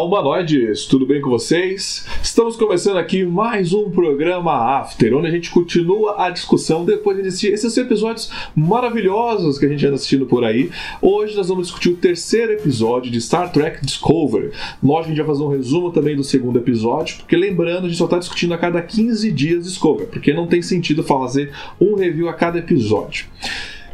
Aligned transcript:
Olá, 0.00 0.20
humanoides! 0.20 0.86
Tudo 0.86 1.04
bem 1.04 1.20
com 1.20 1.28
vocês? 1.28 2.06
Estamos 2.22 2.56
começando 2.56 2.96
aqui 2.96 3.22
mais 3.22 3.74
um 3.74 3.90
programa 3.90 4.78
After, 4.80 5.14
onde 5.14 5.26
a 5.26 5.30
gente 5.30 5.50
continua 5.50 6.24
a 6.24 6.30
discussão 6.30 6.86
depois 6.86 7.18
de 7.18 7.28
assistir 7.28 7.52
esses 7.52 7.76
episódios 7.76 8.30
maravilhosos 8.56 9.58
que 9.58 9.66
a 9.66 9.68
gente 9.68 9.84
anda 9.84 9.96
assistindo 9.96 10.24
por 10.24 10.42
aí. 10.42 10.70
Hoje 11.02 11.36
nós 11.36 11.48
vamos 11.48 11.66
discutir 11.66 11.90
o 11.90 11.96
terceiro 11.96 12.52
episódio 12.52 13.12
de 13.12 13.20
Star 13.20 13.52
Trek 13.52 13.84
Discovery. 13.84 14.52
Nós 14.82 15.04
a 15.04 15.08
gente 15.10 15.18
vai 15.18 15.26
fazer 15.26 15.42
um 15.42 15.48
resumo 15.48 15.92
também 15.92 16.16
do 16.16 16.24
segundo 16.24 16.58
episódio, 16.58 17.18
porque 17.18 17.36
lembrando, 17.36 17.84
a 17.84 17.88
gente 17.88 17.98
só 17.98 18.06
está 18.06 18.18
discutindo 18.18 18.54
a 18.54 18.58
cada 18.58 18.80
15 18.80 19.30
dias 19.30 19.64
Discovery, 19.64 20.08
porque 20.10 20.32
não 20.32 20.46
tem 20.46 20.62
sentido 20.62 21.02
fazer 21.02 21.52
um 21.78 21.94
review 21.94 22.26
a 22.26 22.32
cada 22.32 22.58
episódio. 22.58 23.26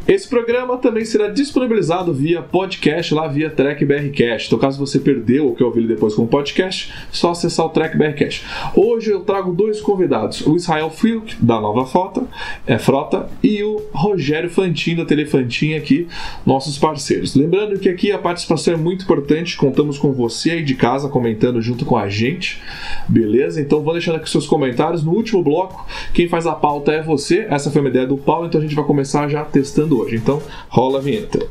Esse 0.08 0.28
programa 0.28 0.76
também 0.76 1.04
será 1.04 1.26
disponibilizado 1.26 2.14
via 2.14 2.40
podcast 2.40 3.12
lá 3.12 3.26
via 3.26 3.50
Track 3.50 3.84
BRcast. 3.84 4.46
Então, 4.46 4.56
caso 4.56 4.78
você 4.78 5.00
perdeu 5.00 5.46
ou 5.46 5.54
quer 5.56 5.64
ouvir 5.64 5.84
depois 5.84 6.14
como 6.14 6.28
podcast, 6.28 6.94
só 7.10 7.32
acessar 7.32 7.66
o 7.66 7.70
Track 7.70 7.98
BRcast. 7.98 8.44
Hoje 8.76 9.10
eu 9.10 9.22
trago 9.22 9.52
dois 9.52 9.80
convidados: 9.80 10.46
o 10.46 10.54
Israel 10.54 10.90
Filk, 10.90 11.34
da 11.40 11.60
Nova 11.60 11.84
Frota, 11.86 12.22
é, 12.64 12.78
Frota, 12.78 13.28
e 13.42 13.64
o 13.64 13.82
Rogério 13.92 14.48
Fantin, 14.48 14.94
da 14.94 15.04
Telefantin, 15.04 15.74
aqui, 15.74 16.06
nossos 16.46 16.78
parceiros. 16.78 17.34
Lembrando 17.34 17.76
que 17.80 17.88
aqui 17.88 18.12
a 18.12 18.18
participação 18.18 18.74
é 18.74 18.76
muito 18.76 19.02
importante, 19.02 19.56
contamos 19.56 19.98
com 19.98 20.12
você 20.12 20.52
aí 20.52 20.62
de 20.62 20.76
casa 20.76 21.08
comentando 21.08 21.60
junto 21.60 21.84
com 21.84 21.96
a 21.96 22.08
gente, 22.08 22.62
beleza? 23.08 23.60
Então, 23.60 23.82
vou 23.82 23.92
deixando 23.92 24.18
aqui 24.18 24.30
seus 24.30 24.46
comentários. 24.46 25.02
No 25.02 25.10
último 25.10 25.42
bloco, 25.42 25.84
quem 26.14 26.28
faz 26.28 26.46
a 26.46 26.54
pauta 26.54 26.92
é 26.92 27.02
você. 27.02 27.48
Essa 27.50 27.72
foi 27.72 27.80
uma 27.80 27.90
ideia 27.90 28.06
do 28.06 28.16
Paulo, 28.16 28.46
então 28.46 28.60
a 28.60 28.62
gente 28.62 28.76
vai 28.76 28.84
começar 28.84 29.26
já 29.28 29.44
testando 29.44 29.95
hoje. 30.00 30.16
Então, 30.16 30.42
rola 30.68 30.98
a 30.98 31.02
vinheta. 31.02 31.48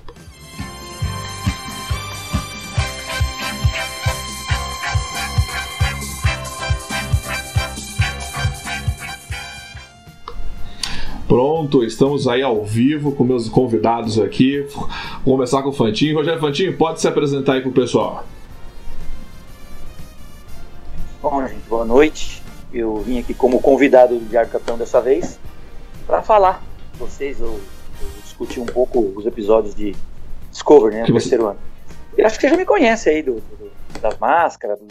Pronto, 11.27 11.83
estamos 11.83 12.27
aí 12.27 12.41
ao 12.41 12.63
vivo 12.63 13.11
com 13.11 13.23
meus 13.23 13.49
convidados 13.49 14.19
aqui. 14.19 14.61
Vou 15.25 15.35
começar 15.35 15.61
com 15.63 15.69
o 15.69 15.73
Fantinho. 15.73 16.15
Rogério 16.15 16.39
Fantinho, 16.39 16.77
pode 16.77 17.01
se 17.01 17.07
apresentar 17.07 17.53
aí 17.53 17.61
pro 17.61 17.71
pessoal. 17.71 18.23
Bom, 21.21 21.45
gente, 21.47 21.67
boa 21.67 21.83
noite. 21.83 22.41
Eu 22.71 22.97
vim 22.97 23.19
aqui 23.19 23.33
como 23.33 23.59
convidado 23.59 24.17
do 24.17 24.25
Diário 24.25 24.49
Capitão 24.49 24.77
dessa 24.77 25.01
vez 25.01 25.39
para 26.05 26.21
falar 26.21 26.63
vocês. 26.99 27.39
Discutir 28.37 28.59
um 28.59 28.65
pouco 28.65 28.99
os 29.15 29.25
episódios 29.25 29.73
de 29.73 29.95
Discovery, 30.51 30.95
né? 30.95 31.01
Você- 31.05 31.11
terceiro 31.13 31.47
ano. 31.47 31.59
Eu 32.17 32.25
acho 32.25 32.35
que 32.35 32.41
você 32.41 32.49
já 32.49 32.57
me 32.57 32.65
conhece 32.65 33.09
aí 33.09 33.21
do, 33.23 33.35
do- 33.35 33.71
das 34.01 34.17
máscaras, 34.19 34.79
do, 34.79 34.87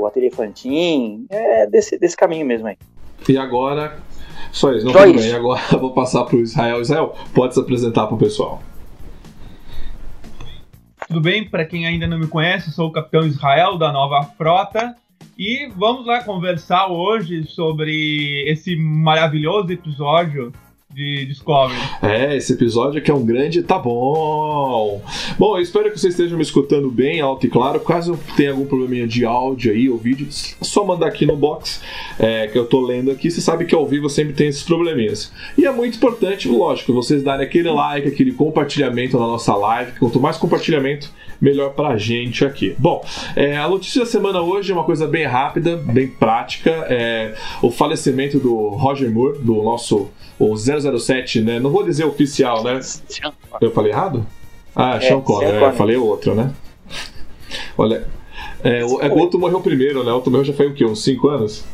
do 0.00 0.06
Ateliê 0.06 0.30
Fantin, 0.30 1.26
é 1.30 1.66
desse, 1.66 1.98
desse 1.98 2.16
caminho 2.16 2.44
mesmo 2.46 2.66
aí. 2.66 2.76
E 3.28 3.36
agora, 3.36 3.98
só 4.52 4.72
isso, 4.72 4.84
não 4.86 4.92
Só 4.92 5.04
tudo 5.04 5.16
isso. 5.18 5.28
bem. 5.28 5.34
Agora 5.36 5.60
eu 5.72 5.78
vou 5.78 5.92
passar 5.92 6.24
pro 6.24 6.38
Israel. 6.40 6.80
Israel, 6.80 7.14
pode 7.34 7.54
se 7.54 7.60
apresentar 7.60 8.06
pro 8.06 8.16
pessoal. 8.16 8.62
Tudo 11.06 11.20
bem? 11.20 11.48
Para 11.48 11.64
quem 11.64 11.86
ainda 11.86 12.06
não 12.06 12.18
me 12.18 12.26
conhece, 12.26 12.70
sou 12.70 12.88
o 12.88 12.92
Capitão 12.92 13.26
Israel 13.26 13.76
da 13.76 13.90
Nova 13.92 14.22
Frota 14.36 14.94
e 15.38 15.68
vamos 15.76 16.06
lá 16.06 16.22
conversar 16.22 16.86
hoje 16.88 17.44
sobre 17.44 18.44
esse 18.46 18.76
maravilhoso 18.76 19.72
episódio 19.72 20.52
de 20.92 21.24
Discovery. 21.24 21.78
É, 22.02 22.36
esse 22.36 22.52
episódio 22.52 22.98
aqui 22.98 23.10
é 23.10 23.14
um 23.14 23.24
grande 23.24 23.62
tá 23.62 23.78
bom. 23.78 25.00
Bom, 25.38 25.56
eu 25.56 25.62
espero 25.62 25.90
que 25.90 25.98
vocês 25.98 26.14
estejam 26.14 26.36
me 26.36 26.42
escutando 26.42 26.90
bem, 26.90 27.20
alto 27.20 27.46
e 27.46 27.48
claro. 27.48 27.78
Caso 27.80 28.18
tenha 28.36 28.50
algum 28.50 28.66
probleminha 28.66 29.06
de 29.06 29.24
áudio 29.24 29.72
aí 29.72 29.88
ou 29.88 29.96
vídeo, 29.96 30.26
é 30.28 30.64
só 30.64 30.84
mandar 30.84 31.06
aqui 31.06 31.24
no 31.24 31.36
box 31.36 31.80
é, 32.18 32.48
que 32.48 32.58
eu 32.58 32.66
tô 32.66 32.80
lendo 32.80 33.10
aqui. 33.10 33.30
Você 33.30 33.40
sabe 33.40 33.66
que 33.66 33.74
ao 33.74 33.86
vivo 33.86 34.08
sempre 34.10 34.32
tem 34.32 34.48
esses 34.48 34.64
probleminhas. 34.64 35.32
E 35.56 35.64
é 35.64 35.70
muito 35.70 35.96
importante, 35.96 36.48
lógico, 36.48 36.92
vocês 36.92 37.22
darem 37.22 37.46
aquele 37.46 37.70
like, 37.70 38.08
aquele 38.08 38.32
compartilhamento 38.32 39.18
na 39.18 39.26
nossa 39.26 39.54
live. 39.54 39.92
que 39.92 40.00
Quanto 40.00 40.18
mais 40.18 40.36
compartilhamento, 40.36 41.08
melhor 41.40 41.70
pra 41.70 41.96
gente 41.96 42.44
aqui. 42.44 42.74
Bom, 42.76 43.04
é, 43.36 43.56
a 43.56 43.68
notícia 43.68 44.00
da 44.00 44.06
semana 44.06 44.42
hoje 44.42 44.72
é 44.72 44.74
uma 44.74 44.84
coisa 44.84 45.06
bem 45.06 45.24
rápida, 45.24 45.76
bem 45.76 46.08
prática. 46.08 46.70
É 46.88 47.34
o 47.62 47.70
falecimento 47.70 48.40
do 48.40 48.70
Roger 48.70 49.08
Moore, 49.08 49.38
do 49.38 49.62
nosso 49.62 50.10
o 50.40 50.56
007, 50.56 51.42
né? 51.42 51.60
Não 51.60 51.70
vou 51.70 51.84
dizer 51.84 52.04
oficial, 52.04 52.64
né? 52.64 52.80
Eu 53.60 53.70
falei 53.70 53.92
errado? 53.92 54.26
Ah, 54.74 54.96
É, 54.96 55.00
Sean 55.00 55.20
Connery, 55.20 55.56
é, 55.58 55.68
eu 55.68 55.72
falei 55.74 55.96
outro, 55.96 56.34
né? 56.34 56.52
Olha, 57.76 58.06
é, 58.64 58.84
o, 58.84 59.00
é 59.00 59.08
o 59.08 59.18
outro 59.18 59.38
morreu 59.38 59.60
primeiro, 59.60 60.02
né? 60.02 60.10
O 60.10 60.14
outro 60.14 60.30
morreu 60.30 60.44
já 60.46 60.54
faz 60.54 60.70
o 60.70 60.74
quê? 60.74 60.84
Uns 60.84 61.04
5 61.04 61.28
anos? 61.28 61.64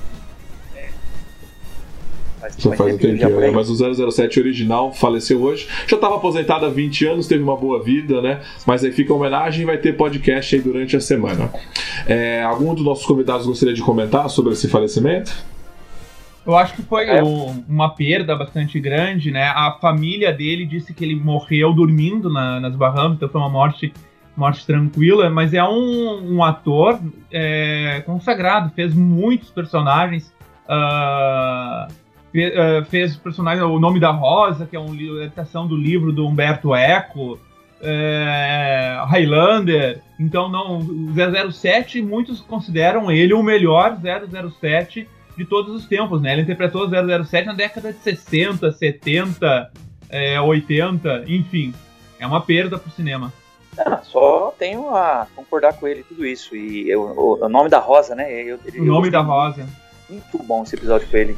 Já 2.58 2.72
faz 2.76 2.94
um 2.94 2.98
tempinho, 2.98 3.40
né? 3.40 3.50
Mas 3.50 3.68
o 3.70 4.10
007 4.10 4.40
original 4.40 4.92
faleceu 4.92 5.40
hoje. 5.42 5.68
Já 5.86 5.96
estava 5.96 6.16
aposentado 6.16 6.64
há 6.64 6.68
20 6.68 7.06
anos, 7.06 7.26
teve 7.26 7.42
uma 7.42 7.56
boa 7.56 7.82
vida, 7.82 8.20
né? 8.22 8.40
Mas 8.64 8.84
aí 8.84 8.92
fica 8.92 9.12
a 9.12 9.16
homenagem 9.16 9.62
e 9.62 9.64
vai 9.64 9.78
ter 9.78 9.96
podcast 9.96 10.54
aí 10.54 10.60
durante 10.60 10.96
a 10.96 11.00
semana. 11.00 11.52
É, 12.06 12.42
algum 12.42 12.72
dos 12.74 12.84
nossos 12.84 13.04
convidados 13.04 13.46
gostaria 13.46 13.74
de 13.74 13.82
comentar 13.82 14.28
sobre 14.30 14.52
esse 14.52 14.68
falecimento? 14.68 15.32
Eu 16.46 16.56
acho 16.56 16.74
que 16.74 16.82
foi 16.82 17.06
É. 17.08 17.22
um- 17.22 17.64
uma 17.68 17.90
perda 17.94 18.36
bastante 18.36 18.78
grande, 18.78 19.30
né? 19.32 19.48
A 19.48 19.72
família 19.80 20.32
dele 20.32 20.64
disse 20.64 20.94
que 20.94 21.04
ele 21.04 21.16
morreu 21.16 21.72
dormindo 21.72 22.32
na- 22.32 22.60
nas 22.60 22.76
Bahamas, 22.76 23.16
então 23.16 23.28
foi 23.28 23.40
uma 23.40 23.50
morte, 23.50 23.92
morte 24.36 24.64
tranquila, 24.64 25.28
mas 25.28 25.52
é 25.52 25.64
um, 25.64 26.36
um 26.36 26.44
ator 26.44 27.00
é, 27.32 28.02
consagrado, 28.06 28.70
fez 28.74 28.94
muitos 28.94 29.50
personagens. 29.50 30.32
ah, 30.68 31.86
fe- 32.32 32.52
ah, 32.56 32.84
fez 32.86 33.16
personagem 33.16 33.62
O 33.62 33.78
Nome 33.78 34.00
da 34.00 34.10
Rosa, 34.10 34.66
que 34.66 34.74
é 34.74 34.80
uma 34.80 34.92
adaptação 35.22 35.64
do 35.66 35.76
livro 35.76 36.12
do 36.12 36.26
Humberto 36.26 36.74
Eco. 36.74 37.38
é, 37.82 38.98
Highlander, 39.06 40.00
então 40.18 40.48
não, 40.48 40.78
o 40.78 41.12
007 41.52 42.00
muitos 42.00 42.40
consideram 42.40 43.12
ele 43.12 43.34
o 43.34 43.42
melhor 43.42 43.96
007 44.00 45.06
de 45.36 45.44
todos 45.44 45.74
os 45.74 45.86
tempos, 45.86 46.20
né? 46.22 46.32
Ele 46.32 46.42
interpretou 46.42 46.86
o 46.86 47.24
007 47.24 47.46
na 47.46 47.52
década 47.52 47.92
de 47.92 47.98
60, 47.98 48.72
70, 48.72 49.70
é, 50.08 50.40
80, 50.40 51.24
enfim. 51.26 51.74
É 52.18 52.26
uma 52.26 52.40
perda 52.40 52.78
pro 52.78 52.90
cinema. 52.90 53.32
Ah, 53.78 54.00
só 54.02 54.54
tenho 54.58 54.88
a 54.94 55.26
concordar 55.36 55.74
com 55.74 55.86
ele 55.86 56.02
tudo 56.02 56.24
isso. 56.24 56.56
E 56.56 56.88
eu- 56.88 57.02
o, 57.02 57.44
o 57.44 57.48
nome 57.48 57.68
da 57.68 57.78
Rosa, 57.78 58.14
né? 58.14 58.32
Eu, 58.42 58.58
O 58.78 58.84
nome 58.84 59.10
da 59.10 59.20
Rosa. 59.20 59.66
Muito 60.08 60.38
bom 60.42 60.62
esse 60.62 60.74
episódio 60.76 61.06
com 61.08 61.16
ele. 61.16 61.36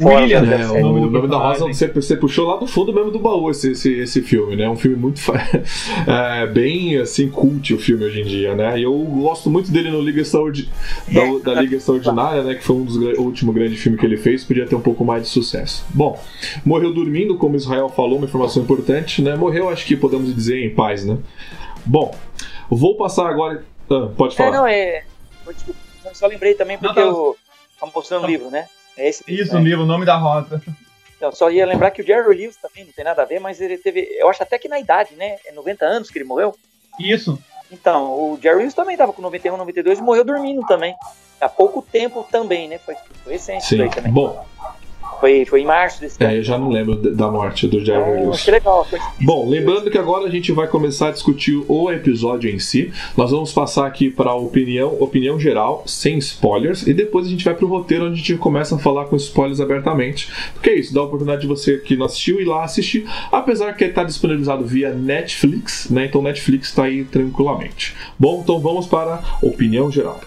Fora 0.00 0.20
William, 0.22 0.42
o 0.42 0.46
né? 0.46 0.54
É, 0.56 0.66
007. 0.66 0.82
o 0.84 1.10
nome 1.10 1.28
da 1.28 1.36
Rosa 1.38 1.66
você, 1.66 1.86
você 1.88 2.16
puxou 2.16 2.46
lá 2.48 2.56
do 2.56 2.66
fundo 2.66 2.92
mesmo 2.92 3.10
do 3.10 3.18
baú 3.18 3.50
esse, 3.50 3.72
esse, 3.72 3.92
esse 3.94 4.22
filme, 4.22 4.54
né? 4.56 4.64
É 4.64 4.70
um 4.70 4.76
filme 4.76 4.96
muito 4.96 5.20
é, 6.06 6.46
bem 6.46 6.96
assim 6.98 7.28
cult 7.28 7.74
o 7.74 7.78
filme 7.78 8.04
hoje 8.04 8.20
em 8.20 8.24
dia, 8.24 8.54
né? 8.54 8.78
E 8.78 8.84
eu 8.84 8.92
gosto 8.96 9.50
muito 9.50 9.70
dele 9.72 9.90
no 9.90 10.00
Liga 10.00 10.20
Extraordi- 10.20 10.68
da, 11.08 11.52
da 11.54 11.60
Liga 11.60 11.76
Extraordinária, 11.76 12.42
né? 12.42 12.54
Que 12.54 12.62
foi 12.64 12.76
um 12.76 12.84
dos 12.84 12.96
o 12.96 13.22
último 13.22 13.52
grande 13.52 13.76
filme 13.76 13.98
que 13.98 14.06
ele 14.06 14.16
fez, 14.16 14.44
podia 14.44 14.66
ter 14.66 14.74
um 14.76 14.80
pouco 14.80 15.04
mais 15.04 15.22
de 15.24 15.28
sucesso. 15.28 15.84
Bom, 15.90 16.18
morreu 16.64 16.92
dormindo, 16.94 17.36
como 17.36 17.56
Israel 17.56 17.88
falou, 17.88 18.16
uma 18.18 18.26
informação 18.26 18.62
importante, 18.62 19.20
né? 19.22 19.34
Morreu, 19.36 19.68
acho 19.68 19.84
que 19.84 19.96
podemos 19.96 20.34
dizer 20.34 20.64
em 20.64 20.70
paz, 20.74 21.04
né? 21.04 21.18
Bom, 21.84 22.14
vou 22.70 22.96
passar 22.96 23.28
agora. 23.28 23.64
Ah, 23.90 24.08
pode 24.16 24.34
É, 24.34 24.36
falar. 24.36 24.50
não, 24.52 24.66
é. 24.66 25.02
Eu 26.04 26.14
só 26.14 26.26
lembrei 26.26 26.54
também 26.54 26.76
porque 26.78 26.88
Não, 26.88 26.94
tá- 26.94 27.18
eu. 27.18 27.36
Tá 27.80 27.88
mostrando 27.94 28.24
o 28.24 28.26
livro, 28.26 28.50
né? 28.50 28.66
É 28.98 29.08
esse 29.08 29.24
Isso, 29.28 29.54
né? 29.54 29.60
o 29.60 29.62
livro, 29.62 29.84
o 29.84 29.86
nome 29.86 30.04
da 30.04 30.16
Rosa. 30.16 30.60
Eu 31.20 31.32
só 31.32 31.50
ia 31.50 31.66
lembrar 31.66 31.90
que 31.90 32.02
o 32.02 32.06
Jerry 32.06 32.28
Lewis 32.36 32.56
também 32.56 32.84
não 32.84 32.92
tem 32.92 33.04
nada 33.04 33.22
a 33.22 33.24
ver, 33.24 33.40
mas 33.40 33.60
ele 33.60 33.78
teve. 33.78 34.00
Eu 34.18 34.28
acho 34.28 34.42
até 34.42 34.58
que 34.58 34.68
na 34.68 34.78
idade, 34.78 35.14
né? 35.14 35.36
É 35.46 35.52
90 35.52 35.84
anos 35.84 36.10
que 36.10 36.18
ele 36.18 36.24
morreu. 36.24 36.54
Isso. 36.98 37.38
Então, 37.70 38.12
o 38.12 38.38
Jerry 38.40 38.58
Lewis 38.58 38.74
também 38.74 38.96
tava 38.96 39.12
com 39.12 39.22
91, 39.22 39.56
92 39.56 39.98
e 39.98 40.02
morreu 40.02 40.24
dormindo 40.24 40.66
também. 40.66 40.94
Há 41.40 41.48
pouco 41.48 41.82
tempo 41.82 42.26
também, 42.30 42.68
né? 42.68 42.78
Foi, 42.78 42.94
foi 43.22 43.32
recente 43.32 43.64
Sim. 43.64 43.88
também. 43.88 44.12
Bom, 44.12 44.44
Foi, 45.20 45.44
foi 45.44 45.62
em 45.62 45.66
março 45.66 46.00
desse 46.00 46.22
ano. 46.22 46.32
É, 46.32 46.38
eu 46.38 46.42
já 46.42 46.58
não 46.58 46.68
lembro 46.68 46.94
da 46.96 47.30
morte 47.30 47.66
do 47.66 47.84
Jerry 47.84 48.00
Então, 48.00 48.22
Lewis. 48.24 48.34
achei 48.36 48.54
legal. 48.54 48.84
Foi... 48.84 48.98
Bom, 49.20 49.48
lembrando 49.48 49.90
que 49.90 49.98
agora 49.98 50.26
a 50.26 50.30
gente 50.30 50.52
vai 50.52 50.66
começar 50.68 51.08
a 51.08 51.10
discutir 51.10 51.62
o 51.68 51.90
episódio 51.90 52.50
em 52.50 52.58
si. 52.58 52.92
Nós 53.16 53.30
vamos 53.30 53.52
passar 53.52 53.86
aqui 53.86 54.10
para 54.10 54.30
a 54.30 54.34
opinião, 54.34 54.96
opinião 55.00 55.38
geral, 55.38 55.82
sem 55.86 56.18
spoilers, 56.18 56.86
e 56.86 56.94
depois 56.94 57.26
a 57.26 57.30
gente 57.30 57.44
vai 57.44 57.54
pro 57.54 57.66
roteiro 57.66 58.04
onde 58.04 58.14
a 58.14 58.16
gente 58.16 58.36
começa 58.36 58.76
a 58.76 58.78
falar 58.78 59.06
com 59.06 59.16
spoilers 59.16 59.60
abertamente. 59.60 60.30
Porque 60.54 60.70
é 60.70 60.74
isso, 60.78 60.94
dá 60.94 61.00
a 61.00 61.04
oportunidade 61.04 61.42
de 61.42 61.46
você 61.46 61.78
que 61.78 61.96
não 61.96 62.06
assistiu 62.06 62.40
ir 62.40 62.44
lá 62.44 62.64
assistir, 62.64 63.06
apesar 63.32 63.72
que 63.76 63.84
está 63.84 64.04
disponibilizado 64.04 64.64
via 64.64 64.90
Netflix, 64.92 65.88
né? 65.90 66.04
Então 66.06 66.22
Netflix 66.22 66.68
está 66.68 66.84
aí 66.84 67.04
tranquilamente. 67.04 67.94
Bom, 68.18 68.40
então 68.42 68.58
vamos 68.60 68.86
para 68.86 69.14
a 69.14 69.46
opinião 69.46 69.90
geral. 69.90 70.20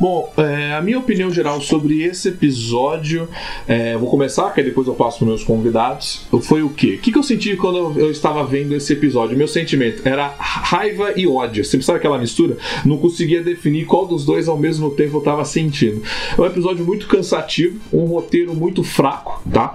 Bom, 0.00 0.32
é, 0.36 0.72
a 0.74 0.82
minha 0.82 0.98
opinião 0.98 1.30
geral 1.30 1.60
sobre 1.60 2.02
esse 2.02 2.28
episódio, 2.28 3.28
é, 3.66 3.96
vou 3.96 4.10
começar, 4.10 4.52
que 4.52 4.62
depois 4.62 4.88
eu 4.88 4.94
passo 4.94 5.18
para 5.18 5.28
meus 5.28 5.44
convidados. 5.44 6.26
Foi 6.42 6.62
o 6.62 6.68
quê? 6.68 6.94
O 6.94 6.98
que, 6.98 7.12
que 7.12 7.18
eu 7.18 7.22
senti 7.22 7.56
quando 7.56 7.78
eu, 7.78 8.06
eu 8.06 8.10
estava 8.10 8.44
vendo 8.44 8.74
esse 8.74 8.92
episódio? 8.92 9.36
Meu 9.36 9.46
sentimento 9.46 10.06
era 10.06 10.34
raiva 10.36 11.12
e 11.16 11.26
ódio. 11.26 11.64
Você 11.64 11.80
sabe 11.80 11.98
aquela 11.98 12.18
mistura? 12.18 12.56
Não 12.84 12.98
conseguia 12.98 13.42
definir 13.42 13.86
qual 13.86 14.06
dos 14.06 14.24
dois 14.24 14.48
ao 14.48 14.58
mesmo 14.58 14.90
tempo 14.90 15.16
eu 15.16 15.18
estava 15.20 15.44
sentindo. 15.44 16.02
É 16.36 16.40
um 16.40 16.46
episódio 16.46 16.84
muito 16.84 17.06
cansativo, 17.06 17.78
um 17.92 18.04
roteiro 18.04 18.54
muito 18.54 18.82
fraco, 18.82 19.42
tá? 19.52 19.74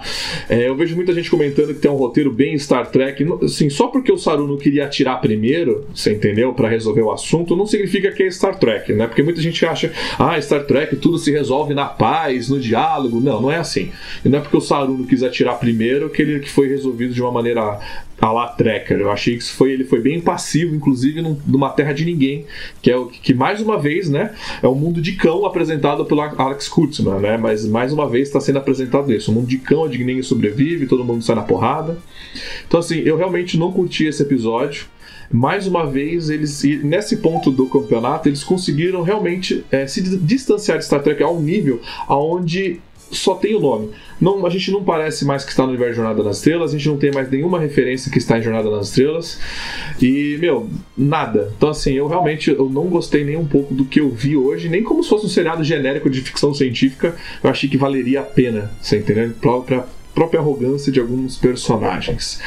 É, 0.49 0.67
eu 0.67 0.75
vejo 0.75 0.95
muita 0.95 1.13
gente 1.13 1.29
comentando 1.29 1.73
que 1.73 1.79
tem 1.79 1.89
um 1.89 1.95
roteiro 1.95 2.31
bem 2.31 2.57
Star 2.57 2.87
Trek. 2.91 3.25
Assim, 3.43 3.69
só 3.69 3.87
porque 3.87 4.11
o 4.11 4.17
Saru 4.17 4.47
não 4.47 4.57
queria 4.57 4.85
atirar 4.85 5.21
primeiro, 5.21 5.85
você 5.93 6.13
entendeu? 6.13 6.53
Para 6.53 6.67
resolver 6.67 7.01
o 7.01 7.11
assunto, 7.11 7.55
não 7.55 7.65
significa 7.65 8.11
que 8.11 8.23
é 8.23 8.31
Star 8.31 8.59
Trek, 8.59 8.91
né? 8.93 9.07
Porque 9.07 9.23
muita 9.23 9.41
gente 9.41 9.65
acha 9.65 9.91
ah, 10.17 10.39
Star 10.41 10.63
Trek 10.63 10.95
tudo 10.95 11.17
se 11.17 11.31
resolve 11.31 11.73
na 11.73 11.85
paz, 11.85 12.49
no 12.49 12.59
diálogo. 12.59 13.19
Não, 13.19 13.41
não 13.41 13.51
é 13.51 13.57
assim. 13.57 13.91
E 14.23 14.29
não 14.29 14.39
é 14.39 14.41
porque 14.41 14.57
o 14.57 14.61
Saru 14.61 14.97
não 14.97 15.05
quis 15.05 15.23
atirar 15.23 15.59
primeiro 15.59 16.09
que 16.09 16.21
ele 16.21 16.39
que 16.39 16.49
foi 16.49 16.67
resolvido 16.67 17.13
de 17.13 17.21
uma 17.21 17.31
maneira 17.31 17.79
a 18.21 18.31
la 18.31 18.47
Trekker. 18.47 18.99
Eu 18.99 19.11
achei 19.11 19.35
que 19.35 19.43
isso 19.43 19.53
foi, 19.53 19.71
ele 19.71 19.85
foi 19.85 20.01
bem 20.01 20.19
passivo, 20.19 20.75
inclusive 20.75 21.21
num, 21.21 21.37
numa 21.47 21.69
terra 21.69 21.93
de 21.93 22.05
ninguém, 22.05 22.45
que 22.81 22.91
é 22.91 22.97
o 22.97 23.07
que 23.07 23.33
mais 23.33 23.61
uma 23.61 23.79
vez, 23.79 24.09
né, 24.09 24.33
é 24.61 24.67
o 24.67 24.75
mundo 24.75 25.01
de 25.01 25.13
cão 25.13 25.45
apresentado 25.45 26.03
pelo 26.05 26.21
Alex 26.21 26.67
Kurtzman, 26.67 27.19
né? 27.19 27.37
Mas 27.37 27.65
mais 27.65 27.93
uma 27.93 28.09
vez 28.09 28.27
está 28.27 28.39
sendo 28.39 28.57
apresentado 28.57 29.11
isso, 29.13 29.31
o 29.31 29.33
mundo 29.33 29.47
de 29.47 29.57
cão 29.57 29.83
onde 29.83 29.97
ninguém 29.97 30.21
sobrevive, 30.21 30.85
todo 30.85 31.03
mundo 31.03 31.23
sai 31.23 31.35
na 31.35 31.43
porrada. 31.43 31.97
Então 32.67 32.79
assim, 32.79 32.99
eu 32.99 33.17
realmente 33.17 33.57
não 33.57 33.71
curti 33.71 34.05
esse 34.05 34.21
episódio 34.21 34.85
mais 35.31 35.67
uma 35.67 35.85
vez, 35.85 36.29
eles 36.29 36.63
nesse 36.83 37.17
ponto 37.17 37.51
do 37.51 37.67
campeonato, 37.67 38.27
eles 38.27 38.43
conseguiram 38.43 39.01
realmente 39.01 39.63
é, 39.71 39.85
se 39.85 40.01
distanciar 40.17 40.77
de 40.77 40.85
Star 40.85 41.01
Trek 41.01 41.21
a 41.21 41.29
um 41.29 41.41
nível 41.41 41.81
aonde 42.07 42.81
só 43.11 43.35
tem 43.35 43.55
o 43.55 43.59
nome. 43.59 43.89
Não, 44.19 44.45
a 44.45 44.49
gente 44.49 44.71
não 44.71 44.83
parece 44.83 45.25
mais 45.25 45.43
que 45.43 45.51
está 45.51 45.63
no 45.63 45.69
universo 45.69 45.95
Jornada 45.95 46.23
nas 46.23 46.37
Estrelas, 46.37 46.73
a 46.73 46.77
gente 46.77 46.87
não 46.87 46.97
tem 46.97 47.11
mais 47.11 47.29
nenhuma 47.29 47.59
referência 47.59 48.11
que 48.11 48.17
está 48.17 48.37
em 48.37 48.41
Jornada 48.41 48.69
nas 48.69 48.89
Estrelas. 48.89 49.39
E, 50.01 50.37
meu, 50.39 50.69
nada. 50.97 51.51
Então, 51.57 51.69
assim, 51.69 51.93
eu 51.93 52.07
realmente 52.07 52.51
eu 52.51 52.69
não 52.69 52.85
gostei 52.85 53.23
nem 53.23 53.37
um 53.37 53.45
pouco 53.45 53.73
do 53.73 53.85
que 53.85 53.99
eu 53.99 54.09
vi 54.09 54.37
hoje, 54.37 54.69
nem 54.69 54.83
como 54.83 55.03
se 55.03 55.09
fosse 55.09 55.25
um 55.25 55.29
seriado 55.29 55.63
genérico 55.63 56.09
de 56.09 56.21
ficção 56.21 56.53
científica. 56.53 57.15
Eu 57.43 57.49
achei 57.49 57.69
que 57.69 57.77
valeria 57.77 58.21
a 58.21 58.23
pena, 58.23 58.71
você 58.81 58.97
entendeu? 58.97 59.31
Pra, 59.41 59.85
própria 60.13 60.39
arrogância 60.39 60.91
de 60.91 60.99
alguns 60.99 61.37
personagens. 61.37 62.39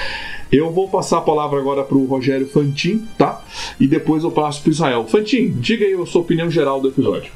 Eu 0.53 0.71
vou 0.71 0.87
passar 0.87 1.17
a 1.17 1.23
palavra 1.23 1.59
agora 1.59 1.83
para 1.83 1.97
o 1.97 2.05
Rogério 2.05 2.47
Fantin, 2.47 3.09
tá? 3.17 3.43
E 3.81 3.87
depois 3.87 4.23
eu 4.23 4.31
passo 4.31 4.61
para 4.63 4.71
Israel. 4.71 5.07
Fantin, 5.07 5.51
diga 5.59 5.87
aí 5.87 5.95
a 5.95 6.05
sua 6.05 6.21
opinião 6.21 6.51
geral 6.51 6.79
do 6.79 6.89
episódio. 6.89 7.33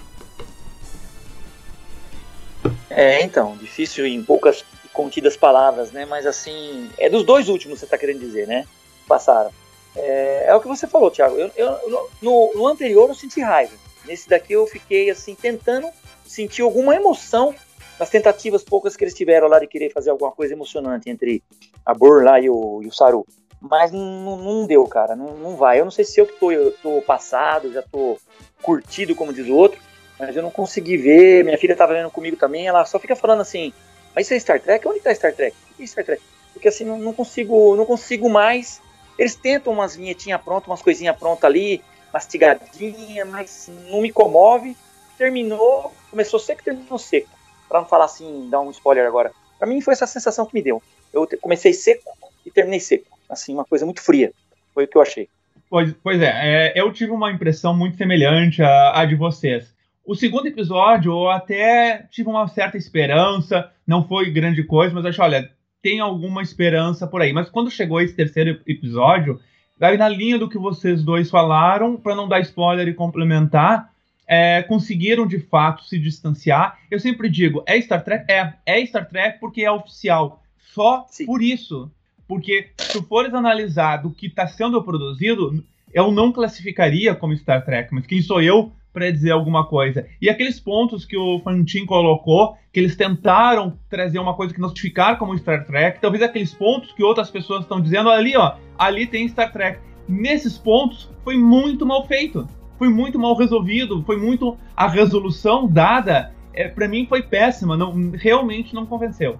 É, 2.90 3.22
então, 3.22 3.56
difícil 3.56 4.06
em 4.06 4.22
poucas 4.22 4.62
e 4.84 4.88
contidas 4.88 5.34
palavras, 5.34 5.92
né? 5.92 6.04
Mas 6.04 6.26
assim, 6.26 6.90
é 6.98 7.08
dos 7.08 7.24
dois 7.24 7.48
últimos, 7.48 7.78
você 7.78 7.86
está 7.86 7.96
querendo 7.96 8.20
dizer, 8.20 8.46
né? 8.46 8.66
Passaram. 9.08 9.50
É, 9.96 10.44
é, 10.48 10.54
o 10.54 10.60
que 10.60 10.68
você 10.68 10.86
falou, 10.86 11.10
Thiago. 11.10 11.36
Eu, 11.36 11.50
eu, 11.56 12.10
no, 12.20 12.52
no 12.54 12.66
anterior 12.66 13.08
eu 13.08 13.14
senti 13.14 13.40
raiva. 13.40 13.72
Nesse 14.04 14.28
daqui 14.28 14.52
eu 14.52 14.66
fiquei 14.66 15.08
assim, 15.08 15.34
tentando 15.34 15.88
sentir 16.22 16.60
alguma 16.60 16.94
emoção 16.94 17.54
nas 17.98 18.10
tentativas 18.10 18.62
poucas 18.62 18.96
que 18.96 19.04
eles 19.04 19.14
tiveram 19.14 19.48
lá 19.48 19.58
de 19.58 19.66
querer 19.66 19.92
fazer 19.92 20.10
alguma 20.10 20.30
coisa 20.30 20.52
emocionante 20.54 21.08
entre 21.08 21.42
a 21.84 21.94
Bor 21.94 22.22
lá 22.22 22.38
e 22.40 22.48
o, 22.50 22.82
e 22.82 22.86
o 22.86 22.92
Saru. 22.92 23.26
Mas 23.60 23.90
não, 23.90 24.36
não 24.36 24.66
deu, 24.66 24.86
cara, 24.86 25.16
não, 25.16 25.34
não 25.36 25.56
vai. 25.56 25.80
Eu 25.80 25.84
não 25.84 25.90
sei 25.90 26.04
se 26.04 26.20
eu 26.20 26.26
que 26.26 26.38
tô, 26.38 26.52
eu 26.52 26.72
tô 26.72 27.00
passado, 27.02 27.72
já 27.72 27.82
tô 27.82 28.18
curtido, 28.62 29.14
como 29.14 29.32
diz 29.32 29.48
o 29.48 29.54
outro, 29.54 29.80
mas 30.18 30.36
eu 30.36 30.42
não 30.42 30.50
consegui 30.50 30.96
ver. 30.96 31.44
Minha 31.44 31.58
filha 31.58 31.74
tava 31.74 31.94
vendo 31.94 32.10
comigo 32.10 32.36
também, 32.36 32.66
ela 32.66 32.84
só 32.84 32.98
fica 32.98 33.16
falando 33.16 33.40
assim: 33.40 33.72
Mas 34.14 34.26
isso 34.26 34.34
é 34.34 34.38
Star 34.38 34.60
Trek? 34.60 34.86
Onde 34.86 35.00
tá 35.00 35.14
Star 35.14 35.34
Trek? 35.34 35.56
O 35.70 35.74
que 35.74 35.82
é 35.82 35.86
Star 35.86 36.04
Trek? 36.04 36.22
Porque 36.52 36.68
assim, 36.68 36.84
não, 36.84 36.98
não 36.98 37.12
consigo 37.12 37.74
não 37.76 37.86
consigo 37.86 38.28
mais. 38.28 38.80
Eles 39.18 39.34
tentam 39.34 39.72
umas 39.72 39.96
vinhetinhas 39.96 40.40
prontas, 40.42 40.68
umas 40.68 40.82
coisinhas 40.82 41.16
prontas 41.16 41.44
ali, 41.44 41.82
mastigadinha, 42.12 43.24
mas 43.24 43.70
não 43.88 44.02
me 44.02 44.12
comove. 44.12 44.76
Terminou, 45.16 45.94
começou 46.10 46.38
seco, 46.38 46.62
terminou 46.62 46.98
seco 46.98 47.35
para 47.68 47.80
não 47.80 47.86
falar 47.86 48.06
assim, 48.06 48.48
dar 48.50 48.60
um 48.60 48.70
spoiler 48.70 49.06
agora. 49.06 49.32
Para 49.58 49.68
mim 49.68 49.80
foi 49.80 49.92
essa 49.92 50.06
sensação 50.06 50.46
que 50.46 50.54
me 50.54 50.62
deu. 50.62 50.82
Eu 51.12 51.28
comecei 51.40 51.72
seco 51.72 52.10
e 52.44 52.50
terminei 52.50 52.80
seco. 52.80 53.18
Assim, 53.28 53.54
uma 53.54 53.64
coisa 53.64 53.84
muito 53.84 54.02
fria. 54.02 54.32
Foi 54.74 54.84
o 54.84 54.88
que 54.88 54.96
eu 54.96 55.02
achei. 55.02 55.28
Pois, 55.68 55.92
pois 56.02 56.20
é, 56.20 56.72
é 56.74 56.80
eu 56.80 56.92
tive 56.92 57.10
uma 57.10 57.32
impressão 57.32 57.76
muito 57.76 57.96
semelhante 57.96 58.62
à, 58.62 59.00
à 59.00 59.04
de 59.04 59.14
vocês. 59.14 59.74
O 60.04 60.14
segundo 60.14 60.46
episódio, 60.46 61.10
eu 61.10 61.30
até 61.30 62.06
tive 62.10 62.28
uma 62.28 62.46
certa 62.46 62.76
esperança, 62.76 63.72
não 63.84 64.06
foi 64.06 64.30
grande 64.30 64.62
coisa, 64.62 64.94
mas 64.94 65.04
acho, 65.04 65.20
olha, 65.20 65.50
tem 65.82 65.98
alguma 65.98 66.42
esperança 66.42 67.08
por 67.08 67.20
aí. 67.20 67.32
Mas 67.32 67.50
quando 67.50 67.70
chegou 67.72 68.00
esse 68.00 68.14
terceiro 68.14 68.60
episódio, 68.66 69.40
vai 69.76 69.96
na 69.96 70.08
linha 70.08 70.38
do 70.38 70.48
que 70.48 70.58
vocês 70.58 71.02
dois 71.02 71.28
falaram, 71.28 71.96
para 71.96 72.14
não 72.14 72.28
dar 72.28 72.40
spoiler 72.40 72.86
e 72.86 72.94
complementar, 72.94 73.90
é, 74.26 74.62
conseguiram 74.62 75.26
de 75.26 75.38
fato 75.38 75.84
se 75.84 75.98
distanciar. 75.98 76.78
Eu 76.90 76.98
sempre 76.98 77.28
digo, 77.28 77.62
é 77.66 77.80
Star 77.80 78.02
Trek? 78.02 78.24
É, 78.30 78.54
é 78.66 78.84
Star 78.86 79.08
Trek 79.08 79.38
porque 79.38 79.62
é 79.62 79.70
oficial. 79.70 80.42
Só 80.74 81.06
Sim. 81.08 81.26
por 81.26 81.42
isso. 81.42 81.90
Porque 82.26 82.70
se 82.76 83.00
fores 83.02 83.32
analisar 83.32 83.98
do 83.98 84.10
que 84.10 84.26
está 84.26 84.48
sendo 84.48 84.82
produzido, 84.82 85.64
eu 85.92 86.10
não 86.10 86.32
classificaria 86.32 87.14
como 87.14 87.36
Star 87.36 87.64
Trek, 87.64 87.94
mas 87.94 88.06
quem 88.06 88.20
sou 88.20 88.42
eu 88.42 88.72
para 88.92 89.12
dizer 89.12 89.30
alguma 89.30 89.64
coisa? 89.64 90.06
E 90.20 90.28
aqueles 90.28 90.58
pontos 90.58 91.04
que 91.04 91.16
o 91.16 91.38
Fantin 91.40 91.86
colocou, 91.86 92.56
que 92.72 92.80
eles 92.80 92.96
tentaram 92.96 93.78
trazer 93.88 94.18
uma 94.18 94.34
coisa 94.34 94.52
que 94.52 94.60
nos 94.60 94.78
ficar 94.78 95.18
como 95.18 95.38
Star 95.38 95.64
Trek, 95.66 96.00
talvez 96.00 96.22
aqueles 96.22 96.52
pontos 96.52 96.92
que 96.92 97.04
outras 97.04 97.30
pessoas 97.30 97.62
estão 97.62 97.80
dizendo 97.80 98.10
ali, 98.10 98.36
ó, 98.36 98.56
ali 98.76 99.06
tem 99.06 99.28
Star 99.28 99.52
Trek. 99.52 99.78
Nesses 100.08 100.58
pontos 100.58 101.08
foi 101.22 101.36
muito 101.36 101.86
mal 101.86 102.06
feito 102.06 102.48
foi 102.78 102.88
muito 102.88 103.18
mal 103.18 103.36
resolvido, 103.36 104.02
foi 104.04 104.16
muito 104.16 104.56
a 104.76 104.88
resolução 104.88 105.66
dada, 105.66 106.32
é, 106.52 106.68
para 106.68 106.88
mim 106.88 107.06
foi 107.06 107.22
péssima, 107.22 107.76
não 107.76 108.12
realmente 108.12 108.74
não 108.74 108.86
convenceu. 108.86 109.38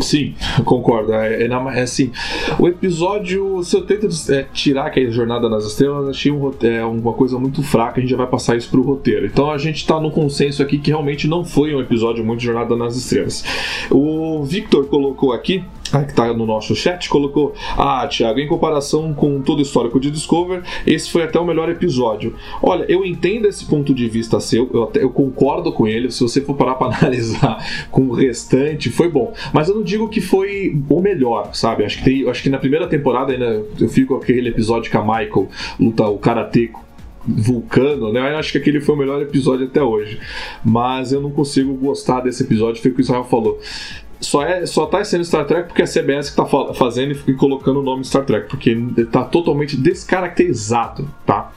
Sim, 0.00 0.34
concordo. 0.64 1.12
É, 1.14 1.44
é, 1.44 1.46
é, 1.46 1.80
assim, 1.80 2.10
o 2.58 2.66
episódio, 2.66 3.62
se 3.62 3.76
eu 3.76 3.86
tento 3.86 4.08
é, 4.30 4.42
tirar 4.52 4.86
aquela 4.86 5.10
jornada 5.10 5.48
nas 5.48 5.64
estrelas, 5.64 6.08
achei 6.08 6.32
um, 6.32 6.52
é, 6.62 6.84
uma 6.84 7.12
coisa 7.12 7.38
muito 7.38 7.62
fraca. 7.62 7.98
A 7.98 8.00
gente 8.00 8.10
já 8.10 8.16
vai 8.16 8.26
passar 8.26 8.56
isso 8.56 8.68
pro 8.68 8.82
roteiro. 8.82 9.26
Então 9.26 9.50
a 9.50 9.58
gente 9.58 9.86
tá 9.86 10.00
no 10.00 10.10
consenso 10.10 10.62
aqui 10.62 10.78
que 10.78 10.90
realmente 10.90 11.28
não 11.28 11.44
foi 11.44 11.74
um 11.74 11.80
episódio 11.80 12.24
muito 12.24 12.42
jornada 12.42 12.76
nas 12.76 12.96
estrelas. 12.96 13.44
O 13.90 14.42
Victor 14.42 14.86
colocou 14.86 15.32
aqui 15.32 15.64
que 16.02 16.10
está 16.10 16.32
no 16.32 16.46
nosso 16.46 16.74
chat, 16.74 17.08
colocou: 17.08 17.54
Ah, 17.76 18.06
Thiago, 18.08 18.40
em 18.40 18.48
comparação 18.48 19.12
com 19.12 19.40
todo 19.40 19.58
o 19.58 19.62
histórico 19.62 20.00
de 20.00 20.10
Discover, 20.10 20.62
esse 20.86 21.10
foi 21.10 21.22
até 21.22 21.38
o 21.38 21.44
melhor 21.44 21.68
episódio. 21.68 22.34
Olha, 22.62 22.84
eu 22.88 23.04
entendo 23.04 23.46
esse 23.46 23.66
ponto 23.66 23.94
de 23.94 24.08
vista 24.08 24.40
seu, 24.40 24.70
eu, 24.72 24.84
até, 24.84 25.02
eu 25.02 25.10
concordo 25.10 25.72
com 25.72 25.86
ele. 25.86 26.10
Se 26.10 26.22
você 26.22 26.40
for 26.40 26.54
parar 26.54 26.74
para 26.74 26.96
analisar 26.98 27.64
com 27.90 28.08
o 28.08 28.12
restante, 28.12 28.90
foi 28.90 29.08
bom. 29.08 29.32
Mas 29.52 29.68
eu 29.68 29.74
não 29.74 29.82
digo 29.82 30.08
que 30.08 30.20
foi 30.20 30.76
o 30.88 31.00
melhor, 31.00 31.54
sabe? 31.54 31.84
Acho 31.84 31.98
que, 31.98 32.04
tem, 32.04 32.28
acho 32.28 32.42
que 32.42 32.50
na 32.50 32.58
primeira 32.58 32.86
temporada 32.86 33.32
ainda 33.32 33.64
eu 33.78 33.88
fico 33.88 34.14
com 34.14 34.22
aquele 34.22 34.48
episódio 34.48 34.90
que 34.90 34.96
a 34.96 35.02
Michael 35.02 35.48
luta 35.78 36.04
o 36.04 36.18
Karatê 36.18 36.70
Vulcano, 37.26 38.12
né? 38.12 38.32
Eu 38.32 38.36
acho 38.36 38.52
que 38.52 38.58
aquele 38.58 38.80
foi 38.80 38.94
o 38.94 38.98
melhor 38.98 39.20
episódio 39.22 39.66
até 39.66 39.82
hoje. 39.82 40.20
Mas 40.64 41.12
eu 41.12 41.20
não 41.20 41.30
consigo 41.30 41.74
gostar 41.74 42.20
desse 42.20 42.42
episódio, 42.42 42.82
foi 42.82 42.90
o 42.90 42.94
que 42.94 43.00
o 43.00 43.02
Israel 43.02 43.24
falou 43.24 43.58
só, 44.24 44.42
é, 44.42 44.66
só 44.66 44.86
tá 44.86 45.02
sendo 45.04 45.24
Star 45.24 45.46
Trek 45.46 45.68
porque 45.68 45.82
é 45.82 45.84
a 45.84 45.88
CBS 45.88 46.30
que 46.30 46.36
tá 46.36 46.46
fazendo 46.74 47.16
e 47.26 47.34
colocando 47.34 47.80
o 47.80 47.82
nome 47.82 48.04
Star 48.04 48.24
Trek, 48.24 48.48
porque 48.48 48.76
tá 49.10 49.24
totalmente 49.24 49.76
descaracterizado, 49.76 51.08
tá? 51.24 51.52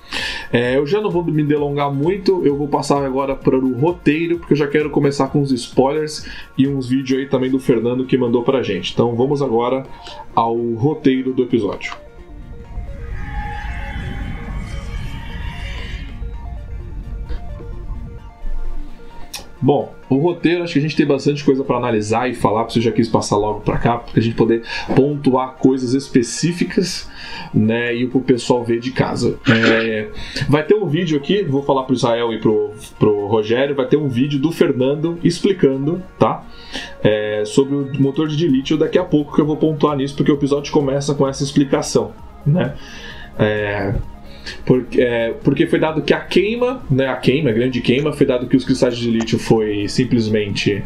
É, 0.51 0.77
eu 0.77 0.85
já 0.85 1.01
não 1.01 1.09
vou 1.09 1.23
me 1.23 1.43
delongar 1.43 1.91
muito, 1.91 2.45
eu 2.45 2.55
vou 2.55 2.67
passar 2.67 3.03
agora 3.03 3.35
para 3.35 3.57
o 3.57 3.73
roteiro, 3.73 4.39
porque 4.39 4.53
eu 4.53 4.57
já 4.57 4.67
quero 4.67 4.89
começar 4.89 5.27
com 5.27 5.41
uns 5.41 5.51
spoilers 5.51 6.25
e 6.57 6.67
uns 6.67 6.89
vídeos 6.89 7.19
aí 7.19 7.27
também 7.27 7.49
do 7.49 7.59
Fernando 7.59 8.05
que 8.05 8.17
mandou 8.17 8.43
pra 8.43 8.63
gente. 8.63 8.93
Então 8.93 9.15
vamos 9.15 9.41
agora 9.41 9.85
ao 10.35 10.55
roteiro 10.73 11.33
do 11.33 11.43
episódio. 11.43 12.06
Bom, 19.59 19.93
o 20.07 20.17
roteiro, 20.17 20.63
acho 20.63 20.73
que 20.73 20.79
a 20.79 20.81
gente 20.81 20.95
tem 20.95 21.05
bastante 21.05 21.43
coisa 21.43 21.63
para 21.63 21.77
analisar 21.77 22.29
e 22.29 22.35
falar, 22.35 22.63
porque 22.63 22.77
eu 22.77 22.83
já 22.83 22.91
quis 22.91 23.09
passar 23.09 23.37
logo 23.37 23.61
para 23.61 23.77
cá, 23.77 23.97
para 23.97 24.19
a 24.19 24.21
gente 24.21 24.35
poder 24.35 24.63
pontuar 24.95 25.55
coisas 25.55 25.93
específicas, 25.93 27.09
né, 27.53 27.95
e 27.95 28.05
o 28.05 28.19
pessoal 28.21 28.63
ver 28.63 28.79
de 28.79 28.91
casa. 28.91 29.37
É, 29.49 30.09
vai 30.47 30.63
ter 30.63 30.75
um 30.75 30.85
vídeo 30.85 31.17
aqui, 31.17 31.43
vou 31.43 31.63
falar 31.63 31.83
pro 31.83 31.95
Israel 31.95 32.31
e 32.31 32.39
pro, 32.39 32.71
pro 32.99 33.25
Rogério, 33.27 33.75
vai 33.75 33.87
ter 33.87 33.97
um 33.97 34.07
vídeo 34.07 34.39
do 34.39 34.51
Fernando 34.51 35.17
explicando, 35.23 36.03
tá? 36.19 36.45
É, 37.03 37.43
sobre 37.45 37.75
o 37.75 38.01
motor 38.01 38.27
de 38.27 38.47
lítio 38.47 38.77
daqui 38.77 38.99
a 38.99 39.03
pouco 39.03 39.33
que 39.33 39.41
eu 39.41 39.45
vou 39.45 39.57
pontuar 39.57 39.97
nisso, 39.97 40.15
porque 40.15 40.31
o 40.31 40.35
episódio 40.35 40.71
começa 40.71 41.15
com 41.15 41.27
essa 41.27 41.43
explicação, 41.43 42.11
né? 42.45 42.75
É, 43.39 43.93
porque, 44.65 45.01
é, 45.01 45.33
porque 45.43 45.67
foi 45.67 45.79
dado 45.79 46.01
que 46.01 46.13
a 46.13 46.19
queima, 46.19 46.81
né, 46.89 47.07
a 47.07 47.15
queima, 47.15 47.49
a 47.49 47.53
grande 47.53 47.81
queima, 47.81 48.13
foi 48.13 48.25
dado 48.25 48.47
que 48.47 48.55
os 48.55 48.65
cristais 48.65 48.97
de 48.97 49.09
lítio 49.09 49.39
foi 49.39 49.87
simplesmente 49.87 50.83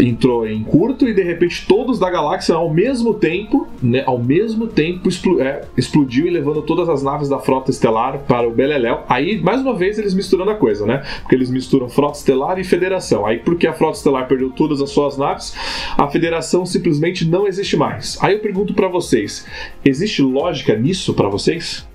entrou 0.00 0.46
em 0.46 0.62
curto 0.62 1.08
e 1.08 1.14
de 1.14 1.22
repente 1.22 1.66
todos 1.66 1.98
da 1.98 2.10
galáxia 2.10 2.54
ao 2.54 2.72
mesmo 2.72 3.14
tempo, 3.14 3.66
né, 3.82 4.02
ao 4.06 4.18
mesmo 4.18 4.66
tempo 4.66 5.08
expl 5.08 5.40
é, 5.40 5.62
explodiu 5.76 6.26
e 6.26 6.30
levando 6.30 6.62
todas 6.62 6.88
as 6.88 7.02
naves 7.02 7.28
da 7.28 7.38
frota 7.38 7.70
estelar 7.70 8.18
para 8.20 8.48
o 8.48 8.52
Beleléu. 8.52 9.02
Aí, 9.08 9.40
mais 9.40 9.60
uma 9.60 9.74
vez, 9.74 9.98
eles 9.98 10.14
misturando 10.14 10.50
a 10.50 10.54
coisa, 10.54 10.86
né? 10.86 11.02
Porque 11.20 11.34
eles 11.34 11.50
misturam 11.50 11.88
frota 11.88 12.18
estelar 12.18 12.58
e 12.58 12.64
federação. 12.64 13.26
Aí, 13.26 13.38
porque 13.38 13.66
a 13.66 13.72
frota 13.72 13.96
estelar 13.96 14.26
perdeu 14.26 14.50
todas 14.50 14.80
as 14.80 14.90
suas 14.90 15.16
naves, 15.16 15.54
a 15.96 16.08
federação 16.08 16.64
simplesmente 16.64 17.26
não 17.26 17.46
existe 17.46 17.76
mais. 17.76 18.18
Aí 18.20 18.34
eu 18.34 18.40
pergunto 18.40 18.74
para 18.74 18.88
vocês, 18.88 19.46
existe 19.84 20.22
lógica 20.22 20.76
nisso 20.76 21.14
para 21.14 21.28
vocês? 21.28 21.87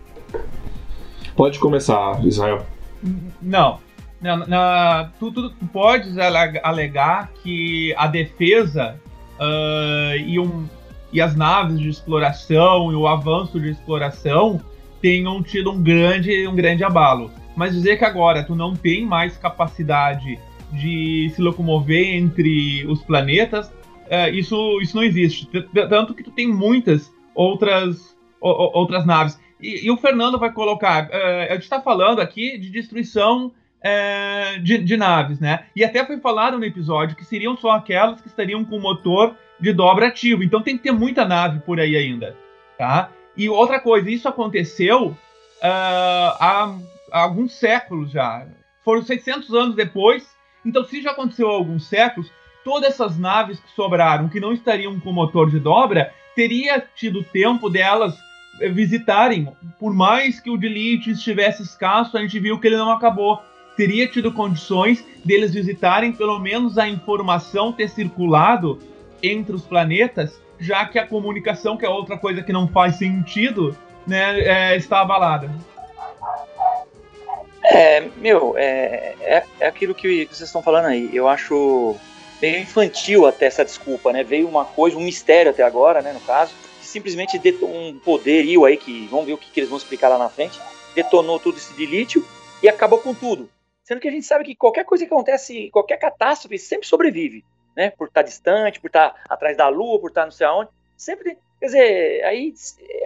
Pode 1.36 1.60
começar, 1.60 2.24
Israel. 2.26 2.66
Não. 3.42 3.80
Na, 4.22 5.12
tu, 5.20 5.32
tu, 5.32 5.50
tu 5.50 5.66
podes 5.68 6.18
alegar 6.18 7.30
que 7.44 7.94
a 7.98 8.08
defesa 8.08 8.98
uh, 9.34 10.18
e, 10.18 10.40
um, 10.40 10.66
e 11.12 11.20
as 11.20 11.36
naves 11.36 11.78
de 11.78 11.90
exploração 11.90 12.92
e 12.92 12.96
o 12.96 13.06
avanço 13.06 13.60
de 13.60 13.72
exploração 13.72 14.62
tenham 15.02 15.44
tido 15.44 15.72
um 15.72 15.84
grande, 15.84 16.48
um 16.48 16.56
grande 16.56 16.86
abalo. 16.86 17.30
Mas 17.56 17.74
dizer 17.74 17.98
que 17.98 18.06
agora 18.06 18.44
tu 18.44 18.56
não 18.56 18.74
tem 18.76 19.06
mais 19.06 19.36
capacidade 19.38 20.40
de 20.72 21.32
se 21.36 21.42
locomover 21.42 22.16
entre 22.16 22.86
os 22.88 23.04
planetas, 23.04 23.68
uh, 23.68 24.34
isso, 24.34 24.80
isso 24.82 24.96
não 24.96 25.04
existe. 25.04 25.50
Tanto 25.90 26.14
que 26.14 26.24
tu 26.24 26.32
tem 26.32 26.48
muitas 26.48 27.12
outras, 27.36 28.16
outras 28.40 29.06
naves. 29.06 29.38
E, 29.64 29.86
e, 29.86 29.92
o 29.92 29.96
Fernando 29.96 30.38
vai 30.38 30.52
colocar. 30.52 31.06
Uh, 31.06 31.50
a 31.50 31.54
gente 31.54 31.64
está 31.64 31.80
falando 31.80 32.20
aqui 32.20 32.58
de 32.58 32.70
destruição 32.70 33.48
uh, 33.48 34.60
de, 34.62 34.78
de, 34.80 34.98
naves, 34.98 35.40
né? 35.40 35.68
E 35.74 35.86
até 35.86 36.06
foi 36.06 36.20
falado 36.20 36.60
no 36.60 36.66
episódio 36.66 37.16
que 37.16 37.24
seriam 37.24 37.56
só 37.56 37.72
aquelas 37.72 38.20
que 38.20 38.28
estariam 38.28 38.66
com 38.66 38.78
motor 38.78 39.38
de 39.58 39.72
dobra 39.72 40.08
ativo. 40.08 40.44
Então 40.44 40.62
tem 40.62 40.76
que 40.76 40.84
ter 40.84 40.92
muita 40.92 41.24
nave 41.24 41.62
por 41.62 41.80
aí 41.80 41.96
ainda, 41.96 42.36
tá? 42.78 43.10
E 43.38 43.48
outra 43.48 43.80
coisa, 43.80 44.12
isso 44.12 44.28
aconteceu 44.28 45.08
uh, 45.08 45.16
há, 45.62 46.76
há, 47.10 47.22
alguns 47.22 47.54
séculos 47.54 48.12
já. 48.12 48.46
Foram 48.84 49.02
600 49.02 49.54
anos 49.54 49.76
depois. 49.76 50.28
Então, 50.66 50.84
se 50.84 51.02
já 51.02 51.12
aconteceu 51.12 51.50
há 51.50 51.54
alguns 51.54 51.88
séculos, 51.88 52.30
todas 52.66 52.90
essas 52.90 53.18
naves 53.18 53.62
que 53.62 53.72
sobraram, 53.72 54.28
que 54.28 54.42
não 54.42 54.52
estariam 54.52 55.00
com 55.00 55.14
motor 55.14 55.50
de 55.50 55.60
dobra, 55.60 56.14
teria 56.36 56.86
tido 56.96 57.24
tempo 57.24 57.70
delas 57.70 58.14
visitarem. 58.72 59.48
Por 59.80 59.94
mais 59.94 60.40
que 60.40 60.50
o 60.50 60.58
delete 60.58 61.12
estivesse 61.12 61.64
escasso, 61.64 62.18
a 62.18 62.22
gente 62.22 62.40
viu 62.40 62.60
que 62.60 62.68
ele 62.68 62.78
não 62.78 62.92
acabou. 62.92 63.42
Teria 63.76 64.08
tido 64.08 64.32
condições 64.32 65.04
deles 65.26 65.54
visitarem, 65.54 66.12
pelo 66.12 66.40
menos 66.40 66.78
a 66.78 66.88
informação 66.88 67.72
ter 67.72 67.90
circulado 67.90 68.80
entre 69.22 69.56
os 69.56 69.64
planetas, 69.64 70.40
já 70.60 70.86
que 70.86 71.00
a 71.00 71.08
comunicação, 71.08 71.76
que 71.76 71.86
é 71.86 71.90
outra 71.90 72.18
coisa 72.18 72.44
que 72.44 72.54
não 72.54 72.68
faz 72.68 72.98
sentido, 72.98 73.76
né, 74.06 74.40
é, 74.42 74.78
está 74.78 75.02
abalada. 75.02 75.50
É, 77.66 78.08
meu, 78.18 78.56
é, 78.58 79.16
é, 79.22 79.44
é 79.60 79.68
aquilo 79.68 79.96
que 79.96 80.26
vocês 80.26 80.42
estão 80.42 80.62
falando 80.62 80.86
aí. 80.86 81.10
Eu 81.14 81.28
acho 81.28 81.96
meio 82.42 82.60
infantil 82.60 83.26
até 83.26 83.46
essa 83.46 83.64
desculpa, 83.64 84.12
né? 84.12 84.22
Veio 84.22 84.50
uma 84.50 84.66
coisa, 84.66 84.98
um 84.98 85.04
mistério 85.04 85.50
até 85.50 85.64
agora, 85.64 86.02
né, 86.02 86.12
no 86.12 86.20
caso 86.20 86.54
simplesmente 86.94 87.42
um 87.64 88.00
poderio 88.00 88.66
aí, 88.66 88.78
que 88.78 89.08
vamos 89.08 89.26
ver 89.26 89.34
o 89.34 89.38
que, 89.38 89.50
que 89.50 89.60
eles 89.60 89.70
vão 89.70 89.78
explicar 89.78 90.10
lá 90.10 90.18
na 90.20 90.30
frente, 90.30 90.60
detonou 90.94 91.40
tudo 91.40 91.58
esse 91.58 91.74
de 91.74 91.86
lítio 91.88 92.24
e 92.62 92.70
acabou 92.70 93.00
com 93.00 93.16
tudo. 93.16 93.50
Sendo 93.84 94.00
que 94.00 94.08
a 94.08 94.12
gente 94.12 94.26
sabe 94.26 94.46
que 94.46 94.56
qualquer 94.56 94.86
coisa 94.86 95.06
que 95.06 95.12
acontece, 95.12 95.70
qualquer 95.72 95.98
catástrofe, 95.98 96.58
sempre 96.60 96.88
sobrevive, 96.88 97.44
né? 97.76 97.90
Por 97.90 98.08
estar 98.08 98.22
distante, 98.22 98.80
por 98.80 98.88
estar 98.88 99.24
atrás 99.28 99.58
da 99.58 99.68
lua, 99.68 100.00
por 100.00 100.10
estar 100.10 100.24
não 100.24 100.32
sei 100.32 100.46
aonde. 100.48 100.70
Sempre. 100.96 101.38
Quer 101.60 101.66
dizer, 101.66 102.24
aí 102.26 102.54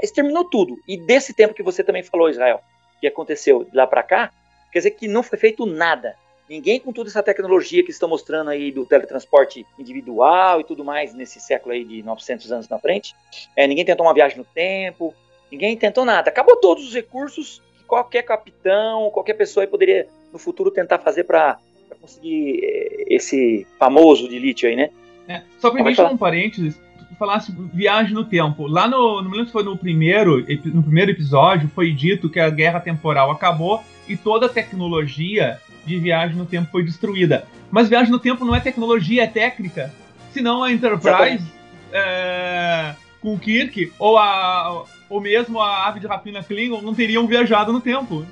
exterminou 0.03 0.43
tudo. 0.45 0.77
E 0.87 0.97
desse 0.97 1.33
tempo 1.33 1.53
que 1.53 1.63
você 1.63 1.83
também 1.83 2.03
falou, 2.03 2.29
Israel, 2.29 2.59
que 2.99 3.07
aconteceu 3.07 3.63
de 3.63 3.75
lá 3.75 3.87
para 3.87 4.03
cá, 4.03 4.31
quer 4.71 4.79
dizer 4.79 4.91
que 4.91 5.07
não 5.07 5.23
foi 5.23 5.37
feito 5.37 5.65
nada. 5.65 6.15
Ninguém 6.49 6.79
com 6.79 6.93
toda 6.93 7.09
essa 7.09 7.21
tecnologia 7.21 7.83
que 7.83 7.91
estão 7.91 8.07
mostrando 8.07 8.49
aí 8.49 8.71
do 8.71 8.85
teletransporte 8.85 9.65
individual 9.77 10.61
e 10.61 10.63
tudo 10.63 10.83
mais 10.83 11.13
nesse 11.13 11.41
século 11.41 11.73
aí 11.73 11.83
de 11.83 12.01
900 12.03 12.51
anos 12.51 12.69
na 12.69 12.79
frente, 12.79 13.13
é, 13.55 13.67
ninguém 13.67 13.83
tentou 13.83 14.05
uma 14.05 14.13
viagem 14.13 14.37
no 14.37 14.45
tempo, 14.45 15.13
ninguém 15.51 15.75
tentou 15.75 16.05
nada. 16.05 16.29
Acabou 16.29 16.55
todos 16.55 16.87
os 16.87 16.93
recursos 16.93 17.61
que 17.77 17.83
qualquer 17.83 18.23
capitão, 18.23 19.09
qualquer 19.11 19.33
pessoa 19.33 19.63
aí 19.63 19.67
poderia 19.67 20.07
no 20.31 20.39
futuro 20.39 20.71
tentar 20.71 20.99
fazer 20.99 21.25
para 21.25 21.59
conseguir 21.99 22.61
é, 22.63 23.13
esse 23.13 23.67
famoso 23.77 24.29
de 24.29 24.39
lítio 24.39 24.69
aí, 24.69 24.75
né? 24.75 24.89
É, 25.27 25.41
só 25.59 25.69
permite 25.69 26.01
um 26.01 26.15
parênteses, 26.15 26.79
tu 27.09 27.15
falasse 27.19 27.51
viagem 27.73 28.13
no 28.13 28.23
tempo. 28.23 28.67
Lá 28.67 28.87
no, 28.87 29.21
não 29.21 29.29
me 29.29 29.31
lembro 29.31 29.47
se 29.47 29.51
foi 29.51 29.63
no 29.63 29.77
primeiro, 29.77 30.45
no 30.65 30.81
primeiro 30.81 31.11
episódio, 31.11 31.69
foi 31.75 31.91
dito 31.91 32.29
que 32.29 32.39
a 32.39 32.49
guerra 32.49 32.79
temporal 32.79 33.29
acabou 33.31 33.83
e 34.07 34.15
toda 34.15 34.45
a 34.45 34.49
tecnologia 34.49 35.59
de 35.87 35.97
viagem 35.97 36.35
no 36.35 36.45
tempo 36.45 36.69
foi 36.71 36.83
destruída. 36.83 37.47
Mas 37.71 37.89
viagem 37.89 38.11
no 38.11 38.19
tempo 38.19 38.45
não 38.45 38.53
é 38.53 38.59
tecnologia, 38.59 39.23
é 39.23 39.27
técnica. 39.27 39.93
Senão 40.33 40.63
a 40.63 40.71
Enterprise 40.71 41.43
é, 41.91 42.93
com 43.21 43.33
o 43.33 43.39
Kirk 43.39 43.91
ou, 43.97 44.17
a, 44.17 44.85
ou 45.09 45.21
mesmo 45.21 45.59
a 45.59 45.87
ave 45.87 45.99
de 45.99 46.07
rapina 46.07 46.43
Klingon 46.43 46.81
não 46.81 46.93
teriam 46.93 47.25
viajado 47.25 47.73
no 47.73 47.81
tempo. 47.81 48.25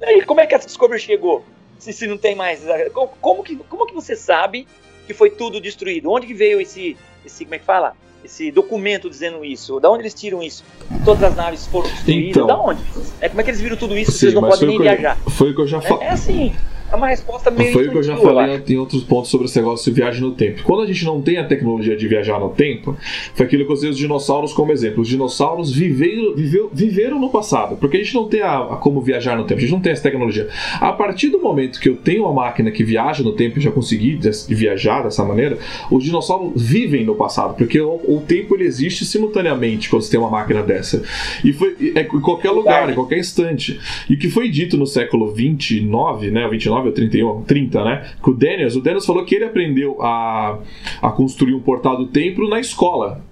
E 0.00 0.22
como 0.22 0.40
é 0.40 0.46
que 0.46 0.54
a 0.54 0.58
Discovery 0.58 1.00
chegou? 1.00 1.44
Se, 1.78 1.92
se 1.92 2.06
não 2.06 2.18
tem 2.18 2.34
mais. 2.34 2.62
Como, 2.92 3.08
como, 3.20 3.42
que, 3.42 3.56
como 3.56 3.86
que 3.86 3.94
você 3.94 4.14
sabe 4.14 4.66
que 5.06 5.14
foi 5.14 5.30
tudo 5.30 5.60
destruído? 5.60 6.10
Onde 6.10 6.26
que 6.26 6.34
veio 6.34 6.60
esse, 6.60 6.96
esse 7.24 7.44
como 7.44 7.54
é 7.54 7.58
que 7.58 7.64
fala? 7.64 7.94
Esse 8.22 8.50
documento 8.50 9.08
dizendo 9.08 9.42
isso? 9.42 9.80
Da 9.80 9.90
onde 9.90 10.02
eles 10.02 10.12
tiram 10.12 10.42
isso? 10.42 10.62
Todas 11.06 11.22
as 11.24 11.34
naves 11.34 11.66
foram 11.66 11.88
destruídas? 11.88 12.30
Então, 12.30 12.46
da 12.46 12.60
onde? 12.60 12.82
É, 13.20 13.28
como 13.30 13.40
é 13.40 13.44
que 13.44 13.50
eles 13.50 13.60
viram 13.60 13.76
tudo 13.76 13.96
isso 13.96 14.12
sim, 14.12 14.26
eles 14.26 14.34
não 14.34 14.46
podem 14.46 14.68
nem 14.68 14.78
viajar? 14.78 15.16
Foi 15.30 15.50
o 15.50 15.54
que 15.54 15.60
eu 15.62 15.66
já 15.66 15.80
falei. 15.80 16.06
É, 16.06 16.10
é 16.10 16.12
assim 16.12 16.54
é 16.90 16.96
uma 16.96 17.08
resposta 17.08 17.50
meio. 17.50 17.72
Foi 17.72 17.86
o 17.86 17.90
que 17.90 17.98
eu 17.98 18.02
já 18.02 18.16
falei 18.16 18.62
em 18.68 18.76
outros 18.76 19.02
pontos 19.02 19.30
sobre 19.30 19.46
esse 19.46 19.58
negócio 19.58 19.92
de 19.92 20.00
viagem 20.00 20.20
no 20.20 20.32
tempo. 20.32 20.62
Quando 20.64 20.82
a 20.82 20.86
gente 20.86 21.04
não 21.04 21.20
tem 21.22 21.38
a 21.38 21.44
tecnologia 21.44 21.96
de 21.96 22.08
viajar 22.08 22.38
no 22.40 22.50
tempo, 22.50 22.96
foi 23.34 23.46
aquilo 23.46 23.64
que 23.64 23.70
eu 23.70 23.74
usei 23.74 23.90
os 23.90 23.96
dinossauros 23.96 24.52
como 24.52 24.72
exemplo. 24.72 25.02
Os 25.02 25.08
dinossauros 25.08 25.72
viveram, 25.72 26.34
viveu, 26.34 26.70
viveram 26.72 27.20
no 27.20 27.30
passado, 27.30 27.76
porque 27.76 27.98
a 27.98 28.00
gente 28.00 28.14
não 28.14 28.28
tem 28.28 28.42
a, 28.42 28.58
a, 28.58 28.76
como 28.76 29.00
viajar 29.00 29.36
no 29.36 29.44
tempo, 29.44 29.58
a 29.58 29.60
gente 29.60 29.72
não 29.72 29.80
tem 29.80 29.92
essa 29.92 30.02
tecnologia. 30.02 30.48
A 30.80 30.92
partir 30.92 31.28
do 31.28 31.40
momento 31.40 31.80
que 31.80 31.88
eu 31.88 31.96
tenho 31.96 32.24
uma 32.24 32.32
máquina 32.32 32.70
que 32.70 32.82
viaja 32.82 33.22
no 33.22 33.32
tempo 33.32 33.58
e 33.58 33.62
já 33.62 33.70
consegui 33.70 34.18
viajar 34.48 35.02
dessa 35.02 35.24
maneira, 35.24 35.58
os 35.90 36.02
dinossauros 36.02 36.60
vivem 36.60 37.04
no 37.04 37.14
passado, 37.14 37.54
porque 37.54 37.80
o, 37.80 38.00
o 38.06 38.22
tempo 38.26 38.54
ele 38.54 38.64
existe 38.64 39.04
simultaneamente 39.04 39.88
quando 39.88 40.02
você 40.02 40.10
tem 40.10 40.20
uma 40.20 40.30
máquina 40.30 40.62
dessa. 40.62 41.02
E 41.44 41.52
foi 41.52 41.92
é, 41.94 42.02
em 42.02 42.20
qualquer 42.20 42.50
lugar, 42.50 42.90
em 42.90 42.94
qualquer 42.94 43.18
instante. 43.18 43.78
E 44.08 44.14
o 44.14 44.18
que 44.18 44.28
foi 44.28 44.48
dito 44.48 44.76
no 44.76 44.86
século 44.86 45.32
29, 45.32 46.30
né, 46.30 46.48
29 46.48 46.79
29 46.82 46.88
ou 46.88 46.92
31, 46.92 47.42
30, 47.42 47.84
né? 47.84 48.10
Que 48.22 48.30
o 48.30 48.34
Daniels, 48.34 48.76
o 48.76 48.80
Daniels 48.80 49.06
falou 49.06 49.24
que 49.24 49.34
ele 49.34 49.44
aprendeu 49.44 50.00
a, 50.02 50.58
a 51.02 51.10
construir 51.10 51.54
um 51.54 51.60
portal 51.60 51.96
do 51.96 52.06
templo 52.06 52.48
na 52.48 52.60
escola. 52.60 53.22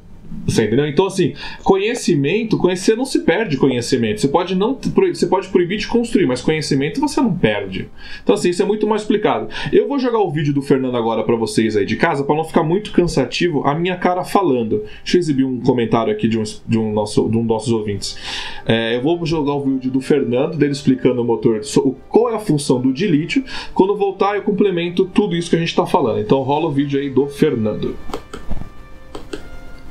Você 0.49 0.64
entendeu? 0.64 0.87
Então, 0.87 1.05
assim, 1.05 1.35
conhecimento, 1.62 2.57
conhecer 2.57 2.97
não 2.97 3.05
se 3.05 3.19
perde 3.19 3.59
conhecimento. 3.59 4.23
Você 4.23 4.28
pode 4.28 4.55
não 4.55 4.78
você 5.12 5.26
pode 5.26 5.49
proibir 5.49 5.76
de 5.76 5.87
construir, 5.87 6.26
mas 6.26 6.40
conhecimento 6.40 7.02
você 7.02 7.21
não 7.21 7.35
perde. 7.35 7.87
Então, 8.23 8.35
assim, 8.35 8.49
isso 8.49 8.62
é 8.62 8.64
muito 8.64 8.87
mais 8.87 9.02
explicado. 9.02 9.49
Eu 9.71 9.87
vou 9.87 9.99
jogar 9.99 10.21
o 10.21 10.31
vídeo 10.31 10.55
do 10.55 10.62
Fernando 10.62 10.97
agora 10.97 11.23
para 11.23 11.37
vocês 11.37 11.76
aí 11.76 11.85
de 11.85 11.97
casa, 11.97 12.25
para 12.25 12.35
não 12.35 12.45
ficar 12.45 12.62
muito 12.62 12.93
cansativo 12.93 13.62
a 13.67 13.75
minha 13.75 13.97
cara 13.97 14.25
falando. 14.25 14.85
Deixa 15.05 15.19
eu 15.19 15.21
exibir 15.21 15.45
um 15.45 15.61
comentário 15.61 16.11
aqui 16.11 16.26
de 16.26 16.38
um, 16.38 16.43
de 16.67 16.78
um, 16.78 16.95
nosso, 16.95 17.28
de 17.28 17.37
um 17.37 17.40
dos 17.40 17.49
nossos 17.49 17.73
ouvintes. 17.73 18.17
É, 18.64 18.97
eu 18.97 19.02
vou 19.02 19.25
jogar 19.26 19.52
o 19.52 19.61
vídeo 19.61 19.90
do 19.90 20.00
Fernando, 20.00 20.57
dele 20.57 20.73
explicando 20.73 21.21
o 21.21 21.25
motor, 21.25 21.61
qual 22.09 22.31
é 22.31 22.37
a 22.37 22.40
função 22.40 22.81
do 22.81 22.90
de 22.90 23.07
lítio. 23.07 23.45
Quando 23.75 23.95
voltar, 23.95 24.37
eu 24.37 24.43
complemento 24.43 25.05
tudo 25.05 25.37
isso 25.37 25.50
que 25.50 25.57
a 25.57 25.59
gente 25.59 25.69
está 25.69 25.85
falando. 25.85 26.21
Então, 26.21 26.40
rola 26.40 26.69
o 26.69 26.71
vídeo 26.71 26.99
aí 26.99 27.11
do 27.11 27.26
Fernando. 27.26 27.95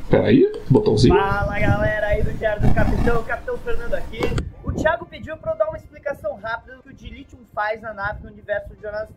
Peraí, 0.09 0.49
botãozinho. 0.69 1.13
Fala 1.13 1.59
galera 1.59 2.07
aí 2.07 2.23
do 2.23 2.31
Diário 2.31 2.61
do 2.61 2.73
Capitão, 2.73 3.23
Capitão 3.25 3.57
Fernando 3.57 3.93
aqui. 3.93 4.21
O 4.63 4.71
Thiago 4.71 5.05
pediu 5.05 5.35
para 5.35 5.51
eu 5.51 5.57
dar 5.57 5.67
uma 5.67 5.77
explicação 5.77 6.35
rápida 6.37 6.77
do 6.77 6.83
que 6.83 6.89
o 6.89 6.93
Dilithium 6.93 7.45
faz 7.53 7.81
na 7.81 7.93
nave 7.93 8.23
no 8.23 8.29
universo 8.29 8.73
de 8.73 8.81
Jonas 8.81 9.09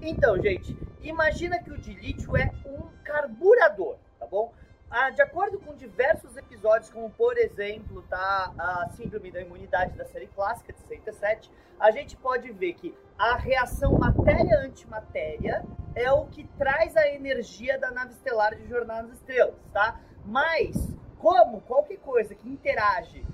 Então, 0.00 0.40
gente, 0.40 0.74
imagina 1.02 1.58
que 1.58 1.70
o 1.70 1.74
lítio 1.74 2.34
é 2.38 2.50
um 2.64 2.88
carburador, 3.04 3.96
tá 4.18 4.26
bom? 4.26 4.50
Ah, 4.90 5.10
de 5.10 5.20
acordo 5.20 5.58
com 5.58 5.74
diversos 5.74 6.34
episódios, 6.38 6.90
como 6.90 7.10
por 7.10 7.36
exemplo, 7.36 8.02
tá, 8.08 8.50
a 8.56 8.88
síndrome 8.96 9.30
da 9.30 9.42
imunidade 9.42 9.94
da 9.98 10.06
série 10.06 10.28
clássica 10.28 10.72
de 10.72 10.78
67, 10.78 11.50
a 11.78 11.90
gente 11.90 12.16
pode 12.16 12.50
ver 12.50 12.72
que 12.72 12.94
a 13.18 13.36
reação 13.36 13.98
matéria-antimatéria 13.98 15.64
é 15.94 16.10
o 16.10 16.24
que 16.26 16.44
traz 16.56 16.96
a 16.96 17.06
energia 17.08 17.78
da 17.78 17.90
nave 17.90 18.12
estelar 18.12 18.54
de 18.54 18.66
Jornada 18.66 19.02
nas 19.08 19.18
Estrelas, 19.18 19.54
tá? 19.72 20.00
Mas, 20.26 20.94
como 21.18 21.60
qualquer 21.62 21.98
coisa 21.98 22.34
que 22.34 22.48
interage 22.48 23.24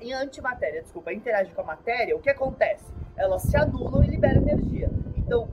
em 0.00 0.12
antimatéria, 0.12 0.82
desculpa, 0.82 1.12
interage 1.12 1.52
com 1.52 1.60
a 1.60 1.64
matéria, 1.64 2.16
o 2.16 2.20
que 2.20 2.30
acontece? 2.30 2.84
Elas 3.16 3.42
se 3.42 3.56
anulam 3.56 4.02
e 4.02 4.08
liberam 4.08 4.42
energia. 4.42 4.90
Então, 5.16 5.48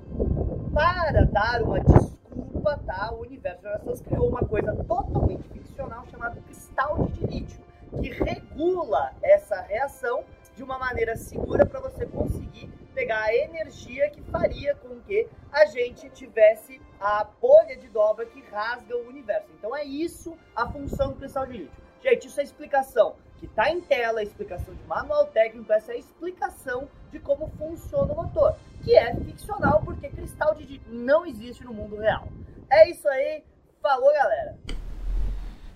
para 0.74 1.25
dar 1.25 1.62
uma 1.63 1.79
desculpa, 1.79 2.77
tá? 2.86 3.12
O 3.13 3.22
universo 3.22 3.62
de 3.62 4.03
criou 4.03 4.29
uma 4.29 4.41
coisa 4.41 4.74
totalmente 4.75 5.50
ficcional 5.50 6.05
chamada 6.10 6.39
cristal 6.41 7.07
de 7.07 7.25
lítio, 7.25 7.60
que 8.00 8.10
regula 8.10 9.13
essa 9.22 9.62
reação 9.62 10.24
de 10.55 10.63
uma 10.63 10.77
maneira 10.77 11.15
segura 11.15 11.65
para 11.65 11.79
você 11.79 12.05
conseguir 12.05 12.72
pegar 12.97 13.25
a 13.25 13.35
energia 13.35 14.09
que 14.09 14.23
faria 14.23 14.73
com 14.73 14.99
que 15.01 15.27
a 15.51 15.67
gente 15.67 16.09
tivesse 16.09 16.81
a 16.99 17.23
bolha 17.39 17.77
de 17.77 17.87
dobra 17.89 18.25
que 18.25 18.41
rasga 18.49 18.97
o 18.97 19.07
universo. 19.07 19.47
Então 19.53 19.75
é 19.75 19.83
isso 19.83 20.35
a 20.55 20.67
função 20.67 21.09
do 21.09 21.17
cristal 21.17 21.45
de 21.45 21.57
lítio. 21.59 21.83
Gente, 22.01 22.27
isso 22.27 22.39
é 22.39 22.43
explicação 22.43 23.15
que 23.37 23.45
está 23.45 23.69
em 23.69 23.81
tela, 23.81 24.23
explicação 24.23 24.73
de 24.73 24.83
manual 24.85 25.27
técnico, 25.27 25.71
essa 25.71 25.91
é 25.91 25.95
a 25.95 25.99
explicação 25.99 26.89
de 27.11 27.19
como 27.19 27.47
funciona 27.49 28.11
o 28.11 28.15
motor, 28.15 28.57
que 28.83 28.95
é 28.95 29.13
ficcional 29.13 29.79
porque 29.85 30.09
cristal 30.09 30.55
de 30.55 30.81
não 30.87 31.23
existe 31.23 31.63
no 31.63 31.75
mundo 31.75 31.97
real. 31.97 32.27
É 32.67 32.89
isso 32.89 33.07
aí, 33.07 33.43
falou 33.79 34.11
galera! 34.11 34.76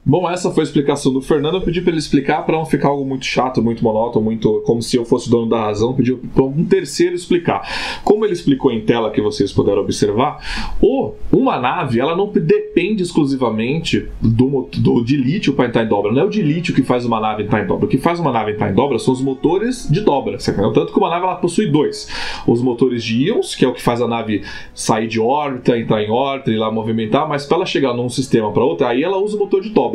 Bom, 0.04 0.28
essa 0.28 0.50
foi 0.50 0.64
a 0.64 0.66
explicação 0.66 1.14
do 1.14 1.22
Fernando. 1.22 1.58
Eu 1.58 1.62
pedi 1.62 1.80
para 1.80 1.92
ele 1.92 2.00
explicar 2.00 2.44
para 2.44 2.58
não 2.58 2.66
ficar 2.66 2.88
algo 2.88 3.06
muito 3.06 3.24
chato, 3.24 3.62
muito 3.62 3.84
monótono, 3.84 4.26
muito 4.26 4.64
como 4.66 4.82
se 4.82 4.98
eu 4.98 5.06
fosse 5.06 5.30
dono 5.30 5.48
da 5.48 5.62
razão. 5.62 5.92
Eu 5.92 5.94
pedi 5.94 6.16
para 6.16 6.44
um 6.44 6.66
terceiro 6.66 7.14
explicar. 7.14 7.62
Como 8.04 8.26
ele 8.26 8.34
explicou 8.34 8.72
em 8.72 8.82
tela 8.82 9.12
que 9.12 9.22
vocês 9.22 9.54
puderam 9.54 9.84
observar, 9.84 10.40
o, 10.82 11.14
uma 11.32 11.60
nave 11.60 12.00
ela 12.00 12.16
não 12.16 12.28
depende 12.28 13.04
exclusivamente 13.04 14.08
do, 14.20 14.68
do 14.76 15.04
de 15.04 15.16
lítio 15.16 15.54
para 15.54 15.68
entrar 15.68 15.84
em 15.84 15.88
dobra. 15.88 16.12
Não 16.12 16.22
é 16.22 16.26
o 16.26 16.30
de 16.30 16.42
lítio 16.42 16.74
que 16.74 16.82
faz 16.82 17.06
uma 17.06 17.20
nave 17.20 17.44
entrar 17.44 17.64
em 17.64 17.68
dobra. 17.68 17.86
O 17.86 17.88
que 17.88 18.00
faz 18.00 18.20
uma 18.20 18.32
nave 18.32 18.54
entrar 18.54 18.72
em 18.72 18.74
dobra 18.74 18.98
são 18.98 19.14
os 19.14 19.22
motores 19.22 19.88
de 19.88 20.02
dobra. 20.02 20.40
Tanto 20.74 20.92
que 20.92 20.98
uma 20.98 21.12
nave 21.12 21.26
ela 21.26 21.36
possui 21.36 21.68
dois: 21.68 22.10
os 22.48 22.60
motores 22.60 23.04
de 23.04 23.28
íons, 23.28 23.54
que 23.54 23.64
é 23.64 23.68
o 23.68 23.74
que 23.74 23.82
faz 23.82 24.02
a 24.02 24.08
nave 24.08 24.42
sair 24.74 25.08
de 25.08 25.20
órbita, 25.20 25.78
entrar 25.78 26.02
em 26.02 26.10
órbita 26.10 26.50
e 26.50 26.58
lá 26.58 26.72
movimentar. 26.72 27.30
Mas 27.30 27.46
para 27.46 27.58
ela 27.58 27.66
chegar 27.68 27.94
num 27.94 28.10
sistema 28.10 28.52
para 28.52 28.64
outro, 28.64 28.88
aí 28.88 29.04
ela 29.04 29.18
usa 29.20 29.38
o 29.38 29.40
motor 29.40 29.62
de 29.62 29.70
dobra. 29.70 29.91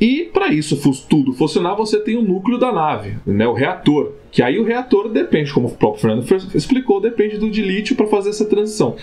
E 0.00 0.30
para 0.32 0.52
isso 0.52 0.78
tudo 1.08 1.32
funcionar, 1.32 1.74
você 1.74 1.98
tem 1.98 2.16
o 2.16 2.22
núcleo 2.22 2.58
da 2.58 2.72
nave, 2.72 3.16
né, 3.26 3.46
o 3.46 3.54
reator. 3.54 4.12
Que 4.30 4.42
aí 4.42 4.58
o 4.58 4.64
reator 4.64 5.08
depende, 5.08 5.50
como 5.50 5.68
o 5.68 5.70
próprio 5.70 6.02
Fernando 6.02 6.54
explicou, 6.54 7.00
depende 7.00 7.38
do 7.38 7.48
de 7.48 7.62
lítio 7.62 7.96
para 7.96 8.06
fazer 8.06 8.28
essa 8.28 8.44
transição. 8.44 8.96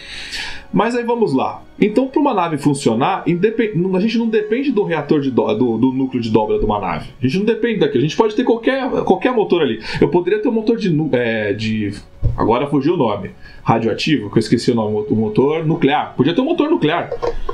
Mas 0.71 0.95
aí 0.95 1.03
vamos 1.03 1.33
lá. 1.33 1.63
Então, 1.81 2.07
para 2.07 2.21
uma 2.21 2.35
nave 2.35 2.59
funcionar, 2.59 3.23
a 3.25 3.99
gente 3.99 4.17
não 4.19 4.27
depende 4.27 4.71
do 4.71 4.83
reator 4.83 5.21
de 5.21 5.31
do, 5.31 5.51
do, 5.55 5.77
do, 5.77 5.91
núcleo 5.91 6.21
de 6.21 6.29
dobra 6.29 6.59
de 6.59 6.65
uma 6.65 6.79
nave. 6.79 7.09
A 7.19 7.25
gente 7.25 7.39
não 7.39 7.45
depende 7.45 7.79
daquilo. 7.79 7.99
A 7.99 8.07
gente 8.07 8.15
pode 8.15 8.35
ter 8.35 8.43
qualquer, 8.43 8.87
qualquer 9.05 9.33
motor 9.33 9.63
ali. 9.63 9.79
Eu 9.99 10.09
poderia 10.09 10.39
ter 10.39 10.49
um 10.49 10.51
motor 10.51 10.77
de, 10.77 10.95
é, 11.13 11.53
de 11.53 11.93
Agora 12.35 12.67
fugiu 12.67 12.95
o 12.95 12.97
nome. 12.97 13.31
Radioativo, 13.63 14.29
que 14.29 14.37
eu 14.37 14.39
esqueci 14.39 14.71
o 14.71 14.75
nome, 14.75 15.05
o 15.09 15.15
motor 15.15 15.65
nuclear. 15.65 16.13
Podia 16.15 16.33
ter 16.33 16.41
um 16.41 16.45
motor 16.45 16.69
nuclear. 16.69 17.11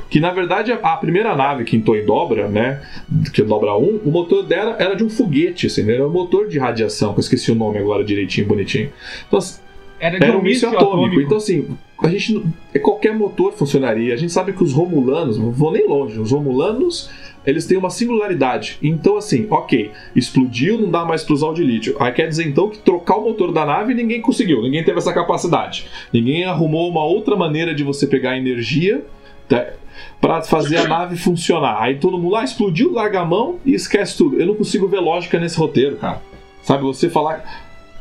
Que 0.08 0.18
na 0.20 0.30
verdade 0.30 0.72
a 0.72 0.96
primeira 0.96 1.36
nave 1.36 1.64
que 1.64 1.76
entrou 1.76 1.96
em 1.96 2.04
dobra, 2.04 2.48
né? 2.48 2.82
Que 3.32 3.42
é 3.42 3.44
dobra 3.44 3.76
1, 3.76 4.00
o 4.04 4.10
motor 4.10 4.42
dela 4.42 4.76
era 4.78 4.94
de 4.94 5.04
um 5.04 5.10
foguete, 5.10 5.66
assim, 5.66 5.82
né? 5.82 5.94
Era 5.94 6.06
um 6.06 6.10
motor 6.10 6.48
de 6.48 6.58
radiação, 6.58 7.12
que 7.12 7.18
eu 7.18 7.22
esqueci 7.22 7.52
o 7.52 7.54
nome 7.54 7.78
agora 7.78 8.02
direitinho, 8.02 8.46
bonitinho. 8.46 8.90
Então, 9.28 9.38
era, 10.00 10.18
de 10.18 10.24
era 10.24 10.36
um 10.36 10.42
míssil 10.42 10.68
atômico. 10.68 10.96
atômico. 10.96 11.20
Então, 11.20 11.36
assim, 11.36 11.76
a 12.02 12.08
gente. 12.08 12.42
Qualquer 12.82 13.14
motor 13.14 13.52
funcionaria. 13.52 14.14
A 14.14 14.16
gente 14.16 14.32
sabe 14.32 14.52
que 14.52 14.64
os 14.64 14.72
Romulanos, 14.72 15.38
não 15.38 15.52
vou 15.52 15.70
nem 15.70 15.86
longe, 15.86 16.18
os 16.18 16.32
Romulanos 16.32 17.10
eles 17.44 17.66
têm 17.66 17.78
uma 17.78 17.90
singularidade. 17.90 18.78
Então, 18.82 19.16
assim, 19.16 19.46
ok, 19.50 19.90
explodiu, 20.14 20.78
não 20.78 20.90
dá 20.90 21.04
mais 21.04 21.24
para 21.24 21.34
usar 21.34 21.46
o 21.46 21.54
de 21.54 21.64
lítio. 21.64 21.96
Aí 22.00 22.12
quer 22.12 22.28
dizer 22.28 22.46
então 22.46 22.68
que 22.68 22.78
trocar 22.78 23.16
o 23.16 23.24
motor 23.24 23.52
da 23.52 23.64
nave 23.64 23.94
ninguém 23.94 24.20
conseguiu, 24.20 24.62
ninguém 24.62 24.84
teve 24.84 24.98
essa 24.98 25.12
capacidade. 25.12 25.86
Ninguém 26.12 26.44
arrumou 26.44 26.88
uma 26.90 27.04
outra 27.04 27.36
maneira 27.36 27.74
de 27.74 27.82
você 27.82 28.06
pegar 28.06 28.36
energia 28.36 29.02
tá, 29.48 29.68
para 30.20 30.42
fazer 30.42 30.78
a 30.78 30.88
nave 30.88 31.16
funcionar. 31.16 31.82
Aí 31.82 31.98
todo 31.98 32.18
mundo 32.18 32.32
lá 32.32 32.40
ah, 32.40 32.44
explodiu, 32.44 32.92
larga 32.92 33.20
a 33.20 33.24
mão 33.24 33.58
e 33.64 33.74
esquece 33.74 34.16
tudo. 34.16 34.38
Eu 34.38 34.46
não 34.46 34.54
consigo 34.54 34.86
ver 34.86 35.00
lógica 35.00 35.38
nesse 35.38 35.58
roteiro, 35.58 35.96
cara. 35.96 36.20
Sabe, 36.62 36.82
você 36.82 37.08
falar. 37.08 37.42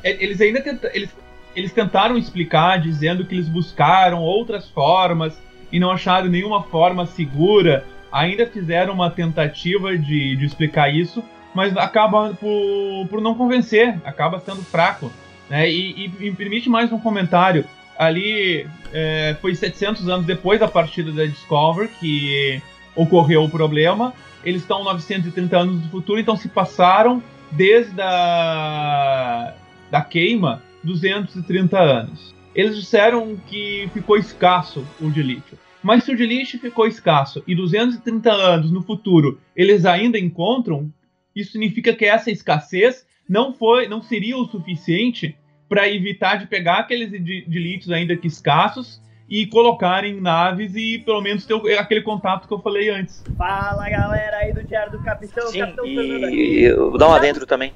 É, 0.04 0.22
eles 0.22 0.42
ainda 0.42 0.62
tentam, 0.62 0.90
eles, 0.94 1.10
eles 1.56 1.72
tentaram 1.72 2.18
explicar 2.18 2.80
dizendo 2.80 3.26
que 3.26 3.34
eles 3.34 3.48
buscaram 3.48 4.22
outras 4.22 4.68
formas 4.70 5.40
e 5.72 5.80
não 5.80 5.92
acharam 5.92 6.28
nenhuma 6.28 6.64
forma 6.64 7.06
segura 7.06 7.86
ainda 8.12 8.46
fizeram 8.46 8.94
uma 8.94 9.10
tentativa 9.10 9.98
de, 9.98 10.36
de 10.36 10.46
explicar 10.46 10.94
isso, 10.94 11.24
mas 11.54 11.76
acaba 11.76 12.34
por, 12.34 13.08
por 13.10 13.22
não 13.22 13.36
convencer, 13.36 13.98
acaba 14.04 14.40
sendo 14.40 14.62
fraco. 14.64 15.12
Né? 15.50 15.70
E, 15.70 16.06
e, 16.06 16.28
e 16.28 16.32
permite 16.32 16.70
mais 16.70 16.92
um 16.92 17.00
comentário. 17.00 17.66
Ali 17.98 18.68
é, 18.94 19.36
foi 19.42 19.54
700 19.56 20.08
anos 20.08 20.26
depois 20.26 20.60
da 20.60 20.68
partida 20.68 21.12
da 21.12 21.26
Discover 21.26 21.90
que 22.00 22.62
ocorreu 22.96 23.44
o 23.44 23.50
problema. 23.50 24.14
Eles 24.44 24.62
estão 24.62 24.84
930 24.84 25.58
anos 25.58 25.82
do 25.82 25.90
futuro, 25.90 26.20
então 26.20 26.38
se 26.38 26.48
passaram 26.48 27.22
desde 27.52 28.00
a 28.02 29.54
da 29.92 30.02
queima 30.02 30.62
230 30.84 31.78
anos. 31.78 32.34
Eles 32.54 32.76
disseram 32.76 33.36
que 33.48 33.90
ficou 33.94 34.18
escasso 34.18 34.86
o 35.02 35.10
de 35.10 35.22
lítio. 35.22 35.58
Mas 35.82 36.04
se 36.04 36.12
o 36.12 36.16
de 36.16 36.26
lixo 36.26 36.60
ficou 36.60 36.88
escasso 36.88 37.44
e 37.48 37.56
230 37.56 38.32
anos 38.32 38.72
no 38.72 38.82
futuro 38.82 39.40
eles 39.56 39.86
ainda 39.86 40.20
encontram, 40.20 40.92
isso 41.36 41.54
significa 41.54 41.94
que 41.94 42.06
essa 42.06 42.30
escassez 42.30 43.06
não 43.28 43.54
foi, 43.54 43.88
não 43.88 44.02
seria 44.02 44.38
o 44.38 44.46
suficiente 44.46 45.38
para 45.70 45.88
evitar 45.88 46.38
de 46.38 46.48
pegar 46.48 46.80
aqueles 46.80 47.12
de, 47.12 47.46
de 47.46 47.60
lítios 47.60 47.92
ainda 47.92 48.18
que 48.18 48.28
escassos 48.28 49.00
e 49.30 49.46
colocar 49.46 50.04
em 50.04 50.20
naves 50.20 50.74
e 50.76 50.98
pelo 50.98 51.22
menos 51.22 51.46
ter 51.46 51.78
aquele 51.78 52.02
contato 52.02 52.48
que 52.48 52.54
eu 52.54 52.60
falei 52.60 52.90
antes. 52.90 53.24
Fala 53.38 53.88
galera 53.88 54.38
aí 54.38 54.52
do 54.52 54.64
Diário 54.64 54.92
do 54.92 55.04
Capitão, 55.04 55.48
Sim, 55.48 55.60
Capitão 55.60 55.86
e, 55.86 56.64
eu 56.64 56.90
vou 56.90 56.98
dar 56.98 57.08
um 57.08 57.14
adentro 57.14 57.46
também. 57.46 57.72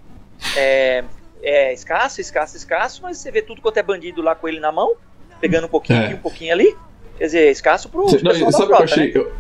É, 0.58 1.04
é 1.44 1.72
escasso, 1.72 2.20
escasso, 2.20 2.58
escasso, 2.58 3.04
mas 3.04 3.20
você 3.20 3.32
vê 3.32 3.44
tudo 3.44 3.62
quanto 3.62 3.78
é 3.78 3.84
bandido 3.84 4.24
lá 4.24 4.34
com 4.34 4.48
ele 4.48 4.60
na 4.60 4.72
mão, 4.72 4.96
pegando 5.40 5.68
um 5.68 5.70
pouquinho 5.70 6.00
é. 6.00 6.06
aqui, 6.06 6.16
um 6.16 6.22
pouquinho 6.22 6.52
ali. 6.52 6.76
Quer 7.18 7.26
dizer, 7.26 7.40
é 7.40 7.52
escasso 7.52 7.90
pro 7.90 8.10
Cê, 8.10 8.20
não, 8.24 8.52
sabe 8.52 8.74
o 8.74 8.76
que 8.76 8.82
eu 8.82 8.86
achei? 8.86 9.06
Né? 9.06 9.12
Eu, 9.16 9.32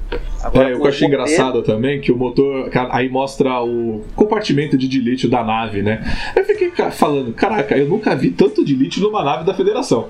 Agora, 0.44 0.70
é, 0.70 0.74
eu 0.74 0.86
achei 0.86 1.08
engraçado 1.08 1.62
também 1.64 2.02
que 2.02 2.12
o 2.12 2.18
motor. 2.18 2.70
Aí 2.92 3.10
mostra 3.10 3.64
o 3.64 4.04
compartimento 4.16 4.78
de 4.78 4.88
dilítio 4.88 5.30
da 5.30 5.44
nave, 5.44 5.82
né? 5.82 6.04
Eu 6.36 6.44
fiquei 6.44 6.72
falando, 6.92 7.34
caraca, 7.34 7.78
eu 7.78 7.88
nunca 7.88 8.16
vi 8.16 8.30
tanto 8.30 8.64
de 8.64 8.76
lítio 8.76 9.02
numa 9.02 9.24
nave 9.24 9.46
da 9.46 9.54
Federação. 9.54 10.10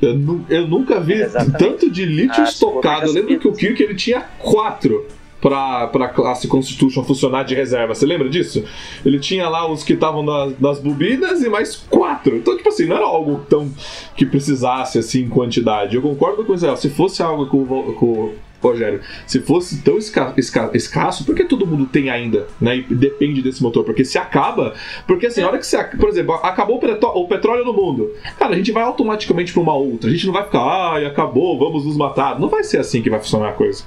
Eu, 0.00 0.40
eu 0.48 0.66
nunca 0.66 1.00
vi 1.00 1.14
Exatamente. 1.14 1.58
tanto 1.58 1.90
de 1.90 2.04
lítio 2.04 2.42
ah, 2.42 2.44
estocado. 2.44 3.06
Eu 3.06 3.12
lembro 3.12 3.38
que 3.38 3.48
o 3.48 3.52
Kirk 3.52 3.82
ele 3.82 3.94
tinha 3.94 4.20
quatro 4.38 5.06
para 5.42 5.90
a 5.92 6.08
classe 6.08 6.46
Constitution 6.46 7.02
funcionar 7.02 7.42
de 7.42 7.54
reserva. 7.54 7.94
Você 7.94 8.06
lembra 8.06 8.28
disso? 8.28 8.64
Ele 9.04 9.18
tinha 9.18 9.48
lá 9.48 9.68
os 9.68 9.82
que 9.82 9.94
estavam 9.94 10.22
nas, 10.22 10.58
nas 10.60 10.78
bobinas 10.78 11.42
e 11.42 11.48
mais 11.48 11.74
quatro. 11.74 12.36
Então, 12.36 12.56
tipo 12.56 12.68
assim, 12.68 12.86
não 12.86 12.96
era 12.96 13.04
algo 13.04 13.44
tão 13.50 13.68
que 14.16 14.24
precisasse 14.24 14.98
assim 14.98 15.22
em 15.22 15.28
quantidade. 15.28 15.96
Eu 15.96 16.02
concordo 16.02 16.44
com 16.44 16.56
você. 16.56 16.74
Se 16.76 16.88
fosse 16.88 17.22
algo 17.22 17.46
com, 17.46 17.66
com 17.94 18.32
Rogério, 18.62 19.00
se 19.26 19.40
fosse 19.40 19.82
tão 19.82 19.98
esca 19.98 20.32
esca 20.36 20.70
escasso, 20.72 21.24
por 21.24 21.34
que 21.34 21.44
todo 21.44 21.66
mundo 21.66 21.86
tem 21.86 22.08
ainda, 22.08 22.46
né? 22.60 22.76
E 22.76 22.82
depende 22.94 23.42
desse 23.42 23.60
motor? 23.60 23.82
Porque 23.82 24.04
se 24.04 24.16
acaba, 24.16 24.74
porque 25.04 25.26
assim, 25.26 25.42
a 25.42 25.48
hora 25.48 25.58
que 25.58 25.66
você, 25.66 25.82
por 25.82 26.08
exemplo, 26.08 26.34
acabou 26.34 26.80
o, 26.80 27.06
o 27.18 27.26
petróleo 27.26 27.64
no 27.64 27.72
mundo, 27.72 28.12
cara, 28.38 28.54
a 28.54 28.56
gente 28.56 28.70
vai 28.70 28.84
automaticamente 28.84 29.52
para 29.52 29.60
uma 29.60 29.74
outra. 29.74 30.08
A 30.08 30.12
gente 30.12 30.26
não 30.26 30.32
vai 30.32 30.44
ficar, 30.44 30.60
ai, 30.60 31.04
acabou, 31.04 31.58
vamos 31.58 31.84
nos 31.84 31.96
matar. 31.96 32.38
Não 32.38 32.48
vai 32.48 32.62
ser 32.62 32.78
assim 32.78 33.02
que 33.02 33.10
vai 33.10 33.18
funcionar 33.18 33.48
a 33.48 33.52
coisa. 33.54 33.82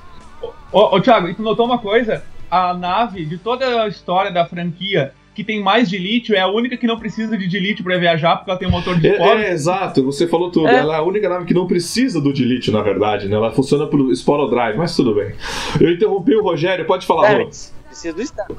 Ô, 0.75 0.97
ô 0.97 0.99
Thiago, 1.01 1.29
e 1.29 1.33
tu 1.33 1.41
notou 1.41 1.65
uma 1.65 1.79
coisa? 1.79 2.21
A 2.51 2.73
nave 2.73 3.23
de 3.23 3.37
toda 3.37 3.83
a 3.83 3.87
história 3.87 4.29
da 4.29 4.45
franquia 4.45 5.13
que 5.33 5.41
tem 5.41 5.63
mais 5.63 5.89
de 5.89 5.97
lítio 5.97 6.35
é 6.35 6.41
a 6.41 6.47
única 6.47 6.75
que 6.75 6.85
não 6.85 6.99
precisa 6.99 7.37
de 7.37 7.59
lítio 7.59 7.81
para 7.81 7.97
viajar 7.97 8.35
porque 8.35 8.51
ela 8.51 8.59
tem 8.59 8.67
um 8.67 8.71
motor 8.71 8.99
de 8.99 9.07
esporo. 9.07 9.39
É, 9.39 9.45
é, 9.45 9.51
exato, 9.53 10.03
você 10.03 10.27
falou 10.27 10.51
tudo. 10.51 10.67
É. 10.67 10.75
Ela 10.75 10.95
é 10.95 10.97
a 10.97 11.01
única 11.01 11.29
nave 11.29 11.45
que 11.45 11.53
não 11.53 11.65
precisa 11.65 12.19
do 12.19 12.29
lítio, 12.29 12.73
na 12.73 12.81
verdade, 12.81 13.29
né? 13.29 13.37
Ela 13.37 13.53
funciona 13.53 13.87
por 13.87 14.13
Sporo 14.13 14.49
Drive, 14.49 14.75
mas 14.75 14.93
tudo 14.93 15.15
bem. 15.15 15.33
Eu 15.79 15.91
interrompi 15.91 16.35
o 16.35 16.43
Rogério, 16.43 16.85
pode 16.85 17.05
falar, 17.05 17.31
é, 17.31 17.45
Precisa 17.87 18.13
do 18.13 18.21
estado. 18.21 18.57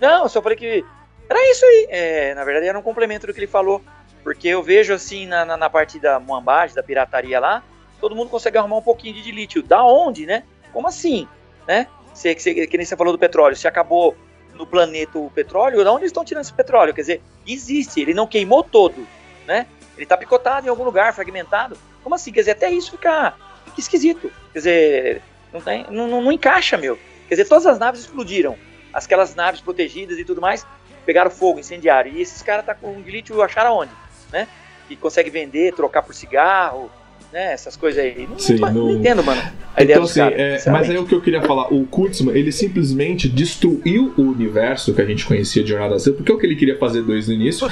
Não, 0.00 0.22
eu 0.22 0.28
só 0.30 0.40
falei 0.40 0.56
que 0.56 0.82
era 1.28 1.50
isso 1.50 1.66
aí. 1.66 1.86
É, 1.90 2.34
na 2.34 2.44
verdade, 2.44 2.66
era 2.66 2.78
um 2.78 2.82
complemento 2.82 3.26
do 3.26 3.34
que 3.34 3.40
ele 3.40 3.46
falou. 3.46 3.82
Porque 4.24 4.48
eu 4.48 4.62
vejo 4.62 4.94
assim 4.94 5.26
na, 5.26 5.44
na, 5.44 5.58
na 5.58 5.68
parte 5.68 6.00
da 6.00 6.18
moambagem, 6.18 6.74
da 6.74 6.82
pirataria 6.82 7.38
lá, 7.38 7.62
todo 8.00 8.16
mundo 8.16 8.30
consegue 8.30 8.56
arrumar 8.56 8.78
um 8.78 8.82
pouquinho 8.82 9.12
de 9.12 9.22
dilítio. 9.22 9.62
Da 9.62 9.84
onde, 9.84 10.24
né? 10.24 10.44
Como 10.72 10.88
assim? 10.88 11.28
Né? 11.68 11.86
Se, 12.14 12.34
se, 12.40 12.66
que 12.66 12.76
nem 12.78 12.86
você 12.86 12.96
falou 12.96 13.12
do 13.12 13.18
petróleo, 13.18 13.54
se 13.54 13.68
acabou 13.68 14.16
no 14.54 14.66
planeta 14.66 15.18
o 15.18 15.30
petróleo, 15.30 15.84
de 15.84 15.88
onde 15.88 16.00
eles 16.00 16.10
estão 16.10 16.24
tirando 16.24 16.44
esse 16.44 16.52
petróleo? 16.52 16.94
Quer 16.94 17.02
dizer, 17.02 17.22
existe, 17.46 18.00
ele 18.00 18.14
não 18.14 18.26
queimou 18.26 18.64
todo, 18.64 19.06
né? 19.46 19.66
Ele 19.94 20.04
está 20.04 20.16
picotado 20.16 20.66
em 20.66 20.70
algum 20.70 20.82
lugar, 20.82 21.12
fragmentado. 21.12 21.76
Como 22.02 22.14
assim? 22.14 22.32
Quer 22.32 22.40
dizer, 22.40 22.50
até 22.52 22.70
isso 22.70 22.92
fica, 22.92 23.34
fica 23.66 23.80
esquisito. 23.80 24.32
Quer 24.52 24.58
dizer, 24.58 25.22
não, 25.52 25.60
tem, 25.60 25.84
não, 25.90 26.08
não, 26.08 26.22
não, 26.22 26.32
encaixa, 26.32 26.78
meu. 26.78 26.98
Quer 27.28 27.34
dizer, 27.34 27.48
todas 27.48 27.66
as 27.66 27.78
naves 27.78 28.00
explodiram. 28.00 28.56
Aquelas 28.92 29.34
naves 29.34 29.60
protegidas 29.60 30.18
e 30.18 30.24
tudo 30.24 30.40
mais 30.40 30.66
pegaram 31.04 31.30
fogo, 31.30 31.58
incendiário. 31.58 32.12
E 32.12 32.22
esses 32.22 32.42
caras 32.42 32.64
tá 32.64 32.74
com 32.74 32.92
um 32.92 33.00
lítio 33.00 33.40
acharam 33.42 33.76
onde? 33.76 33.92
Né? 34.32 34.48
E 34.88 34.96
consegue 34.96 35.30
vender, 35.30 35.74
trocar 35.74 36.02
por 36.02 36.14
cigarro, 36.14 36.90
né? 37.32 37.52
Essas 37.52 37.76
coisas 37.76 38.02
aí. 38.02 38.26
Não, 38.28 38.38
Sim, 38.38 38.56
não, 38.56 38.72
não 38.72 38.90
entendo, 38.92 39.22
mano. 39.22 39.40
A 39.76 39.84
então, 39.84 40.02
assim, 40.02 40.20
cara, 40.20 40.34
é, 40.34 40.70
mas 40.70 40.90
aí 40.90 40.98
o 40.98 41.06
que 41.06 41.14
eu 41.14 41.20
queria 41.20 41.42
falar, 41.42 41.72
o 41.72 41.84
Kurtzman, 41.86 42.36
ele 42.36 42.50
simplesmente 42.50 43.28
destruiu 43.28 44.12
o 44.16 44.22
universo 44.22 44.92
que 44.92 45.00
a 45.00 45.04
gente 45.04 45.24
conhecia 45.24 45.62
de 45.62 45.70
Jornada 45.70 45.98
Z, 45.98 46.12
porque 46.12 46.32
é 46.32 46.34
o 46.34 46.38
que 46.38 46.46
ele 46.46 46.56
queria 46.56 46.76
fazer 46.78 47.02
dois 47.02 47.28
no 47.28 47.34
início, 47.34 47.68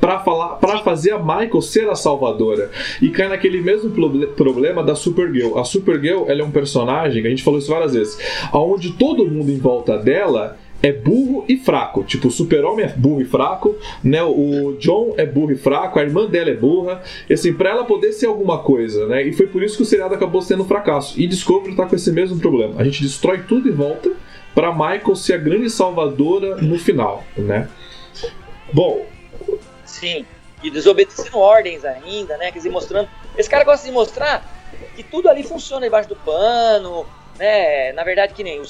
para 0.00 0.20
falar, 0.20 0.56
para 0.56 0.78
fazer 0.78 1.12
a 1.12 1.18
Michael 1.18 1.60
ser 1.60 1.88
a 1.88 1.94
salvadora. 1.94 2.70
E 3.02 3.10
cai 3.10 3.28
naquele 3.28 3.60
mesmo 3.60 3.90
problema 4.34 4.82
da 4.82 4.94
Supergirl. 4.94 5.58
A 5.58 5.64
Supergirl, 5.64 6.24
ela 6.28 6.40
é 6.40 6.44
um 6.44 6.50
personagem, 6.50 7.20
que 7.20 7.26
a 7.26 7.30
gente 7.30 7.42
falou 7.42 7.58
isso 7.58 7.70
várias 7.70 7.92
vezes, 7.92 8.18
aonde 8.52 8.92
todo 8.92 9.26
mundo 9.26 9.50
em 9.50 9.58
volta 9.58 9.98
dela 9.98 10.56
é 10.82 10.92
burro 10.92 11.44
e 11.48 11.56
fraco. 11.58 12.02
Tipo, 12.04 12.28
o 12.28 12.30
super-homem 12.30 12.86
é 12.86 12.88
burro 12.88 13.20
e 13.20 13.24
fraco, 13.24 13.76
né? 14.02 14.22
O 14.22 14.76
John 14.78 15.14
é 15.16 15.26
burro 15.26 15.52
e 15.52 15.56
fraco, 15.56 15.98
a 15.98 16.02
irmã 16.02 16.26
dela 16.26 16.50
é 16.50 16.54
burra. 16.54 17.02
E 17.28 17.34
assim, 17.34 17.52
pra 17.52 17.70
ela 17.70 17.84
poder 17.84 18.12
ser 18.12 18.26
alguma 18.26 18.58
coisa, 18.58 19.06
né? 19.06 19.22
E 19.22 19.32
foi 19.32 19.46
por 19.46 19.62
isso 19.62 19.76
que 19.76 19.82
o 19.82 19.86
seriado 19.86 20.14
acabou 20.14 20.42
sendo 20.42 20.62
um 20.62 20.66
fracasso. 20.66 21.20
E 21.20 21.26
Discovery 21.26 21.74
tá 21.76 21.86
com 21.86 21.96
esse 21.96 22.10
mesmo 22.12 22.38
problema. 22.38 22.80
A 22.80 22.84
gente 22.84 23.02
destrói 23.02 23.42
tudo 23.46 23.68
e 23.68 23.72
volta 23.72 24.10
para 24.54 24.72
Michael 24.72 25.16
ser 25.16 25.34
a 25.34 25.38
grande 25.38 25.70
salvadora 25.70 26.56
no 26.56 26.78
final, 26.78 27.24
né? 27.36 27.68
Bom. 28.72 29.06
Sim. 29.84 30.24
E 30.62 30.70
desobedecendo 30.70 31.38
ordens 31.38 31.84
ainda, 31.84 32.36
né? 32.36 32.50
Quer 32.50 32.58
dizer, 32.58 32.70
mostrando. 32.70 33.08
Esse 33.36 33.48
cara 33.48 33.64
gosta 33.64 33.86
de 33.86 33.92
mostrar 33.92 34.44
que 34.94 35.02
tudo 35.02 35.28
ali 35.28 35.42
funciona 35.42 35.86
debaixo 35.86 36.08
do 36.08 36.16
pano, 36.16 37.06
né? 37.38 37.92
Na 37.92 38.04
verdade, 38.04 38.34
que 38.34 38.44
nem 38.44 38.60
o 38.60 38.64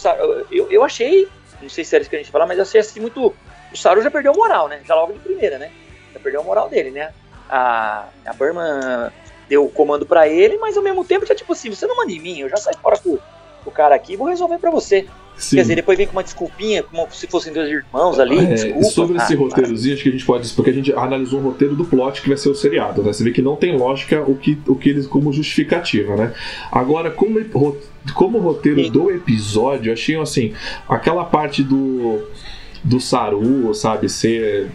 eu, 0.51 0.71
eu 0.71 0.85
achei 0.85 1.29
não 1.61 1.69
sei 1.69 1.85
se 1.85 1.95
era 1.95 2.03
isso 2.03 2.11
que 2.11 2.17
a 2.17 2.19
gente 2.19 2.31
falar, 2.31 2.47
mas 2.47 2.59
achei 2.59 2.81
assim 2.81 3.01
muito. 3.01 3.35
O 3.73 3.77
Saru 3.77 4.03
já 4.03 4.11
perdeu 4.11 4.33
a 4.33 4.37
moral, 4.37 4.69
né? 4.69 4.81
Já 4.85 4.95
logo 4.95 5.13
de 5.13 5.21
primeira, 5.21 5.59
né? 5.59 5.71
Já 6.13 6.21
perdeu 6.21 6.41
a 6.41 6.45
moral 6.45 6.69
dele, 6.69 6.91
né? 6.91 7.13
A, 7.49 8.09
a 8.27 8.33
Burma 8.33 9.13
deu 9.49 9.65
o 9.65 9.71
comando 9.71 10.07
para 10.07 10.29
ele, 10.29 10.59
mas 10.59 10.77
ao 10.77 10.83
mesmo 10.83 11.05
tempo 11.05 11.27
já 11.27 11.35
tipo 11.35 11.53
assim, 11.53 11.71
você 11.71 11.87
não 11.87 11.97
manda 11.97 12.13
em 12.13 12.21
mim, 12.21 12.39
eu 12.39 12.49
já 12.49 12.57
saio 12.57 12.79
fora 12.79 12.97
com 12.99 13.19
o 13.67 13.71
cara 13.71 13.95
aqui 13.95 14.17
vou 14.17 14.29
resolver 14.29 14.59
para 14.59 14.71
você. 14.71 15.07
Sim. 15.41 15.57
Quer 15.57 15.63
dizer, 15.63 15.75
depois 15.77 15.97
vem 15.97 16.07
com 16.07 16.13
uma 16.13 16.23
desculpinha, 16.23 16.83
como 16.83 17.09
se 17.11 17.27
fossem 17.27 17.51
dois 17.51 17.67
irmãos 17.71 18.21
ali. 18.21 18.39
É, 18.39 18.45
desculpa, 18.45 18.85
sobre 18.85 19.17
esse 19.17 19.33
ah, 19.33 19.39
roteirozinho, 19.39 19.95
acho 19.95 20.03
que 20.03 20.09
a 20.11 20.13
gente 20.13 20.25
pode. 20.27 20.49
Porque 20.51 20.71
a 20.71 20.73
gente 20.73 20.93
analisou 20.93 21.41
o 21.41 21.43
roteiro 21.43 21.75
do 21.75 21.87
plot 21.87 22.21
que 22.21 22.29
vai 22.29 22.37
ser 22.37 22.51
o 22.51 22.55
seriado, 22.55 23.03
né? 23.03 23.11
Você 23.11 23.25
vê 23.25 23.31
que 23.31 23.41
não 23.41 23.57
tem 23.57 23.75
lógica 23.75 24.21
o 24.21 24.37
que, 24.37 24.59
o 24.67 24.77
que 24.77 24.91
eles 24.91 25.07
como 25.07 25.33
justificativa, 25.33 26.15
né? 26.15 26.35
Agora, 26.71 27.11
como, 27.11 27.41
como 28.15 28.39
roteiro 28.39 28.85
Sim. 28.85 28.91
do 28.91 29.11
episódio, 29.11 29.91
achei 29.91 30.15
assim, 30.17 30.53
aquela 30.87 31.25
parte 31.25 31.63
do. 31.63 32.23
Do 32.83 32.99
Saru, 32.99 33.75
sabe, 33.75 34.09
ser 34.09 34.71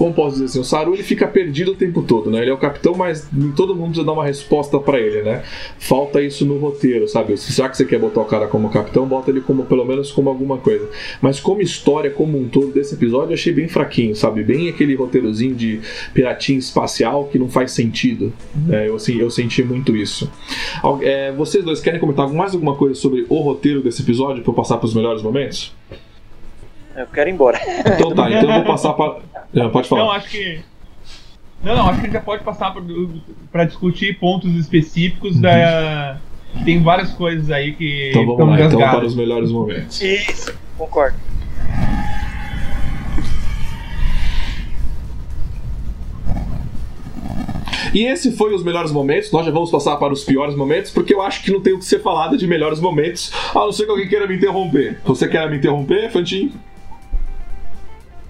como 0.00 0.14
posso 0.14 0.36
dizer 0.36 0.46
assim, 0.46 0.60
o 0.60 0.64
Saru 0.64 0.94
ele 0.94 1.02
fica 1.02 1.28
perdido 1.28 1.72
o 1.72 1.74
tempo 1.74 2.00
todo, 2.00 2.30
né? 2.30 2.40
Ele 2.40 2.48
é 2.48 2.54
o 2.54 2.56
capitão, 2.56 2.94
mas 2.94 3.28
todo 3.54 3.74
mundo 3.74 3.88
precisa 3.88 4.06
dar 4.06 4.12
uma 4.12 4.24
resposta 4.24 4.78
para 4.78 4.98
ele, 4.98 5.20
né? 5.20 5.42
Falta 5.78 6.22
isso 6.22 6.46
no 6.46 6.56
roteiro, 6.56 7.06
sabe? 7.06 7.34
Já 7.36 7.68
que 7.68 7.76
você 7.76 7.84
quer 7.84 7.98
botar 7.98 8.22
o 8.22 8.24
cara 8.24 8.46
como 8.46 8.70
capitão, 8.70 9.06
bota 9.06 9.30
ele 9.30 9.42
como 9.42 9.66
pelo 9.66 9.84
menos 9.84 10.10
como 10.10 10.30
alguma 10.30 10.56
coisa. 10.56 10.88
Mas 11.20 11.38
como 11.38 11.60
história 11.60 12.10
como 12.10 12.38
um 12.38 12.48
todo 12.48 12.68
desse 12.68 12.94
episódio, 12.94 13.32
eu 13.32 13.34
achei 13.34 13.52
bem 13.52 13.68
fraquinho, 13.68 14.16
sabe? 14.16 14.42
Bem 14.42 14.70
aquele 14.70 14.94
roteirozinho 14.94 15.54
de 15.54 15.82
piratinho 16.14 16.60
espacial 16.60 17.26
que 17.26 17.38
não 17.38 17.50
faz 17.50 17.72
sentido. 17.72 18.32
É, 18.70 18.88
eu, 18.88 18.96
assim, 18.96 19.18
eu 19.20 19.28
senti 19.28 19.62
muito 19.62 19.94
isso. 19.94 20.32
É, 21.02 21.30
vocês 21.32 21.62
dois 21.62 21.78
querem 21.78 22.00
comentar 22.00 22.26
mais 22.26 22.54
alguma 22.54 22.74
coisa 22.74 22.94
sobre 22.94 23.26
o 23.28 23.38
roteiro 23.40 23.82
desse 23.82 24.00
episódio 24.00 24.42
para 24.42 24.50
eu 24.50 24.56
passar 24.56 24.78
para 24.78 24.86
os 24.86 24.94
melhores 24.94 25.20
momentos? 25.22 25.74
Eu 26.96 27.06
quero 27.06 27.30
ir 27.30 27.32
embora. 27.32 27.58
Então 27.94 28.14
tá, 28.14 28.30
então 28.30 28.50
eu 28.50 28.54
vou 28.54 28.64
passar 28.64 28.92
para 28.94 29.20
é, 29.54 29.68
pode 29.68 29.88
falar. 29.88 30.02
Não, 30.02 30.12
acho 30.12 30.28
que. 30.28 30.60
Não, 31.62 31.76
não, 31.76 31.88
acho 31.88 31.94
que 31.94 32.00
a 32.00 32.04
gente 32.04 32.12
já 32.12 32.20
pode 32.20 32.42
passar 32.42 32.74
para 33.52 33.64
discutir 33.64 34.18
pontos 34.18 34.54
específicos 34.54 35.36
uhum. 35.36 35.42
da. 35.42 36.18
Tem 36.64 36.82
várias 36.82 37.12
coisas 37.12 37.50
aí 37.50 37.72
que. 37.72 38.10
Então 38.10 38.26
vamos 38.26 38.58
lá, 38.58 38.66
então 38.66 38.78
para 38.78 39.04
os 39.04 39.14
melhores 39.14 39.50
momentos. 39.50 40.00
Isso, 40.00 40.54
concordo. 40.78 41.16
E 47.92 48.04
esse 48.04 48.30
foi 48.32 48.54
os 48.54 48.62
melhores 48.62 48.92
momentos. 48.92 49.32
Nós 49.32 49.44
já 49.44 49.50
vamos 49.50 49.68
passar 49.68 49.96
para 49.96 50.12
os 50.12 50.22
piores 50.22 50.54
momentos, 50.54 50.92
porque 50.92 51.12
eu 51.12 51.20
acho 51.20 51.42
que 51.42 51.50
não 51.50 51.60
tem 51.60 51.72
o 51.72 51.78
que 51.78 51.84
ser 51.84 52.00
falado 52.00 52.36
de 52.36 52.46
melhores 52.46 52.78
momentos, 52.78 53.32
a 53.52 53.58
não 53.58 53.72
ser 53.72 53.84
que 53.84 53.90
alguém 53.90 54.08
queira 54.08 54.28
me 54.28 54.36
interromper. 54.36 55.00
Você 55.04 55.26
quer 55.26 55.50
me 55.50 55.56
interromper, 55.56 56.08
Fantin? 56.10 56.52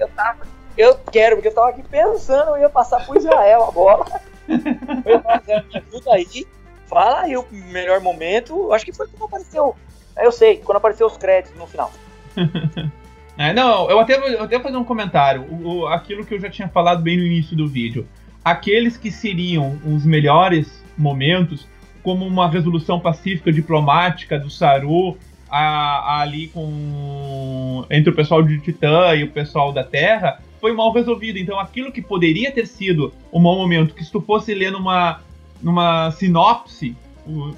Eu 0.01 0.09
tava 0.09 0.39
eu 0.77 0.95
quero, 1.13 1.37
porque 1.37 1.49
eu 1.49 1.55
tava 1.55 1.69
aqui 1.69 1.83
pensando, 1.83 2.51
eu 2.51 2.63
ia 2.63 2.71
passar 2.71 3.05
pro 3.05 3.19
Israel 3.19 3.65
a 3.69 3.71
bola. 3.71 4.07
eu 4.49 6.13
aí. 6.13 6.47
Fala 6.87 7.21
aí 7.21 7.37
o 7.37 7.47
melhor 7.51 8.01
momento. 8.01 8.73
Acho 8.73 8.85
que 8.85 8.93
foi 8.93 9.07
quando 9.09 9.25
apareceu. 9.25 9.77
Eu 10.17 10.33
sei, 10.33 10.57
quando 10.57 10.79
apareceu 10.79 11.07
os 11.07 11.17
créditos 11.17 11.57
no 11.59 11.67
final. 11.67 11.93
é, 13.39 13.53
não, 13.53 13.89
eu 13.91 14.01
até, 14.01 14.17
eu 14.17 14.43
até 14.43 14.57
vou 14.57 14.65
fazer 14.65 14.77
um 14.77 14.85
comentário. 14.85 15.43
O, 15.43 15.81
o, 15.81 15.87
aquilo 15.87 16.25
que 16.25 16.35
eu 16.35 16.41
já 16.41 16.51
tinha 16.51 16.69
falado 16.69 17.03
bem 17.03 17.17
no 17.17 17.23
início 17.23 17.57
do 17.57 17.69
vídeo. 17.69 18.09
Aqueles 18.45 18.97
que 18.97 19.11
seriam 19.11 19.79
os 19.85 20.05
melhores 20.05 20.83
momentos, 20.97 21.69
como 22.03 22.27
uma 22.27 22.49
resolução 22.49 22.99
pacífica 22.99 23.53
diplomática 23.53 24.39
do 24.39 24.49
Saru, 24.51 25.17
a, 25.51 25.59
a, 25.59 26.21
ali 26.21 26.49
com 26.49 27.85
entre 27.91 28.11
o 28.11 28.15
pessoal 28.15 28.43
de 28.43 28.59
Titã 28.61 29.15
e 29.15 29.25
o 29.25 29.31
pessoal 29.31 29.73
da 29.73 29.83
Terra, 29.83 30.41
foi 30.61 30.73
mal 30.73 30.93
resolvido. 30.93 31.39
Então 31.39 31.59
aquilo 31.59 31.91
que 31.91 32.03
poderia 32.03 32.53
ter 32.53 32.67
sido 32.67 33.13
um 33.33 33.41
mau 33.41 33.57
momento, 33.57 33.95
que 33.95 34.05
se 34.05 34.13
tu 34.13 34.21
fosse 34.21 34.55
ler 34.55 34.71
numa, 34.71 35.21
numa 35.63 36.11
sinopse, 36.13 36.95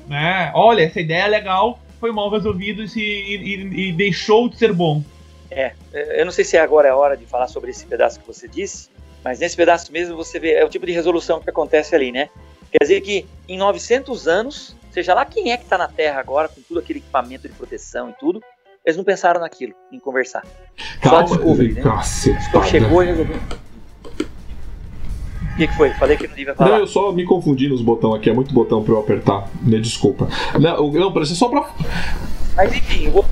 né? 0.08 0.50
Olha, 0.54 0.82
essa 0.82 1.00
ideia 1.00 1.24
é 1.24 1.28
legal, 1.28 1.78
foi 2.00 2.12
mal 2.12 2.30
resolvido 2.30 2.82
e, 2.82 2.88
se, 2.88 3.00
e, 3.00 3.88
e, 3.88 3.92
deixou 3.92 4.48
de 4.48 4.56
ser 4.56 4.72
bom. 4.72 5.02
É, 5.50 5.72
eu 5.92 6.24
não 6.24 6.32
sei 6.32 6.44
se 6.44 6.56
agora 6.56 6.88
é 6.88 6.90
a 6.90 6.96
hora 6.96 7.16
de 7.16 7.26
falar 7.26 7.46
sobre 7.46 7.70
esse 7.70 7.84
pedaço 7.84 8.20
que 8.20 8.26
você 8.26 8.48
disse, 8.48 8.88
mas 9.22 9.38
nesse 9.38 9.56
pedaço 9.56 9.92
mesmo 9.92 10.16
você 10.16 10.38
vê, 10.38 10.54
é 10.54 10.64
o 10.64 10.68
tipo 10.68 10.86
de 10.86 10.92
resolução 10.92 11.40
que 11.40 11.50
acontece 11.50 11.94
ali, 11.94 12.10
né? 12.10 12.28
Quer 12.70 12.84
dizer 12.84 13.00
que 13.02 13.26
em 13.46 13.58
900 13.58 14.26
anos, 14.26 14.74
seja 14.92 15.14
lá 15.14 15.24
quem 15.24 15.50
é 15.52 15.56
que 15.56 15.64
está 15.64 15.78
na 15.78 15.88
Terra 15.88 16.20
agora, 16.20 16.48
com 16.48 16.60
todo 16.60 16.78
aquele 16.78 16.98
equipamento 16.98 17.48
de 17.48 17.54
proteção 17.54 18.10
e 18.10 18.12
tudo, 18.14 18.42
eles 18.84 18.96
não 18.96 19.04
pensaram 19.04 19.40
naquilo, 19.40 19.72
em 19.90 19.98
conversar. 19.98 20.44
Calma, 21.00 21.26
Só 21.26 21.34
Discovery, 21.36 21.72
né? 21.72 21.82
Então 22.48 22.62
chegou 22.64 23.02
e 23.02 23.06
resolveu. 23.06 23.36
O 25.52 25.56
que, 25.56 25.66
que, 25.68 25.76
foi? 25.76 25.90
Falei 25.90 26.16
que 26.16 26.26
não 26.26 26.34
devia 26.34 26.54
falar. 26.54 26.70
Não, 26.70 26.78
eu 26.78 26.86
só 26.86 27.12
me 27.12 27.24
confundi 27.24 27.68
nos 27.68 27.82
botões 27.82 28.16
aqui, 28.16 28.30
é 28.30 28.32
muito 28.32 28.54
botão 28.54 28.82
pra 28.82 28.94
eu 28.94 28.98
apertar. 28.98 29.48
Né, 29.62 29.78
desculpa. 29.78 30.28
Não, 30.58 30.90
não 30.90 31.12
parece 31.12 31.36
só 31.36 31.48
pra. 31.48 31.70
Mas 32.56 32.72
enfim, 32.74 33.04
eu 33.06 33.12
vou. 33.12 33.24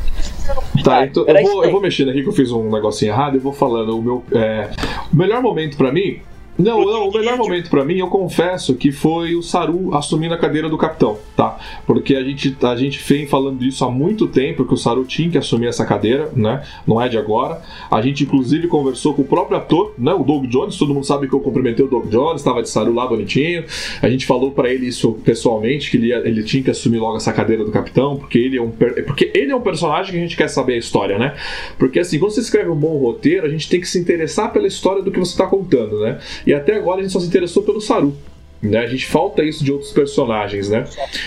Tá, 0.84 1.06
então 1.06 1.26
eu 1.26 1.42
vou, 1.42 1.64
eu 1.64 1.70
vou 1.70 1.80
mexendo 1.80 2.10
aqui 2.10 2.22
que 2.22 2.28
eu 2.28 2.32
fiz 2.32 2.50
um 2.52 2.70
negocinho 2.70 3.12
errado 3.12 3.36
e 3.36 3.38
vou 3.38 3.52
falando. 3.52 3.98
O 3.98 4.02
meu. 4.02 4.24
É, 4.32 4.70
o 5.12 5.16
melhor 5.16 5.42
momento 5.42 5.76
pra 5.76 5.90
mim 5.90 6.20
não, 6.60 6.84
não, 6.84 7.08
o 7.08 7.12
melhor 7.12 7.36
momento 7.36 7.70
para 7.70 7.84
mim, 7.84 7.96
eu 7.96 8.08
confesso 8.08 8.74
que 8.74 8.92
foi 8.92 9.34
o 9.34 9.42
Saru 9.42 9.94
assumindo 9.94 10.34
a 10.34 10.38
cadeira 10.38 10.68
do 10.68 10.76
capitão, 10.76 11.18
tá? 11.36 11.58
Porque 11.86 12.14
a 12.14 12.22
gente, 12.22 12.56
a 12.62 12.76
gente 12.76 12.98
vem 13.02 13.26
falando 13.26 13.58
disso 13.58 13.84
há 13.84 13.90
muito 13.90 14.26
tempo, 14.26 14.64
que 14.64 14.74
o 14.74 14.76
Saru 14.76 15.04
tinha 15.04 15.30
que 15.30 15.38
assumir 15.38 15.66
essa 15.66 15.84
cadeira, 15.84 16.30
né? 16.34 16.62
Não 16.86 17.00
é 17.00 17.08
de 17.08 17.16
agora. 17.16 17.62
A 17.90 18.00
gente, 18.02 18.24
inclusive, 18.24 18.68
conversou 18.68 19.14
com 19.14 19.22
o 19.22 19.24
próprio 19.24 19.56
ator, 19.56 19.94
né? 19.98 20.12
O 20.12 20.22
Doug 20.22 20.46
Jones, 20.46 20.76
todo 20.76 20.92
mundo 20.92 21.06
sabe 21.06 21.28
que 21.28 21.34
eu 21.34 21.40
cumprimentei 21.40 21.84
o 21.84 21.88
Doug 21.88 22.08
Jones, 22.08 22.40
estava 22.40 22.62
de 22.62 22.68
Saru 22.68 22.92
lá 22.92 23.06
bonitinho. 23.06 23.64
A 24.02 24.08
gente 24.08 24.26
falou 24.26 24.50
para 24.50 24.72
ele 24.72 24.86
isso 24.86 25.12
pessoalmente, 25.24 25.90
que 25.90 25.96
ele, 25.96 26.12
ele 26.12 26.42
tinha 26.42 26.62
que 26.62 26.70
assumir 26.70 26.98
logo 26.98 27.16
essa 27.16 27.32
cadeira 27.32 27.64
do 27.64 27.70
capitão, 27.70 28.16
porque 28.16 28.38
ele 28.38 28.58
é 28.58 28.62
um, 28.62 28.70
porque 28.70 29.30
ele 29.34 29.52
é 29.52 29.56
um 29.56 29.60
personagem 29.60 30.12
que 30.12 30.18
a 30.18 30.20
gente 30.20 30.36
quer 30.36 30.48
saber 30.48 30.74
a 30.74 30.78
história, 30.78 31.18
né? 31.18 31.34
Porque 31.78 32.00
assim, 32.00 32.18
quando 32.18 32.32
você 32.32 32.40
escreve 32.40 32.70
um 32.70 32.76
bom 32.76 32.96
roteiro, 32.98 33.46
a 33.46 33.50
gente 33.50 33.68
tem 33.68 33.80
que 33.80 33.88
se 33.88 33.98
interessar 33.98 34.52
pela 34.52 34.66
história 34.66 35.02
do 35.02 35.10
que 35.10 35.18
você 35.18 35.32
está 35.32 35.46
contando, 35.46 36.00
né? 36.00 36.18
E 36.50 36.52
até 36.52 36.74
agora 36.74 36.98
a 36.98 37.02
gente 37.04 37.12
só 37.12 37.20
se 37.20 37.28
interessou 37.28 37.62
pelo 37.62 37.80
Saru. 37.80 38.12
Né? 38.60 38.78
A 38.78 38.86
gente 38.88 39.06
falta 39.06 39.44
isso 39.44 39.62
de 39.62 39.70
outros 39.70 39.92
personagens, 39.92 40.68
né? 40.68 40.84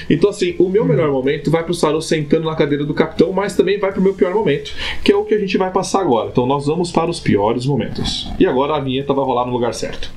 Então, 0.09 0.29
assim, 0.29 0.53
o 0.59 0.67
meu 0.67 0.83
melhor 0.83 1.09
momento 1.09 1.49
vai 1.49 1.63
pro 1.63 1.73
Saru 1.73 2.01
sentando 2.01 2.43
na 2.43 2.53
cadeira 2.57 2.83
do 2.83 2.93
capitão, 2.93 3.31
mas 3.31 3.55
também 3.55 3.79
vai 3.79 3.93
pro 3.93 4.01
meu 4.01 4.13
pior 4.13 4.33
momento, 4.33 4.73
que 5.01 5.13
é 5.13 5.15
o 5.15 5.23
que 5.23 5.33
a 5.33 5.39
gente 5.39 5.57
vai 5.57 5.71
passar 5.71 6.01
agora. 6.01 6.27
Então, 6.29 6.45
nós 6.45 6.65
vamos 6.65 6.91
para 6.91 7.09
os 7.09 7.21
piores 7.21 7.65
momentos. 7.65 8.29
E 8.37 8.45
agora 8.45 8.75
a 8.75 8.81
vinheta 8.81 9.13
vai 9.13 9.23
rolar 9.23 9.45
no 9.45 9.53
lugar 9.53 9.73
certo. 9.73 10.11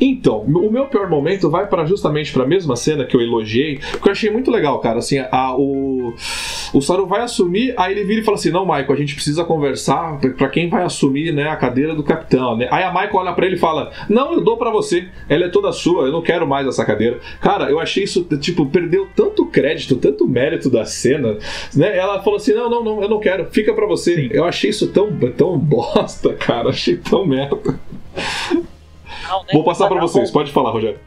Então, 0.00 0.40
o 0.40 0.70
meu 0.70 0.86
pior 0.86 1.08
momento 1.08 1.50
vai 1.50 1.66
para 1.66 1.84
justamente 1.84 2.32
para 2.32 2.44
a 2.44 2.46
mesma 2.46 2.76
cena 2.76 3.04
que 3.04 3.16
eu 3.16 3.20
elogiei, 3.20 3.78
porque 3.92 4.08
eu 4.08 4.12
achei 4.12 4.30
muito 4.30 4.50
legal, 4.50 4.78
cara. 4.80 4.98
Assim, 4.98 5.18
a, 5.18 5.56
o, 5.56 6.14
o 6.72 6.80
Saru 6.80 7.06
vai 7.06 7.22
assumir, 7.22 7.74
aí 7.76 7.92
ele 7.92 8.04
vira 8.04 8.20
e 8.20 8.24
fala 8.24 8.36
assim: 8.36 8.50
Não, 8.50 8.64
Michael, 8.64 8.92
a 8.92 8.96
gente 8.96 9.14
precisa 9.14 9.44
conversar 9.44 10.18
para 10.36 10.48
quem 10.48 10.68
vai 10.68 10.84
assumir 10.84 11.32
né, 11.32 11.48
a 11.48 11.56
cadeira 11.56 11.94
do 11.94 12.02
capitão. 12.02 12.56
Né? 12.56 12.68
Aí 12.70 12.84
a 12.84 12.90
Michael 12.90 13.14
olha 13.14 13.32
para 13.32 13.46
ele 13.46 13.56
e 13.56 13.58
fala: 13.58 13.90
Não, 14.08 14.34
eu 14.34 14.40
dou 14.40 14.56
para 14.56 14.70
você, 14.70 15.08
ela 15.28 15.46
é 15.46 15.48
toda 15.48 15.72
sua, 15.72 16.06
eu 16.06 16.12
não 16.12 16.22
quero 16.22 16.46
mais 16.46 16.66
essa 16.66 16.84
cadeira. 16.84 17.18
Cara, 17.40 17.70
eu 17.70 17.80
achei 17.80 18.04
isso, 18.04 18.24
tipo, 18.40 18.66
perdeu 18.66 19.08
tanto 19.14 19.46
crédito, 19.46 19.96
tanto 19.96 20.26
mérito 20.26 20.70
da 20.70 20.84
cena. 20.84 21.38
Né? 21.74 21.96
Ela 21.96 22.22
falou 22.22 22.36
assim: 22.36 22.52
Não, 22.52 22.68
não, 22.68 22.84
não, 22.84 23.02
eu 23.02 23.08
não 23.08 23.20
quero, 23.20 23.46
fica 23.46 23.72
para 23.72 23.86
você. 23.86 24.14
Sim. 24.14 24.28
Eu 24.30 24.44
achei 24.44 24.70
isso 24.70 24.88
tão, 24.88 25.10
tão 25.36 25.58
bosta, 25.58 26.32
cara, 26.38 26.70
achei 26.70 26.96
tão 26.96 27.26
merda. 27.26 27.78
Não, 29.28 29.42
né? 29.42 29.48
Vou 29.52 29.64
passar 29.64 29.88
para 29.88 30.00
vocês, 30.00 30.30
pode 30.30 30.52
falar, 30.52 30.70
Rogério. 30.70 31.00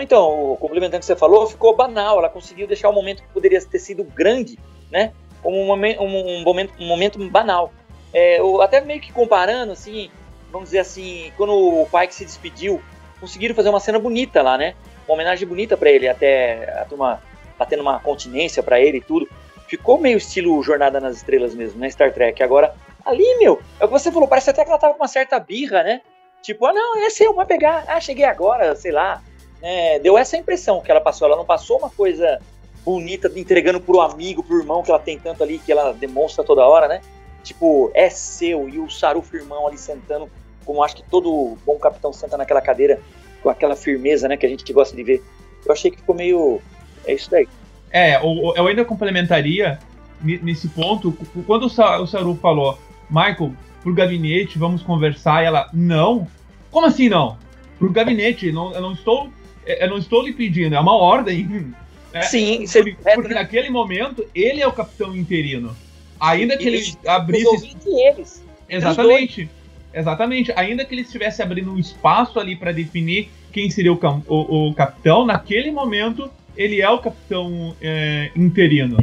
Então, 0.00 0.56
complementando 0.60 0.98
o 0.98 1.00
que 1.00 1.06
você 1.06 1.16
falou, 1.16 1.46
ficou 1.46 1.76
banal. 1.76 2.18
Ela 2.18 2.28
conseguiu 2.28 2.66
deixar 2.66 2.88
o 2.88 2.92
momento 2.92 3.22
que 3.22 3.28
poderia 3.28 3.60
ter 3.64 3.78
sido 3.78 4.04
grande, 4.04 4.58
né? 4.90 5.12
Como 5.42 5.60
um 5.60 5.66
momento, 5.66 6.02
um, 6.02 6.42
momento, 6.42 6.72
um 6.80 6.86
momento 6.86 7.30
banal. 7.30 7.72
É, 8.12 8.38
até 8.62 8.80
meio 8.80 9.00
que 9.00 9.12
comparando, 9.12 9.72
assim, 9.72 10.10
vamos 10.50 10.68
dizer 10.68 10.78
assim, 10.78 11.32
quando 11.36 11.52
o 11.52 11.86
pai 11.90 12.06
que 12.06 12.14
se 12.14 12.24
despediu, 12.24 12.80
conseguiram 13.20 13.54
fazer 13.54 13.68
uma 13.68 13.80
cena 13.80 13.98
bonita 13.98 14.40
lá, 14.40 14.56
né? 14.56 14.74
Uma 15.06 15.14
homenagem 15.14 15.46
bonita 15.46 15.76
para 15.76 15.90
ele, 15.90 16.08
até 16.08 16.80
a 16.80 16.84
turma 16.84 17.20
batendo 17.58 17.80
uma 17.80 17.98
continência 18.00 18.62
para 18.62 18.80
ele 18.80 18.98
e 18.98 19.02
tudo. 19.02 19.28
Ficou 19.66 19.98
meio 19.98 20.16
estilo 20.16 20.62
Jornada 20.62 21.00
nas 21.00 21.16
Estrelas 21.16 21.54
mesmo, 21.54 21.80
né? 21.80 21.90
Star 21.90 22.12
Trek. 22.12 22.42
Agora, 22.42 22.74
ali, 23.04 23.36
meu, 23.38 23.60
é 23.80 23.84
o 23.84 23.88
que 23.88 23.92
você 23.92 24.10
falou, 24.10 24.28
parece 24.28 24.50
até 24.50 24.64
que 24.64 24.70
ela 24.70 24.78
tava 24.78 24.94
com 24.94 25.00
uma 25.00 25.08
certa 25.08 25.38
birra, 25.38 25.82
né? 25.82 26.00
Tipo, 26.44 26.66
ah, 26.66 26.74
não, 26.74 26.98
é 26.98 27.08
seu, 27.08 27.32
vai 27.32 27.46
pegar. 27.46 27.84
Ah, 27.88 27.98
cheguei 27.98 28.26
agora, 28.26 28.76
sei 28.76 28.92
lá. 28.92 29.22
É, 29.62 29.98
deu 29.98 30.18
essa 30.18 30.36
impressão 30.36 30.82
que 30.82 30.90
ela 30.90 31.00
passou. 31.00 31.26
Ela 31.26 31.38
não 31.38 31.44
passou 31.46 31.78
uma 31.78 31.88
coisa 31.88 32.38
bonita 32.84 33.32
entregando 33.34 33.80
pro 33.80 34.02
amigo, 34.02 34.42
pro 34.42 34.58
irmão 34.58 34.82
que 34.82 34.90
ela 34.90 35.00
tem 35.00 35.18
tanto 35.18 35.42
ali, 35.42 35.58
que 35.58 35.72
ela 35.72 35.94
demonstra 35.94 36.44
toda 36.44 36.66
hora, 36.66 36.86
né? 36.86 37.00
Tipo, 37.42 37.90
é 37.94 38.10
seu. 38.10 38.68
E 38.68 38.78
o 38.78 38.90
Saru 38.90 39.22
firmão 39.22 39.66
ali 39.66 39.78
sentando, 39.78 40.30
como 40.66 40.84
acho 40.84 40.96
que 40.96 41.02
todo 41.04 41.56
bom 41.64 41.78
capitão 41.78 42.12
senta 42.12 42.36
naquela 42.36 42.60
cadeira, 42.60 43.00
com 43.42 43.48
aquela 43.48 43.74
firmeza, 43.74 44.28
né, 44.28 44.36
que 44.36 44.44
a 44.44 44.48
gente 44.48 44.70
gosta 44.70 44.94
de 44.94 45.02
ver. 45.02 45.22
Eu 45.64 45.72
achei 45.72 45.90
que 45.90 45.96
ficou 45.96 46.14
meio. 46.14 46.60
É 47.06 47.14
isso 47.14 47.30
daí. 47.30 47.48
É, 47.90 48.16
eu 48.16 48.66
ainda 48.66 48.84
complementaria 48.84 49.78
nesse 50.20 50.68
ponto, 50.68 51.16
quando 51.46 51.64
o 51.64 52.06
Saru 52.06 52.34
falou, 52.36 52.78
Michael, 53.08 53.52
pro 53.84 53.94
gabinete, 53.94 54.58
vamos 54.58 54.82
conversar. 54.82 55.42
E 55.42 55.46
ela, 55.46 55.68
não. 55.72 56.26
Como 56.70 56.86
assim 56.86 57.08
não? 57.08 57.38
Pro 57.78 57.92
gabinete, 57.92 58.50
não, 58.50 58.72
eu 58.72 58.80
não 58.80 58.94
estou. 58.94 59.30
Eu 59.66 59.88
não 59.88 59.98
estou 59.98 60.22
lhe 60.22 60.32
pedindo, 60.32 60.74
é 60.74 60.80
uma 60.80 60.96
ordem. 60.96 61.72
Né? 62.14 62.22
Sim, 62.22 62.64
porque, 62.72 62.96
é, 63.06 63.14
porque 63.16 63.34
né? 63.34 63.40
naquele 63.40 63.68
momento 63.70 64.24
ele 64.32 64.60
é 64.60 64.66
o 64.68 64.70
capitão 64.70 65.16
interino. 65.16 65.76
Ainda 66.20 66.56
que 66.56 66.68
ele, 66.68 66.76
ele 66.76 67.08
abrisse. 67.08 67.76
Eles. 67.84 68.44
Exatamente. 68.68 69.50
Exatamente. 69.92 70.52
Ainda 70.54 70.84
que 70.84 70.94
ele 70.94 71.02
estivesse 71.02 71.42
abrindo 71.42 71.72
um 71.72 71.76
espaço 71.76 72.38
ali 72.38 72.54
para 72.54 72.70
definir 72.70 73.30
quem 73.50 73.68
seria 73.68 73.92
o, 73.92 73.98
o, 74.28 74.68
o, 74.68 74.74
capitão, 74.74 75.26
naquele 75.26 75.72
momento 75.72 76.30
ele 76.56 76.80
é 76.80 76.88
o 76.88 77.00
capitão 77.00 77.74
é, 77.82 78.30
interino. 78.36 78.96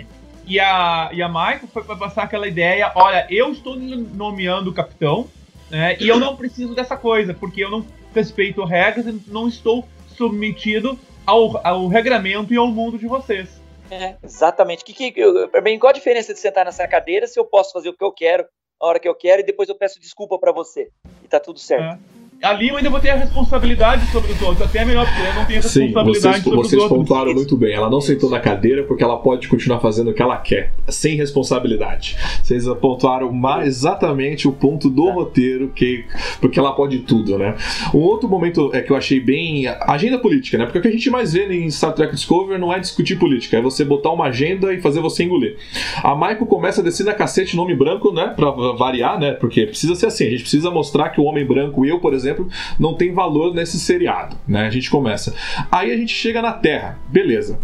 E 0.51 0.59
a, 0.59 1.09
e 1.13 1.21
a 1.21 1.29
Michael 1.29 1.69
foi 1.71 1.81
para 1.81 1.95
passar 1.95 2.23
aquela 2.23 2.45
ideia: 2.45 2.91
olha, 2.93 3.25
eu 3.29 3.53
estou 3.53 3.77
nomeando 3.77 4.69
o 4.69 4.73
capitão, 4.73 5.29
né, 5.69 5.95
e 5.97 6.09
eu 6.09 6.19
não 6.19 6.35
preciso 6.35 6.75
dessa 6.75 6.97
coisa, 6.97 7.33
porque 7.33 7.63
eu 7.63 7.71
não 7.71 7.85
respeito 8.13 8.61
regras 8.65 9.07
e 9.07 9.21
não 9.27 9.47
estou 9.47 9.87
submetido 10.09 10.99
ao, 11.25 11.65
ao 11.65 11.87
regramento 11.87 12.53
e 12.53 12.57
ao 12.57 12.67
mundo 12.67 12.99
de 12.99 13.07
vocês. 13.07 13.61
É, 13.89 14.17
exatamente. 14.21 14.83
Que, 14.83 14.93
que, 14.93 15.47
pra 15.47 15.61
mim, 15.61 15.79
qual 15.79 15.91
a 15.91 15.93
diferença 15.93 16.33
de 16.33 16.39
sentar 16.41 16.65
nessa 16.65 16.85
cadeira 16.85 17.27
se 17.27 17.39
eu 17.39 17.45
posso 17.45 17.71
fazer 17.71 17.87
o 17.87 17.93
que 17.93 18.03
eu 18.03 18.11
quero, 18.11 18.45
a 18.81 18.87
hora 18.87 18.99
que 18.99 19.07
eu 19.07 19.15
quero, 19.15 19.39
e 19.39 19.45
depois 19.45 19.69
eu 19.69 19.75
peço 19.75 20.01
desculpa 20.01 20.37
para 20.37 20.51
você? 20.51 20.89
E 21.23 21.29
tá 21.29 21.39
tudo 21.39 21.59
certo. 21.59 21.97
É 22.17 22.20
ali 22.41 22.69
eu 22.69 22.77
ainda 22.77 22.89
vou 22.89 22.99
ter 22.99 23.09
a 23.09 23.15
responsabilidade 23.15 24.05
sobre 24.11 24.31
os 24.31 24.41
outros. 24.41 24.67
Até 24.67 24.79
é 24.79 24.85
melhor 24.85 25.05
porque 25.05 25.21
eu 25.21 25.33
não 25.35 25.45
tenho 25.45 25.61
responsabilidade 25.61 26.07
Sim, 26.07 26.11
vocês, 26.11 26.43
sobre 26.43 26.43
vocês 26.43 26.45
os 26.45 26.47
outros. 26.47 26.69
Vocês 26.71 26.89
pontuaram 26.89 27.33
muito 27.33 27.57
bem. 27.57 27.73
Ela 27.73 27.89
não 27.89 28.01
sentou 28.01 28.29
na 28.29 28.39
cadeira 28.39 28.83
porque 28.83 29.03
ela 29.03 29.17
pode 29.17 29.47
continuar 29.47 29.79
fazendo 29.79 30.09
o 30.09 30.13
que 30.13 30.21
ela 30.21 30.37
quer, 30.37 30.71
sem 30.89 31.15
responsabilidade. 31.15 32.17
Vocês 32.41 32.65
pontuaram 32.81 33.31
mais 33.31 33.67
exatamente 33.67 34.47
o 34.47 34.51
ponto 34.51 34.89
do 34.89 35.07
é. 35.09 35.11
roteiro, 35.11 35.69
que 35.69 36.03
porque 36.39 36.59
ela 36.59 36.73
pode 36.73 36.99
tudo, 36.99 37.37
né? 37.37 37.55
Um 37.93 37.99
outro 37.99 38.27
momento 38.27 38.71
é 38.73 38.81
que 38.81 38.91
eu 38.91 38.95
achei 38.95 39.19
bem 39.19 39.67
agenda 39.67 40.17
política, 40.17 40.57
né? 40.57 40.65
Porque 40.65 40.79
o 40.79 40.81
que 40.81 40.87
a 40.87 40.91
gente 40.91 41.09
mais 41.09 41.33
vê 41.33 41.45
em 41.45 41.69
Star 41.69 41.93
Trek 41.93 42.13
Discovery 42.13 42.59
não 42.59 42.73
é 42.73 42.79
discutir 42.79 43.17
política, 43.17 43.57
é 43.57 43.61
você 43.61 43.85
botar 43.85 44.11
uma 44.11 44.25
agenda 44.25 44.73
e 44.73 44.81
fazer 44.81 44.99
você 44.99 45.23
engolir. 45.23 45.57
A 46.03 46.15
Michael 46.15 46.45
começa 46.47 46.81
a 46.81 46.83
descer 46.83 47.05
na 47.05 47.13
cacete 47.13 47.55
nome 47.55 47.75
branco, 47.75 48.11
né? 48.11 48.33
Pra 48.35 48.49
variar, 48.49 49.19
né? 49.19 49.33
Porque 49.33 49.67
precisa 49.67 49.93
ser 49.95 50.07
assim. 50.07 50.25
A 50.25 50.29
gente 50.29 50.41
precisa 50.41 50.71
mostrar 50.71 51.09
que 51.09 51.21
o 51.21 51.23
homem 51.23 51.45
branco, 51.45 51.85
eu, 51.85 51.99
por 51.99 52.13
exemplo, 52.13 52.30
exemplo, 52.31 52.49
não 52.79 52.93
tem 52.93 53.13
valor 53.13 53.53
nesse 53.53 53.79
seriado, 53.79 54.35
né? 54.47 54.65
A 54.65 54.69
gente 54.69 54.89
começa. 54.89 55.33
Aí 55.71 55.91
a 55.91 55.97
gente 55.97 56.13
chega 56.13 56.41
na 56.41 56.53
Terra, 56.53 56.99
beleza. 57.07 57.59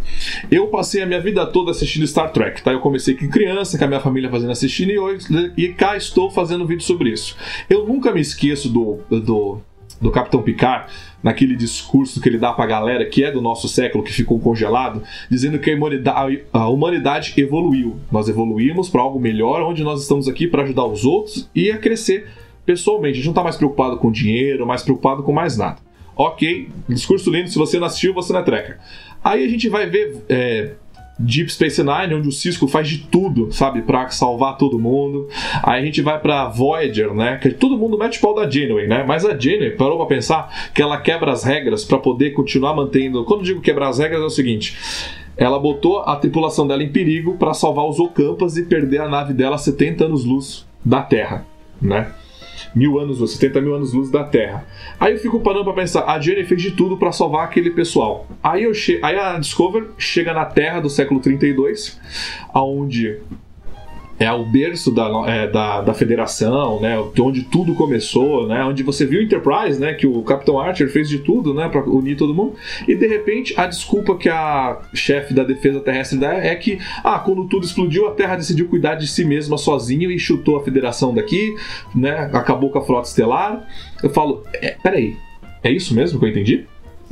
Eu 0.52 0.68
passei 0.68 1.02
a 1.02 1.06
minha 1.06 1.22
vida 1.22 1.46
toda 1.46 1.72
assistindo 1.72 2.06
Star 2.06 2.32
Trek, 2.32 2.62
tá? 2.62 2.72
Eu 2.72 2.80
comecei 2.80 3.16
com 3.16 3.28
criança, 3.30 3.78
com 3.78 3.84
a 3.84 3.88
minha 3.88 4.00
família 4.00 4.30
fazendo 4.30 4.52
assistindo 4.52 4.92
e, 4.92 5.00
hoje, 5.00 5.28
e 5.58 5.70
cá 5.70 5.96
estou 5.96 6.30
fazendo 6.30 6.66
vídeo 6.66 6.84
sobre 6.84 7.10
isso. 7.10 7.36
Eu 7.70 7.86
nunca 7.86 8.12
me 8.12 8.22
esqueço 8.22 8.70
do, 8.70 9.00
do 9.10 9.62
do 10.00 10.12
Capitão 10.12 10.42
Picard, 10.42 10.92
naquele 11.22 11.56
discurso 11.56 12.22
que 12.22 12.30
ele 12.30 12.38
dá 12.38 12.54
pra 12.54 12.66
galera 12.66 13.06
que 13.06 13.24
é 13.24 13.32
do 13.32 13.42
nosso 13.42 13.68
século, 13.68 14.04
que 14.04 14.14
ficou 14.14 14.40
congelado, 14.40 15.02
dizendo 15.30 15.60
que 15.60 15.72
a 15.72 15.76
humanidade, 15.76 16.44
a 16.54 16.68
humanidade 16.68 17.34
evoluiu. 17.38 17.98
Nós 18.12 18.30
evoluímos 18.30 18.90
para 18.90 19.02
algo 19.02 19.20
melhor, 19.20 19.62
onde 19.62 19.84
nós 19.84 20.02
estamos 20.02 20.28
aqui 20.28 20.48
para 20.48 20.64
ajudar 20.64 20.86
os 20.86 21.04
outros 21.04 21.50
e 21.54 21.72
a 21.72 21.78
crescer 21.78 22.28
pessoalmente. 22.68 23.14
A 23.14 23.16
gente 23.16 23.26
não 23.26 23.32
está 23.32 23.44
mais 23.44 23.56
preocupado 23.56 23.98
com 23.98 24.12
dinheiro, 24.12 24.68
mais 24.68 24.84
preocupado 24.84 25.24
com 25.24 25.32
mais 25.32 25.58
nada. 25.58 25.78
Ok, 26.16 26.70
discurso 26.90 27.32
lindo, 27.32 27.50
se 27.50 27.58
você 27.58 27.80
não 27.80 27.88
assistiu, 27.88 28.14
você 28.14 28.34
não 28.34 28.42
é 28.42 28.44
treca. 28.44 28.80
Aí 29.24 29.46
a 29.46 29.48
gente 29.48 29.70
vai 29.70 29.88
ver 29.88 30.18
é, 30.28 30.72
Deep 31.18 31.52
Space 31.52 31.82
Nine, 31.82 32.16
onde 32.16 32.28
o 32.28 32.32
Cisco 32.32 32.68
faz 32.68 32.90
de 32.90 33.00
tudo, 33.00 33.52
sabe, 33.52 33.84
para 33.84 34.10
salvar 34.10 34.58
todo 34.58 34.80
mundo. 34.80 35.30
Aí 35.64 35.82
a 35.82 35.86
gente 35.86 36.02
vai 36.02 36.20
para 36.20 36.50
Voyager, 36.50 37.14
né, 37.14 37.38
que 37.38 37.52
todo 37.52 37.78
mundo 37.78 37.98
mete 37.98 38.18
o 38.18 38.22
pau 38.22 38.36
da 38.36 38.50
Janeway, 38.50 38.88
né, 38.88 39.06
mas 39.08 39.26
a 39.26 39.38
Janeway 39.38 39.72
parou 39.72 39.98
para 39.98 40.08
pensar 40.08 40.72
que 40.74 40.82
ela 40.82 41.00
quebra 41.00 41.32
as 41.32 41.44
regras 41.44 41.86
para 41.86 42.00
poder 42.00 42.32
continuar 42.32 42.76
mantendo. 42.76 43.24
Quando 43.24 43.44
digo 43.44 43.62
quebrar 43.62 43.90
as 43.90 44.00
regras 44.00 44.22
é 44.22 44.26
o 44.26 44.30
seguinte, 44.30 44.76
ela 45.38 45.60
botou 45.60 46.00
a 46.00 46.16
tripulação 46.16 46.68
dela 46.68 46.84
em 46.84 46.92
perigo 46.92 47.38
para 47.38 47.54
salvar 47.54 47.88
os 47.88 48.00
Ocampas 48.00 48.58
e 48.58 48.64
perder 48.64 49.02
a 49.02 49.08
nave 49.08 49.34
dela 49.34 49.56
a 49.56 49.60
70 49.60 50.06
anos 50.06 50.26
luz 50.26 50.68
da 50.84 51.02
Terra, 51.02 51.46
né? 51.80 52.12
Mil 52.76 53.00
anos, 53.00 53.20
70 53.32 53.62
mil 53.62 53.76
anos 53.76 53.94
luz 53.94 54.10
da 54.10 54.24
Terra. 54.24 54.66
Aí 55.00 55.14
eu 55.14 55.20
fico 55.20 55.40
parando 55.40 55.66
para 55.66 55.74
pensar, 55.74 56.06
a 56.06 56.20
Jenny 56.20 56.46
fez 56.46 56.62
de 56.62 56.72
tudo 56.72 56.98
para 56.98 57.12
salvar 57.12 57.46
aquele 57.46 57.72
pessoal. 57.72 58.28
Aí, 58.44 58.64
eu 58.64 58.74
che 58.74 59.00
aí 59.04 59.18
a 59.18 59.38
Discover 59.38 59.90
chega 59.98 60.34
na 60.34 60.46
Terra 60.46 60.80
do 60.80 60.90
século 60.90 61.20
32, 61.20 62.00
aonde 62.54 63.20
é 64.20 64.32
o 64.32 64.44
berço 64.44 64.92
da, 64.92 65.08
é, 65.28 65.48
da, 65.48 65.82
da 65.82 65.94
federação, 65.94 66.80
né, 66.80 66.98
onde 67.20 67.44
tudo 67.44 67.76
começou, 67.76 68.48
né, 68.48 68.64
onde 68.64 68.82
você 68.82 69.06
viu 69.06 69.22
Enterprise, 69.22 69.80
né, 69.80 69.94
que 69.94 70.08
o 70.08 70.22
Capitão 70.24 70.60
Archer 70.60 70.90
fez 70.90 71.08
de 71.08 71.20
tudo, 71.20 71.54
né, 71.54 71.70
para 71.70 71.84
unir 71.84 72.18
todo 72.18 72.34
mundo, 72.34 72.56
e 72.88 72.96
de 72.96 73.08
repente 73.08 73.54
a 73.60 73.68
desculpa 73.68 74.16
que 74.16 74.28
a 74.28 74.80
chefe 74.94 75.34
da 75.34 75.44
defesa 75.44 75.80
terrestre 75.80 76.18
dá 76.18 76.34
é 76.34 76.56
que, 76.56 76.80
ah, 77.04 77.20
quando 77.20 77.48
tudo 77.48 77.66
explodiu, 77.66 78.08
a 78.08 78.12
Terra 78.12 78.36
decidiu 78.36 78.68
cuidar 78.68 78.96
de 78.96 79.08
si 79.08 79.24
mesma 79.24 79.58
sozinho 79.58 80.10
e 80.12 80.18
chutou 80.18 80.58
a 80.58 80.64
federação 80.64 81.14
daqui, 81.14 81.56
né, 81.94 82.30
acabou 82.34 82.72
com 82.72 82.80
a 82.80 82.86
frota 82.86 83.08
estelar. 83.08 83.68
Eu 84.02 84.10
falo, 84.10 84.44
é, 84.54 84.72
peraí, 84.82 85.16
é 85.64 85.72
isso 85.72 85.94
mesmo 85.94 86.20
que 86.20 86.26
eu 86.26 86.30
entendi? 86.30 86.66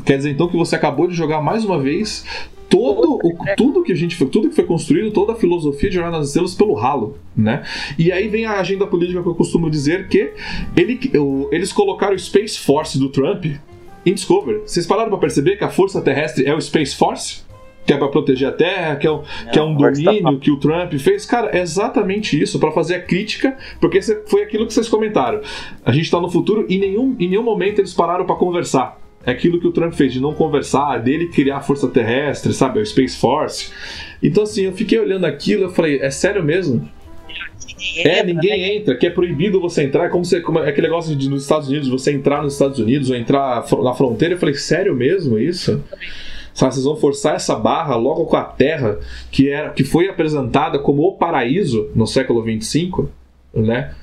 Quer 0.03 0.17
dizer 0.17 0.31
então 0.31 0.47
que 0.47 0.57
você 0.57 0.75
acabou 0.75 1.07
de 1.07 1.13
jogar 1.13 1.41
mais 1.41 1.63
uma 1.63 1.79
vez 1.79 2.25
todo 2.69 3.19
o, 3.23 3.55
tudo 3.55 3.83
que 3.83 3.91
a 3.91 3.95
gente 3.95 4.17
tudo 4.25 4.49
que 4.49 4.55
foi 4.55 4.65
construído, 4.65 5.11
toda 5.11 5.33
a 5.33 5.35
filosofia 5.35 5.89
de 5.89 5.95
Jornada 5.95 6.17
nas 6.17 6.27
Estrelas 6.27 6.55
pelo 6.55 6.73
ralo, 6.73 7.17
né? 7.35 7.63
E 7.97 8.11
aí 8.11 8.27
vem 8.27 8.45
a 8.45 8.59
agenda 8.59 8.87
política 8.87 9.21
que 9.21 9.27
eu 9.27 9.35
costumo 9.35 9.69
dizer 9.69 10.07
que 10.07 10.31
ele, 10.75 10.99
eles 11.51 11.71
colocaram 11.71 12.15
o 12.15 12.19
Space 12.19 12.59
Force 12.59 12.97
do 12.97 13.09
Trump 13.09 13.45
em 14.05 14.13
Discovery. 14.13 14.61
Vocês 14.65 14.85
pararam 14.85 15.09
para 15.09 15.19
perceber 15.19 15.57
que 15.57 15.63
a 15.63 15.69
força 15.69 16.01
terrestre 16.01 16.45
é 16.45 16.53
o 16.53 16.61
Space 16.61 16.95
Force? 16.95 17.45
que 17.85 17.93
é 17.93 17.97
para 17.97 18.07
proteger 18.07 18.47
a 18.47 18.51
Terra, 18.51 18.95
que 18.95 19.05
é, 19.05 19.11
um, 19.11 19.21
que 19.51 19.59
é 19.59 19.61
um 19.61 19.75
domínio 19.75 20.39
que 20.39 20.49
o 20.49 20.57
Trump 20.57 20.91
fez. 20.93 21.23
Cara, 21.23 21.55
é 21.55 21.61
exatamente 21.61 22.41
isso, 22.41 22.59
para 22.59 22.71
fazer 22.71 22.95
a 22.95 23.01
crítica, 23.01 23.55
porque 23.79 24.01
foi 24.25 24.41
aquilo 24.41 24.65
que 24.65 24.73
vocês 24.73 24.89
comentaram. 24.89 25.39
A 25.85 25.91
gente 25.91 26.05
está 26.05 26.19
no 26.19 26.29
futuro 26.29 26.65
e 26.67 26.79
nenhum, 26.79 27.15
em 27.19 27.29
nenhum 27.29 27.43
momento 27.43 27.79
eles 27.79 27.93
pararam 27.93 28.25
para 28.25 28.35
conversar. 28.35 28.99
É 29.25 29.31
aquilo 29.31 29.59
que 29.59 29.67
o 29.67 29.71
Trump 29.71 29.93
fez, 29.93 30.13
de 30.13 30.21
não 30.21 30.33
conversar, 30.33 30.99
dele 30.99 31.27
criar 31.27 31.57
a 31.57 31.61
força 31.61 31.87
terrestre, 31.87 32.53
sabe? 32.53 32.79
O 32.79 32.85
Space 32.85 33.17
Force. 33.17 33.71
Então, 34.21 34.43
assim, 34.43 34.65
eu 34.65 34.73
fiquei 34.73 34.99
olhando 34.99 35.25
aquilo 35.25 35.69
e 35.69 35.73
falei, 35.73 35.99
é 35.99 36.11
sério 36.11 36.43
mesmo? 36.43 36.87
É, 37.97 38.23
ninguém 38.23 38.61
né? 38.61 38.75
entra, 38.75 38.95
que 38.95 39.07
é 39.07 39.09
proibido 39.09 39.59
você 39.59 39.83
entrar. 39.83 40.05
É 40.05 40.09
como, 40.09 40.23
você, 40.23 40.41
como 40.41 40.59
é 40.59 40.69
aquele 40.69 40.87
negócio 40.87 41.15
de 41.15 41.29
nos 41.29 41.43
Estados 41.43 41.67
Unidos, 41.67 41.87
você 41.87 42.11
entrar 42.11 42.43
nos 42.43 42.53
Estados 42.53 42.79
Unidos 42.79 43.09
ou 43.09 43.15
entrar 43.15 43.65
na 43.83 43.93
fronteira. 43.93 44.35
Eu 44.35 44.39
falei, 44.39 44.55
sério 44.55 44.95
mesmo 44.95 45.39
isso? 45.39 45.83
Sabe, 46.53 46.73
vocês 46.73 46.85
vão 46.85 46.95
forçar 46.95 47.35
essa 47.35 47.55
barra 47.55 47.95
logo 47.95 48.25
com 48.25 48.37
a 48.37 48.43
Terra, 48.43 48.97
que, 49.29 49.49
era, 49.49 49.71
que 49.71 49.83
foi 49.83 50.07
apresentada 50.07 50.79
como 50.79 51.03
o 51.03 51.13
paraíso 51.13 51.89
no 51.93 52.07
século 52.07 52.41
25, 52.41 53.09
né? 53.53 53.93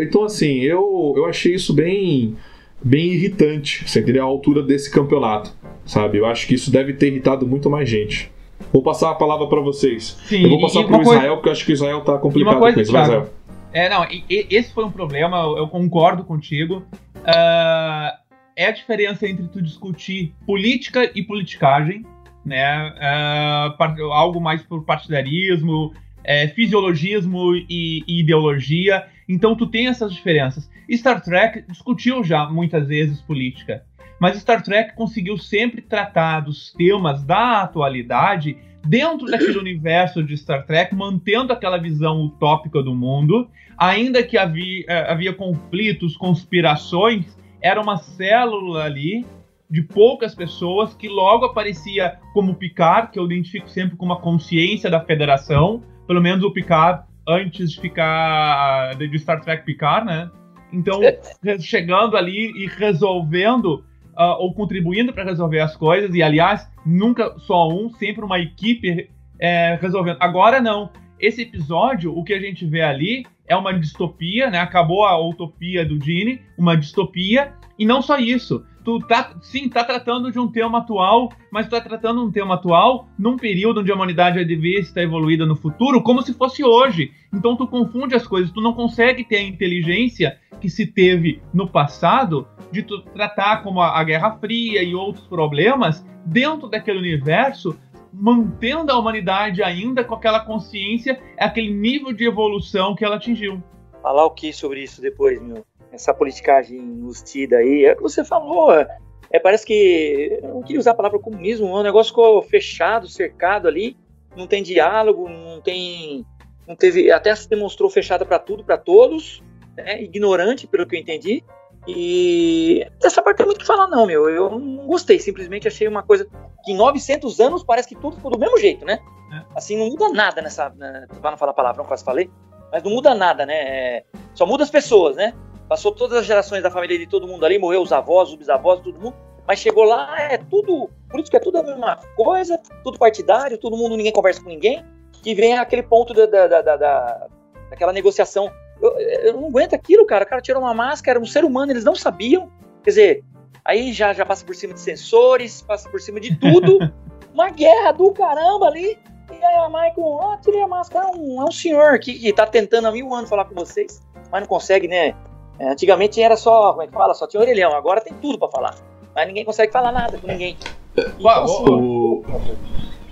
Então, 0.00 0.24
assim, 0.24 0.58
eu, 0.58 1.14
eu 1.16 1.26
achei 1.26 1.54
isso 1.54 1.72
bem, 1.72 2.36
bem 2.84 3.12
irritante, 3.12 3.88
você 3.88 4.00
entendeu? 4.00 4.22
A 4.22 4.26
altura 4.26 4.62
desse 4.62 4.90
campeonato, 4.90 5.52
sabe? 5.84 6.18
Eu 6.18 6.26
acho 6.26 6.46
que 6.46 6.54
isso 6.54 6.70
deve 6.70 6.92
ter 6.92 7.08
irritado 7.08 7.46
muito 7.46 7.70
mais 7.70 7.88
gente. 7.88 8.30
Vou 8.72 8.82
passar 8.82 9.10
a 9.10 9.14
palavra 9.14 9.46
para 9.46 9.60
vocês. 9.60 10.18
Sim, 10.24 10.44
eu 10.44 10.50
vou 10.50 10.60
passar 10.60 10.84
para 10.84 10.98
o 10.98 11.02
Israel, 11.02 11.20
coisa... 11.20 11.34
porque 11.34 11.48
eu 11.48 11.52
acho 11.52 11.64
que 11.64 11.72
o 11.72 11.74
Israel 11.74 12.00
tá 12.02 12.18
complicado 12.18 12.58
coisa, 12.58 12.74
com 12.74 12.80
isso. 12.80 12.92
Thiago, 12.92 13.28
é, 13.72 13.88
não, 13.88 14.06
esse 14.28 14.72
foi 14.72 14.84
um 14.84 14.90
problema, 14.90 15.38
eu 15.56 15.66
concordo 15.66 16.24
contigo. 16.24 16.84
Uh, 17.16 18.22
é 18.54 18.66
a 18.66 18.70
diferença 18.70 19.26
entre 19.26 19.48
tu 19.48 19.62
discutir 19.62 20.34
política 20.46 21.10
e 21.14 21.22
politicagem, 21.22 22.04
né? 22.44 22.90
Uh, 22.90 24.12
algo 24.12 24.40
mais 24.40 24.62
por 24.62 24.84
partidarismo, 24.84 25.92
é, 26.22 26.48
fisiologismo 26.48 27.54
e, 27.54 28.04
e, 28.06 28.20
ideologia. 28.20 29.06
Então 29.32 29.56
tu 29.56 29.66
tem 29.66 29.86
essas 29.86 30.12
diferenças. 30.12 30.70
Star 30.92 31.22
Trek 31.22 31.64
discutiu 31.66 32.22
já 32.22 32.50
muitas 32.50 32.86
vezes 32.86 33.22
política. 33.22 33.82
Mas 34.20 34.38
Star 34.38 34.62
Trek 34.62 34.94
conseguiu 34.94 35.38
sempre 35.38 35.80
tratar 35.80 36.40
dos 36.40 36.70
temas 36.74 37.24
da 37.24 37.62
atualidade 37.62 38.58
dentro 38.86 39.26
daquele 39.26 39.56
universo 39.58 40.22
de 40.22 40.36
Star 40.36 40.66
Trek, 40.66 40.94
mantendo 40.94 41.50
aquela 41.50 41.78
visão 41.78 42.20
utópica 42.26 42.82
do 42.82 42.94
mundo, 42.94 43.48
ainda 43.78 44.22
que 44.22 44.36
havia, 44.36 44.84
eh, 44.86 45.10
havia 45.10 45.32
conflitos, 45.32 46.14
conspirações, 46.14 47.24
era 47.62 47.80
uma 47.80 47.96
célula 47.96 48.84
ali 48.84 49.24
de 49.70 49.80
poucas 49.80 50.34
pessoas 50.34 50.92
que 50.94 51.08
logo 51.08 51.46
aparecia 51.46 52.18
como 52.34 52.54
Picard, 52.54 53.10
que 53.10 53.18
eu 53.18 53.24
identifico 53.24 53.70
sempre 53.70 53.96
como 53.96 54.12
a 54.12 54.20
consciência 54.20 54.90
da 54.90 55.00
Federação, 55.00 55.82
pelo 56.06 56.20
menos 56.20 56.44
o 56.44 56.50
Picard 56.50 57.04
antes 57.26 57.72
de 57.72 57.80
ficar 57.80 58.94
de 58.96 59.18
Star 59.18 59.40
Trek 59.40 59.64
Picard, 59.64 60.06
né? 60.06 60.30
Então, 60.72 61.00
chegando 61.60 62.16
ali 62.16 62.52
e 62.56 62.66
resolvendo 62.66 63.84
uh, 64.16 64.36
ou 64.38 64.54
contribuindo 64.54 65.12
para 65.12 65.24
resolver 65.24 65.60
as 65.60 65.76
coisas, 65.76 66.14
e 66.14 66.22
aliás, 66.22 66.68
nunca 66.84 67.38
só 67.38 67.68
um, 67.68 67.90
sempre 67.90 68.24
uma 68.24 68.38
equipe 68.38 69.10
é, 69.38 69.78
resolvendo. 69.80 70.18
Agora 70.20 70.60
não. 70.60 70.90
Esse 71.18 71.42
episódio, 71.42 72.16
o 72.16 72.24
que 72.24 72.34
a 72.34 72.40
gente 72.40 72.66
vê 72.66 72.82
ali 72.82 73.24
é 73.46 73.56
uma 73.56 73.72
distopia, 73.72 74.50
né? 74.50 74.58
Acabou 74.58 75.04
a 75.04 75.16
utopia 75.20 75.84
do 75.84 76.02
Gene, 76.02 76.40
uma 76.58 76.76
distopia, 76.76 77.52
e 77.78 77.84
não 77.84 78.02
só 78.02 78.18
isso. 78.18 78.64
Tu 78.84 78.98
tá, 79.00 79.34
sim, 79.40 79.68
tá 79.68 79.84
tratando 79.84 80.32
de 80.32 80.38
um 80.38 80.50
tema 80.50 80.78
atual, 80.78 81.32
mas 81.50 81.66
tu 81.66 81.70
tá 81.70 81.80
tratando 81.80 82.24
um 82.24 82.32
tema 82.32 82.54
atual 82.54 83.08
num 83.16 83.36
período 83.36 83.80
onde 83.80 83.92
a 83.92 83.94
humanidade 83.94 84.44
devia 84.44 84.80
estar 84.80 85.02
evoluída 85.02 85.46
no 85.46 85.54
futuro, 85.54 86.02
como 86.02 86.22
se 86.22 86.34
fosse 86.34 86.64
hoje. 86.64 87.12
Então 87.32 87.56
tu 87.56 87.66
confunde 87.66 88.14
as 88.14 88.26
coisas, 88.26 88.50
tu 88.50 88.60
não 88.60 88.72
consegue 88.72 89.22
ter 89.24 89.36
a 89.36 89.42
inteligência 89.42 90.38
que 90.60 90.68
se 90.68 90.86
teve 90.86 91.40
no 91.54 91.68
passado 91.68 92.46
de 92.72 92.82
tratar 93.12 93.62
como 93.62 93.80
a, 93.80 93.98
a 93.98 94.04
Guerra 94.04 94.38
Fria 94.38 94.82
e 94.82 94.94
outros 94.94 95.26
problemas 95.26 96.04
dentro 96.24 96.68
daquele 96.68 96.98
universo, 96.98 97.78
mantendo 98.12 98.90
a 98.92 98.98
humanidade 98.98 99.62
ainda 99.62 100.02
com 100.02 100.14
aquela 100.14 100.40
consciência, 100.40 101.20
aquele 101.38 101.72
nível 101.72 102.12
de 102.12 102.24
evolução 102.24 102.94
que 102.94 103.04
ela 103.04 103.16
atingiu. 103.16 103.62
Falar 104.02 104.24
o 104.24 104.30
que 104.30 104.52
sobre 104.52 104.82
isso 104.82 105.00
depois, 105.00 105.40
meu? 105.40 105.64
Essa 105.92 106.14
politicagem 106.14 107.02
ustida 107.04 107.58
aí, 107.58 107.84
é 107.84 107.92
o 107.92 107.96
que 107.96 108.02
você 108.02 108.24
falou, 108.24 108.74
é, 108.74 108.98
é, 109.30 109.38
parece 109.38 109.64
que, 109.64 110.38
eu 110.42 110.54
não 110.54 110.62
queria 110.62 110.80
usar 110.80 110.92
a 110.92 110.94
palavra 110.94 111.18
comunismo, 111.18 111.66
o 111.66 111.82
negócio 111.82 112.10
ficou 112.10 112.42
fechado, 112.42 113.08
cercado 113.08 113.68
ali, 113.68 113.96
não 114.36 114.46
tem 114.46 114.62
diálogo, 114.62 115.28
não 115.28 115.60
tem, 115.60 116.24
não 116.66 116.74
teve, 116.74 117.10
até 117.10 117.34
se 117.34 117.48
demonstrou 117.48 117.90
fechada 117.90 118.24
para 118.24 118.38
tudo, 118.38 118.64
para 118.64 118.78
todos, 118.78 119.42
né, 119.76 120.02
ignorante, 120.02 120.66
pelo 120.66 120.86
que 120.86 120.96
eu 120.96 121.00
entendi, 121.00 121.44
e 121.86 122.86
essa 123.02 123.20
parte 123.20 123.38
tem 123.38 123.46
muito 123.46 123.58
que 123.58 123.66
falar, 123.66 123.88
não, 123.88 124.06
meu. 124.06 124.28
Eu 124.28 124.58
não 124.58 124.86
gostei, 124.86 125.18
simplesmente 125.18 125.66
achei 125.66 125.88
uma 125.88 126.02
coisa 126.02 126.28
que 126.64 126.72
em 126.72 126.76
900 126.76 127.40
anos 127.40 127.64
parece 127.64 127.88
que 127.88 127.96
tudo 127.96 128.16
ficou 128.16 128.30
do 128.30 128.38
mesmo 128.38 128.56
jeito, 128.58 128.84
né? 128.84 129.00
É. 129.32 129.42
Assim, 129.56 129.76
não 129.76 129.88
muda 129.88 130.08
nada 130.10 130.40
nessa. 130.40 130.68
Né? 130.70 131.06
Pra 131.20 131.32
não 131.32 131.38
falar 131.38 131.52
palavra, 131.52 131.82
não 131.82 131.88
quase 131.88 132.04
falei, 132.04 132.30
mas 132.70 132.82
não 132.84 132.92
muda 132.92 133.14
nada, 133.14 133.44
né? 133.44 133.54
É, 133.54 134.04
só 134.32 134.46
muda 134.46 134.62
as 134.62 134.70
pessoas, 134.70 135.16
né? 135.16 135.34
Passou 135.72 135.90
todas 135.90 136.18
as 136.18 136.26
gerações 136.26 136.62
da 136.62 136.70
família 136.70 136.98
de 136.98 137.06
todo 137.06 137.26
mundo 137.26 137.46
ali, 137.46 137.58
morreu 137.58 137.80
os 137.80 137.92
avós, 137.92 138.28
os 138.28 138.34
bisavós, 138.34 138.80
todo 138.80 139.00
mundo. 139.00 139.16
Mas 139.48 139.58
chegou 139.58 139.84
lá, 139.84 140.20
é 140.20 140.36
tudo. 140.36 140.90
Por 141.08 141.18
isso 141.18 141.30
que 141.30 141.36
é 141.38 141.40
tudo 141.40 141.56
a 141.56 141.62
mesma 141.62 141.96
coisa, 142.14 142.60
tudo 142.84 142.98
partidário, 142.98 143.56
todo 143.56 143.74
mundo, 143.74 143.96
ninguém 143.96 144.12
conversa 144.12 144.42
com 144.42 144.50
ninguém. 144.50 144.84
Que 145.22 145.34
vem 145.34 145.56
aquele 145.56 145.82
ponto 145.82 146.12
da, 146.12 146.26
da, 146.26 146.60
da, 146.60 146.76
da 146.76 147.26
daquela 147.70 147.90
negociação 147.90 148.52
eu, 148.82 148.98
eu, 148.98 149.32
não 149.32 149.46
aguento 149.46 149.72
aquilo, 149.72 150.04
cara. 150.04 150.24
O 150.24 150.28
cara 150.28 150.42
tirou 150.42 150.60
uma 150.60 150.74
máscara, 150.74 151.18
um 151.18 151.24
ser 151.24 151.42
humano, 151.42 151.72
eles 151.72 151.84
não 151.84 151.94
sabiam. 151.94 152.52
Quer 152.84 152.90
dizer, 152.90 153.24
aí 153.64 153.94
já, 153.94 154.12
já 154.12 154.26
passa 154.26 154.44
por 154.44 154.54
cima 154.54 154.74
de 154.74 154.80
sensores, 154.80 155.62
passa 155.62 155.88
por 155.88 156.02
cima 156.02 156.20
de 156.20 156.36
tudo. 156.36 156.80
uma 157.32 157.48
guerra 157.48 157.92
do 157.92 158.12
caramba 158.12 158.66
ali. 158.66 158.98
E 159.30 159.42
aí 159.42 159.54
a 159.54 159.68
Michael, 159.68 159.94
ó, 159.96 160.34
oh, 160.34 160.36
tirei 160.42 160.60
a 160.60 160.68
máscara, 160.68 161.06
é 161.06 161.16
um, 161.16 161.40
é 161.40 161.44
um 161.46 161.50
senhor 161.50 161.98
que, 161.98 162.12
que 162.12 162.30
tá 162.30 162.46
tentando 162.46 162.88
há 162.88 162.92
mil 162.92 163.14
anos 163.14 163.30
falar 163.30 163.46
com 163.46 163.54
vocês, 163.54 164.02
mas 164.30 164.42
não 164.42 164.46
consegue, 164.46 164.86
né? 164.86 165.16
É, 165.58 165.70
antigamente 165.70 166.20
era 166.20 166.36
só, 166.36 166.70
como 166.70 166.82
é 166.82 166.86
que 166.86 166.92
fala? 166.92 167.14
Só 167.14 167.26
tinha 167.26 167.40
orelhão, 167.40 167.74
agora 167.74 168.00
tem 168.00 168.14
tudo 168.14 168.38
para 168.38 168.48
falar. 168.48 168.74
Mas 169.14 169.26
ninguém 169.26 169.44
consegue 169.44 169.70
falar 169.72 169.92
nada 169.92 170.18
com 170.18 170.26
ninguém. 170.26 170.56
Então, 170.96 171.44
o, 171.46 172.22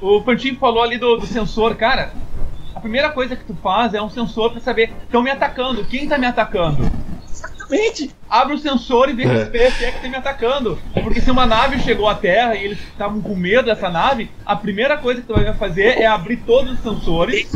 o, 0.00 0.16
o 0.16 0.22
Pantinho 0.22 0.56
falou 0.58 0.82
ali 0.82 0.98
do, 0.98 1.16
do 1.16 1.26
sensor, 1.26 1.76
cara 1.76 2.12
a 2.74 2.80
primeira 2.80 3.10
coisa 3.10 3.36
que 3.36 3.44
tu 3.44 3.54
faz 3.56 3.92
é 3.92 4.00
um 4.00 4.08
sensor 4.08 4.52
para 4.52 4.60
saber 4.60 4.90
estão 5.04 5.22
me 5.22 5.30
atacando, 5.30 5.84
quem 5.84 6.08
tá 6.08 6.16
me 6.16 6.26
atacando. 6.26 6.90
Exatamente. 7.28 8.14
Abre 8.30 8.54
o 8.54 8.58
sensor 8.58 9.10
e 9.10 9.12
vê 9.12 9.24
é. 9.24 9.28
que 9.28 9.42
espécie 9.42 9.84
é 9.84 9.90
que 9.90 10.00
tá 10.00 10.08
me 10.08 10.16
atacando. 10.16 10.78
Porque 11.02 11.20
se 11.20 11.30
uma 11.30 11.46
nave 11.46 11.80
chegou 11.80 12.08
à 12.08 12.14
Terra 12.14 12.54
e 12.54 12.64
eles 12.64 12.78
estavam 12.78 13.20
com 13.20 13.34
medo 13.34 13.64
dessa 13.64 13.90
nave, 13.90 14.30
a 14.46 14.54
primeira 14.54 14.96
coisa 14.96 15.20
que 15.20 15.26
tu 15.26 15.34
vai 15.34 15.52
fazer 15.54 15.98
é 15.98 16.06
abrir 16.06 16.36
todos 16.36 16.72
os 16.74 16.80
sensores. 16.80 17.50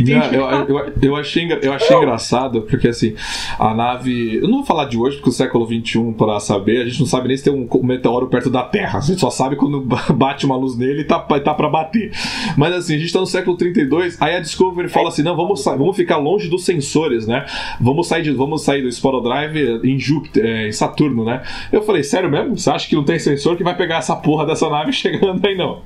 Não, 0.00 0.24
eu, 0.26 0.66
eu, 0.68 0.92
eu, 1.02 1.16
achei, 1.16 1.48
eu 1.62 1.72
achei 1.72 1.96
engraçado, 1.96 2.62
porque 2.62 2.88
assim, 2.88 3.14
a 3.58 3.74
nave. 3.74 4.36
Eu 4.36 4.48
não 4.48 4.58
vou 4.58 4.64
falar 4.66 4.86
de 4.86 4.96
hoje, 4.96 5.16
porque 5.16 5.30
o 5.30 5.32
século 5.32 5.66
XXI, 5.66 6.14
para 6.16 6.38
saber, 6.40 6.82
a 6.82 6.84
gente 6.84 7.00
não 7.00 7.06
sabe 7.06 7.28
nem 7.28 7.36
se 7.36 7.44
tem 7.44 7.52
um 7.52 7.68
meteoro 7.82 8.28
perto 8.28 8.48
da 8.48 8.62
Terra. 8.62 8.98
A 8.98 9.02
gente 9.02 9.20
só 9.20 9.30
sabe 9.30 9.56
quando 9.56 9.80
bate 10.14 10.46
uma 10.46 10.56
luz 10.56 10.76
nele 10.76 11.02
e 11.02 11.04
tá, 11.04 11.18
tá 11.18 11.54
para 11.54 11.68
bater. 11.68 12.12
Mas 12.56 12.72
assim, 12.74 12.96
a 12.96 12.98
gente 12.98 13.12
tá 13.12 13.20
no 13.20 13.26
século 13.26 13.56
32, 13.56 14.20
aí 14.20 14.36
a 14.36 14.40
Discovery 14.40 14.88
fala 14.88 15.08
assim: 15.08 15.22
não, 15.22 15.36
vamos, 15.36 15.64
vamos 15.64 15.96
ficar 15.96 16.16
longe 16.16 16.48
dos 16.48 16.64
sensores, 16.64 17.26
né? 17.26 17.44
Vamos 17.80 18.06
sair, 18.06 18.22
de, 18.22 18.30
vamos 18.32 18.62
sair 18.62 18.82
do 18.82 18.88
Sporo 18.88 19.20
Drive 19.20 19.80
Júpiter, 19.98 20.44
é, 20.44 20.68
em 20.68 20.72
Saturno, 20.72 21.24
né? 21.24 21.42
Eu 21.72 21.82
falei, 21.82 22.02
sério 22.02 22.30
mesmo? 22.30 22.56
Você 22.56 22.70
acha 22.70 22.88
que 22.88 22.94
não 22.94 23.04
tem 23.04 23.18
sensor 23.18 23.56
que 23.56 23.64
vai 23.64 23.76
pegar 23.76 23.98
essa 23.98 24.14
porra 24.16 24.46
dessa 24.46 24.68
nave 24.68 24.92
chegando 24.94 25.44
aí, 25.46 25.56
não? 25.56 25.82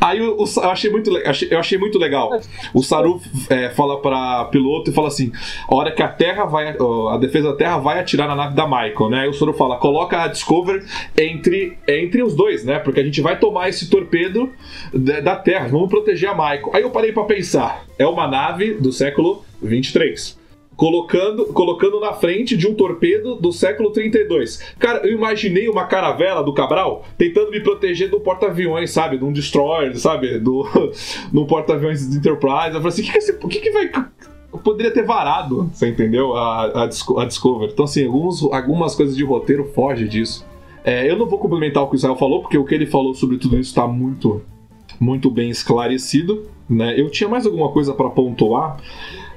Aí 0.00 0.18
eu, 0.18 0.36
eu 0.36 0.70
achei 0.70 0.90
muito, 0.90 1.10
eu 1.16 1.58
achei 1.58 1.78
muito 1.78 1.98
legal. 1.98 2.40
O 2.72 2.82
Saru 2.82 3.20
é, 3.48 3.70
fala 3.70 4.00
para 4.00 4.46
piloto 4.46 4.90
e 4.90 4.94
fala 4.94 5.08
assim: 5.08 5.32
a 5.68 5.74
hora 5.74 5.90
que 5.90 6.02
a 6.02 6.08
Terra 6.08 6.44
vai, 6.44 6.68
a 6.68 7.16
defesa 7.18 7.50
da 7.50 7.56
Terra 7.56 7.78
vai 7.78 8.00
atirar 8.00 8.28
na 8.28 8.36
nave 8.36 8.54
da 8.54 8.66
Michael, 8.66 9.10
né? 9.10 9.20
Aí 9.20 9.28
o 9.28 9.32
Saru 9.32 9.52
fala: 9.52 9.76
coloca 9.76 10.22
a 10.22 10.28
Discover 10.28 10.84
entre, 11.16 11.78
entre 11.86 12.22
os 12.22 12.34
dois, 12.34 12.64
né? 12.64 12.78
Porque 12.78 13.00
a 13.00 13.04
gente 13.04 13.20
vai 13.20 13.38
tomar 13.38 13.68
esse 13.68 13.88
torpedo 13.88 14.50
da 14.92 15.36
Terra, 15.36 15.68
vamos 15.68 15.88
proteger 15.88 16.30
a 16.30 16.34
Michael. 16.34 16.70
Aí 16.72 16.82
eu 16.82 16.90
parei 16.90 17.12
para 17.12 17.24
pensar: 17.24 17.84
é 17.98 18.06
uma 18.06 18.26
nave 18.26 18.74
do 18.74 18.92
século 18.92 19.44
23 19.62 20.37
colocando, 20.78 21.46
colocando 21.46 21.98
na 21.98 22.12
frente 22.12 22.56
de 22.56 22.68
um 22.68 22.72
torpedo 22.72 23.34
do 23.34 23.50
século 23.50 23.90
32. 23.90 24.74
Cara, 24.78 25.04
eu 25.04 25.12
imaginei 25.12 25.68
uma 25.68 25.86
caravela 25.86 26.40
do 26.40 26.54
Cabral 26.54 27.04
tentando 27.18 27.50
me 27.50 27.60
proteger 27.60 28.08
do 28.08 28.20
porta-aviões, 28.20 28.92
sabe? 28.92 29.18
De 29.18 29.24
um 29.24 29.32
destroyer, 29.32 29.98
sabe? 29.98 30.38
Do, 30.38 30.64
do 31.34 31.44
porta-aviões 31.46 32.08
de 32.08 32.16
Enterprise. 32.16 32.76
Eu 32.76 32.80
falei 32.80 32.88
assim, 32.88 33.02
o 33.02 33.04
que, 33.04 33.10
que, 33.10 33.18
esse, 33.18 33.32
que, 33.32 33.60
que 33.60 33.70
vai 33.72 33.90
eu 34.52 34.58
poderia 34.60 34.92
ter 34.92 35.04
varado, 35.04 35.68
você 35.72 35.88
entendeu? 35.88 36.36
A, 36.36 36.66
a, 36.66 36.82
a 36.84 37.24
Discover. 37.26 37.70
Então, 37.70 37.84
assim, 37.84 38.06
alguns, 38.06 38.44
algumas 38.44 38.94
coisas 38.94 39.16
de 39.16 39.24
roteiro 39.24 39.64
fogem 39.74 40.06
disso. 40.06 40.46
É, 40.84 41.10
eu 41.10 41.18
não 41.18 41.26
vou 41.26 41.40
complementar 41.40 41.82
o 41.82 41.88
que 41.88 41.94
o 41.94 41.96
Israel 41.96 42.16
falou, 42.16 42.40
porque 42.40 42.56
o 42.56 42.64
que 42.64 42.72
ele 42.72 42.86
falou 42.86 43.12
sobre 43.14 43.36
tudo 43.36 43.58
isso 43.58 43.70
está 43.70 43.86
muito 43.86 44.40
muito 45.00 45.28
bem 45.28 45.50
esclarecido. 45.50 46.46
Né? 46.68 46.98
Eu 46.98 47.10
tinha 47.10 47.28
mais 47.28 47.46
alguma 47.46 47.70
coisa 47.70 47.94
para 47.94 48.10
pontuar, 48.10 48.78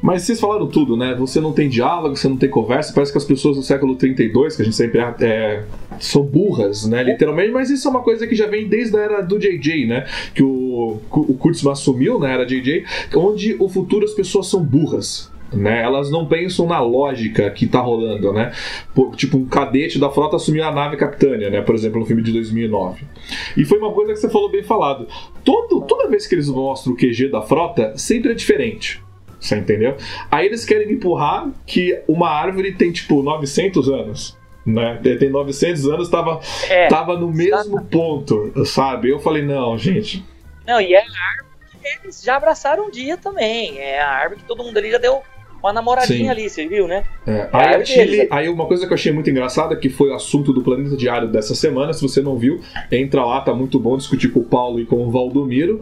mas 0.02 0.24
vocês 0.24 0.40
falaram 0.40 0.68
tudo, 0.68 0.98
né? 0.98 1.16
Você 1.16 1.40
não 1.40 1.54
tem 1.54 1.70
diálogo, 1.70 2.16
você 2.16 2.28
não 2.28 2.38
tem 2.38 2.50
conversa. 2.50 2.92
Parece 2.94 3.12
que 3.12 3.18
as 3.18 3.26
pessoas 3.26 3.56
do 3.56 3.64
século 3.64 3.96
32, 3.96 4.56
que 4.56 4.62
a 4.62 4.66
gente 4.66 4.76
sempre 4.76 5.00
é, 5.00 5.16
é, 5.22 5.64
são 6.00 6.24
burras, 6.24 6.88
né? 6.88 7.04
Literalmente, 7.04 7.52
mas 7.52 7.70
isso 7.70 7.88
é 7.88 7.92
uma 7.92 8.02
coisa 8.02 8.26
que 8.26 8.36
já 8.36 8.48
vem 8.48 8.68
desde 8.68 8.98
a 8.98 9.02
era 9.02 9.22
do 9.22 9.38
JJ, 9.38 9.86
né? 9.86 10.06
Que 10.34 10.42
o, 10.42 11.00
o 11.12 11.34
Kurtzman 11.36 11.74
assumiu 11.74 12.18
na 12.18 12.30
era 12.30 12.46
JJ, 12.46 12.84
onde 13.16 13.56
o 13.60 13.70
futuro 13.70 14.04
as 14.04 14.14
pessoas 14.14 14.48
são 14.48 14.64
burras. 14.64 15.32
Né? 15.54 15.84
Elas 15.84 16.10
não 16.10 16.26
pensam 16.26 16.66
na 16.66 16.80
lógica 16.80 17.52
que 17.52 17.68
tá 17.68 17.82
rolando, 17.82 18.32
né? 18.32 18.54
Tipo, 19.18 19.38
um 19.38 19.46
cadete 19.46 20.00
da 20.00 20.10
frota 20.10 20.38
assumiu 20.38 20.64
a 20.64 20.72
nave 20.72 20.96
Capitânia, 20.96 21.50
né? 21.50 21.62
Por 21.62 21.76
exemplo, 21.76 22.00
no 22.00 22.06
filme 22.06 22.22
de 22.22 22.32
2009. 22.32 23.04
E 23.58 23.66
foi 23.66 23.78
uma 23.78 23.92
coisa 23.92 24.14
que 24.14 24.20
você 24.20 24.30
falou 24.30 24.50
bem 24.50 24.64
falado. 24.64 25.08
Todo, 25.44 25.82
toda 25.82 26.08
vez 26.08 26.26
que 26.26 26.36
eles 26.36 26.48
mostram 26.48 26.94
o 26.94 26.96
QG 26.96 27.28
da 27.30 27.42
frota, 27.42 27.98
sempre 27.98 28.32
é 28.32 28.34
diferente. 28.34 29.02
Você 29.42 29.58
entendeu? 29.58 29.98
Aí 30.30 30.46
eles 30.46 30.64
querem 30.64 30.94
empurrar 30.94 31.50
que 31.66 32.00
uma 32.08 32.30
árvore 32.30 32.74
tem, 32.74 32.92
tipo, 32.92 33.24
900 33.24 33.90
anos. 33.90 34.38
Né? 34.64 35.00
Tem 35.20 35.32
900 35.32 35.88
anos, 35.88 36.10
tava, 36.10 36.40
é, 36.70 36.88
tava 36.88 37.18
no 37.18 37.28
mesmo 37.34 37.78
tá... 37.78 37.88
ponto, 37.90 38.54
sabe? 38.66 39.10
Eu 39.10 39.20
falei, 39.20 39.42
não, 39.42 39.76
gente. 39.80 40.24
Não, 40.68 40.80
e 40.80 40.94
é 40.94 41.00
a 41.00 41.02
árvore 41.02 41.52
que 41.82 42.06
eles 42.06 42.22
já 42.22 42.36
abraçaram 42.36 42.86
um 42.86 42.92
dia 42.92 43.18
também. 43.18 43.80
É 43.80 44.00
a 44.00 44.10
árvore 44.10 44.42
que 44.42 44.48
todo 44.48 44.64
mundo 44.64 44.78
ali 44.78 44.92
já 44.92 45.00
deu 45.00 45.24
uma 45.62 45.74
namoradinha 45.74 46.26
Sim. 46.26 46.30
ali, 46.30 46.50
você 46.50 46.68
viu, 46.68 46.88
né? 46.88 47.04
É. 47.26 47.50
Aí, 47.52 47.76
a 47.76 47.86
Chile, 47.86 48.28
aí 48.32 48.50
uma 48.50 48.66
coisa 48.66 48.86
que 48.86 48.94
eu 48.94 48.96
achei 48.96 49.12
muito 49.12 49.30
engraçada, 49.30 49.76
que 49.76 49.90
foi 49.90 50.10
o 50.10 50.16
assunto 50.16 50.52
do 50.52 50.62
Planeta 50.62 50.98
Diário 50.98 51.28
dessa 51.28 51.54
semana, 51.54 51.94
se 51.94 52.02
você 52.02 52.22
não 52.22 52.38
viu, 52.38 52.62
entra 52.92 53.24
lá, 53.24 53.42
tá 53.42 53.54
muito 53.54 53.80
bom 53.80 53.96
discutir 53.96 54.30
com 54.30 54.40
o 54.40 54.44
Paulo 54.44 54.80
e 54.80 54.86
com 54.86 54.98
o 54.98 55.12
Valdomiro. 55.12 55.82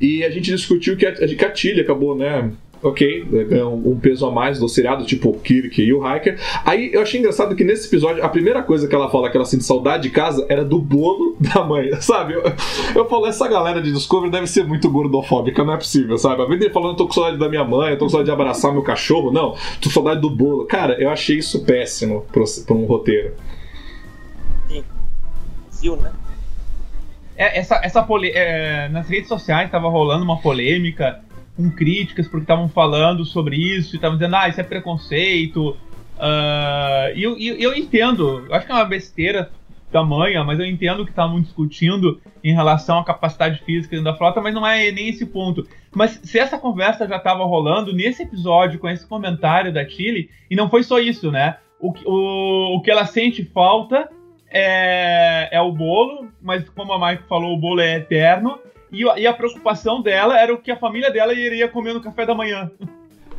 E 0.00 0.24
a 0.24 0.30
gente 0.30 0.50
discutiu 0.50 0.96
que 0.96 1.06
a, 1.06 1.12
que 1.12 1.44
a 1.44 1.54
Chile 1.54 1.80
acabou, 1.80 2.16
né? 2.16 2.50
Ok, 2.82 3.24
ganhou 3.48 3.74
um 3.74 3.98
peso 3.98 4.26
a 4.26 4.30
mais 4.30 4.58
do 4.58 4.68
seriado, 4.68 5.04
tipo 5.04 5.32
Kirk 5.40 5.82
e 5.82 5.92
o 5.92 6.00
Hiker. 6.06 6.38
Aí 6.64 6.90
eu 6.92 7.02
achei 7.02 7.20
engraçado 7.20 7.54
que 7.54 7.62
nesse 7.62 7.86
episódio, 7.86 8.24
a 8.24 8.28
primeira 8.28 8.62
coisa 8.62 8.88
que 8.88 8.94
ela 8.94 9.10
fala 9.10 9.30
que 9.30 9.36
ela 9.36 9.44
sente 9.44 9.64
saudade 9.64 10.04
de 10.04 10.10
casa 10.10 10.46
era 10.48 10.64
do 10.64 10.78
bolo 10.78 11.36
da 11.40 11.62
mãe, 11.62 11.90
sabe? 12.00 12.34
Eu, 12.34 12.42
eu 12.94 13.08
falo, 13.08 13.26
essa 13.26 13.46
galera 13.46 13.82
de 13.82 13.92
Discovery 13.92 14.30
deve 14.30 14.46
ser 14.46 14.64
muito 14.64 14.90
gordofóbica, 14.90 15.62
não 15.62 15.74
é 15.74 15.76
possível, 15.76 16.16
sabe? 16.16 16.42
A 16.42 16.46
vida 16.46 16.70
falando, 16.70 16.96
tô 16.96 17.06
com 17.06 17.12
saudade 17.12 17.38
da 17.38 17.48
minha 17.48 17.64
mãe, 17.64 17.96
tô 17.96 18.06
com 18.06 18.10
saudade 18.10 18.26
de 18.26 18.32
abraçar 18.32 18.72
meu 18.72 18.82
cachorro, 18.82 19.30
não, 19.30 19.52
tô 19.80 19.88
com 19.88 19.90
saudade 19.90 20.20
do 20.20 20.30
bolo. 20.30 20.66
Cara, 20.66 20.94
eu 21.00 21.10
achei 21.10 21.38
isso 21.38 21.64
péssimo 21.64 22.24
pra, 22.32 22.74
um 22.74 22.84
roteiro. 22.86 23.34
Sim. 24.68 24.84
Sim, 25.70 25.96
né? 25.96 26.12
É, 27.36 27.58
essa, 27.58 27.80
essa 27.82 28.02
pole... 28.02 28.30
É, 28.30 28.88
nas 28.90 29.08
redes 29.08 29.28
sociais 29.28 29.70
tava 29.70 29.88
rolando 29.88 30.24
uma 30.24 30.38
polêmica 30.40 31.22
com 31.60 31.70
críticas 31.70 32.26
porque 32.26 32.44
estavam 32.44 32.68
falando 32.68 33.24
sobre 33.24 33.56
isso 33.56 33.94
e 33.94 33.96
estavam 33.96 34.16
dizendo, 34.16 34.36
ah, 34.36 34.48
isso 34.48 34.60
é 34.60 34.64
preconceito. 34.64 35.76
Uh, 36.16 37.14
e 37.14 37.22
eu, 37.22 37.38
eu, 37.38 37.56
eu, 37.56 37.74
entendo, 37.74 38.46
acho 38.50 38.66
que 38.66 38.72
é 38.72 38.74
uma 38.74 38.84
besteira 38.84 39.50
tamanha, 39.92 40.44
mas 40.44 40.58
eu 40.58 40.64
entendo 40.64 41.04
que 41.04 41.10
estavam 41.10 41.40
discutindo 41.40 42.20
em 42.42 42.54
relação 42.54 42.98
à 42.98 43.04
capacidade 43.04 43.60
física 43.64 44.00
da 44.00 44.14
frota, 44.14 44.40
mas 44.40 44.54
não 44.54 44.66
é 44.66 44.90
nem 44.90 45.08
esse 45.08 45.26
ponto. 45.26 45.66
Mas 45.92 46.20
se 46.22 46.38
essa 46.38 46.56
conversa 46.56 47.08
já 47.08 47.16
estava 47.16 47.44
rolando 47.44 47.92
nesse 47.92 48.22
episódio 48.22 48.78
com 48.78 48.88
esse 48.88 49.06
comentário 49.06 49.72
da 49.72 49.86
Chile, 49.86 50.30
e 50.50 50.56
não 50.56 50.70
foi 50.70 50.82
só 50.82 50.98
isso, 50.98 51.30
né? 51.30 51.56
O, 51.80 51.92
o, 52.04 52.76
o 52.76 52.82
que 52.82 52.90
ela 52.90 53.04
sente 53.04 53.44
falta 53.44 54.08
é, 54.50 55.48
é 55.50 55.60
o 55.60 55.72
bolo, 55.72 56.28
mas 56.40 56.68
como 56.70 56.92
a 56.92 57.10
Mike 57.10 57.24
falou, 57.28 57.54
o 57.54 57.60
bolo 57.60 57.80
é 57.80 57.96
eterno. 57.96 58.58
E, 58.92 59.02
e 59.02 59.26
a 59.26 59.32
preocupação 59.32 60.02
dela 60.02 60.38
era 60.38 60.52
o 60.52 60.58
que 60.58 60.70
a 60.70 60.76
família 60.76 61.10
dela 61.10 61.32
iria 61.32 61.68
comer 61.68 61.94
no 61.94 62.00
café 62.00 62.26
da 62.26 62.34
manhã. 62.34 62.70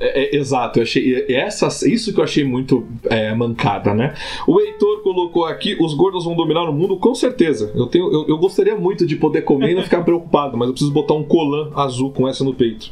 É, 0.02 0.24
é, 0.24 0.36
exato, 0.36 0.80
eu 0.80 0.84
achei 0.84 1.26
essa, 1.30 1.68
isso 1.88 2.12
que 2.12 2.20
eu 2.20 2.24
achei 2.24 2.44
muito 2.44 2.88
é, 3.06 3.36
mancada, 3.36 3.94
né? 3.94 4.16
O 4.48 4.60
Heitor 4.60 5.04
colocou 5.04 5.46
aqui: 5.46 5.78
os 5.80 5.94
gordos 5.94 6.26
vão 6.26 6.36
dominar 6.36 6.64
o 6.64 6.74
mundo, 6.74 6.98
com 6.98 7.14
certeza. 7.14 7.72
Eu, 7.76 7.86
tenho, 7.86 8.12
eu, 8.12 8.28
eu 8.28 8.38
gostaria 8.40 8.76
muito 8.76 9.06
de 9.06 9.16
poder 9.16 9.44
comer 9.44 9.72
e 9.72 9.76
não 9.76 9.84
ficar 9.84 10.02
preocupado, 10.04 10.58
mas 10.58 10.68
eu 10.68 10.74
preciso 10.74 10.92
botar 10.92 11.14
um 11.14 11.24
colan 11.24 11.72
azul 11.76 12.12
com 12.12 12.28
essa 12.28 12.44
no 12.44 12.52
peito. 12.52 12.92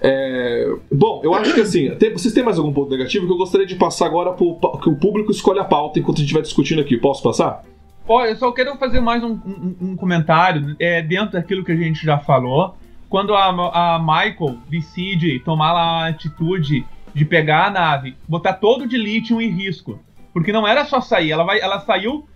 É, 0.00 0.72
bom, 0.92 1.20
eu 1.24 1.34
acho 1.34 1.52
que 1.52 1.60
assim, 1.60 1.90
tem, 1.96 2.12
vocês 2.12 2.32
têm 2.32 2.44
mais 2.44 2.56
algum 2.56 2.72
ponto 2.72 2.88
negativo 2.88 3.26
que 3.26 3.32
eu 3.32 3.36
gostaria 3.36 3.66
de 3.66 3.74
passar 3.74 4.06
agora 4.06 4.30
para 4.32 4.80
que 4.80 4.88
o 4.88 4.94
público 4.94 5.32
escolha 5.32 5.62
a 5.62 5.64
pauta 5.64 5.98
enquanto 5.98 6.18
a 6.18 6.20
gente 6.20 6.26
estiver 6.26 6.42
discutindo 6.42 6.80
aqui. 6.80 6.96
Posso 6.96 7.20
passar? 7.20 7.64
Eu 8.08 8.36
só 8.36 8.50
quero 8.52 8.74
fazer 8.76 9.00
mais 9.00 9.22
um, 9.22 9.32
um, 9.32 9.76
um 9.80 9.96
comentário 9.96 10.74
é, 10.78 11.02
dentro 11.02 11.32
daquilo 11.32 11.64
que 11.64 11.72
a 11.72 11.76
gente 11.76 12.04
já 12.04 12.18
falou. 12.18 12.76
Quando 13.08 13.34
a, 13.34 13.46
a 13.94 13.98
Michael 13.98 14.58
decide 14.68 15.40
tomar 15.40 15.72
a 15.72 16.08
atitude 16.08 16.86
de 17.14 17.24
pegar 17.24 17.66
a 17.66 17.70
nave, 17.70 18.16
botar 18.26 18.54
todo 18.54 18.84
o 18.84 18.88
de 18.88 18.96
lítio 18.96 19.40
em 19.40 19.50
risco. 19.50 20.00
Porque 20.32 20.52
não 20.52 20.66
era 20.66 20.84
só 20.84 21.00
sair, 21.00 21.32
ela, 21.32 21.44
vai, 21.44 21.60
ela 21.60 21.80
saiu. 21.80 22.26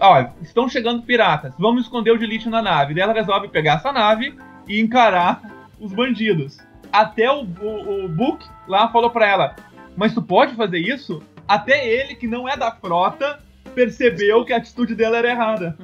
Ó, 0.00 0.26
estão 0.40 0.68
chegando 0.68 1.02
piratas, 1.02 1.52
vamos 1.58 1.82
esconder 1.82 2.10
o 2.12 2.18
de 2.18 2.26
lítio 2.26 2.50
na 2.50 2.62
nave. 2.62 2.94
Daí 2.94 3.02
ela 3.02 3.12
resolve 3.12 3.48
pegar 3.48 3.74
essa 3.74 3.92
nave 3.92 4.34
e 4.68 4.80
encarar 4.80 5.42
os 5.80 5.92
bandidos. 5.92 6.58
Até 6.92 7.30
o, 7.30 7.42
o, 7.42 8.04
o 8.04 8.08
Book 8.08 8.44
lá 8.68 8.88
falou 8.88 9.10
pra 9.10 9.28
ela: 9.28 9.56
Mas 9.96 10.14
tu 10.14 10.22
pode 10.22 10.54
fazer 10.54 10.78
isso? 10.78 11.22
Até 11.46 11.86
ele, 11.86 12.14
que 12.14 12.26
não 12.26 12.48
é 12.48 12.56
da 12.56 12.70
frota, 12.70 13.40
percebeu 13.76 14.42
que 14.42 14.54
a 14.54 14.56
atitude 14.56 14.94
dela 14.94 15.18
era 15.18 15.30
errada. 15.30 15.76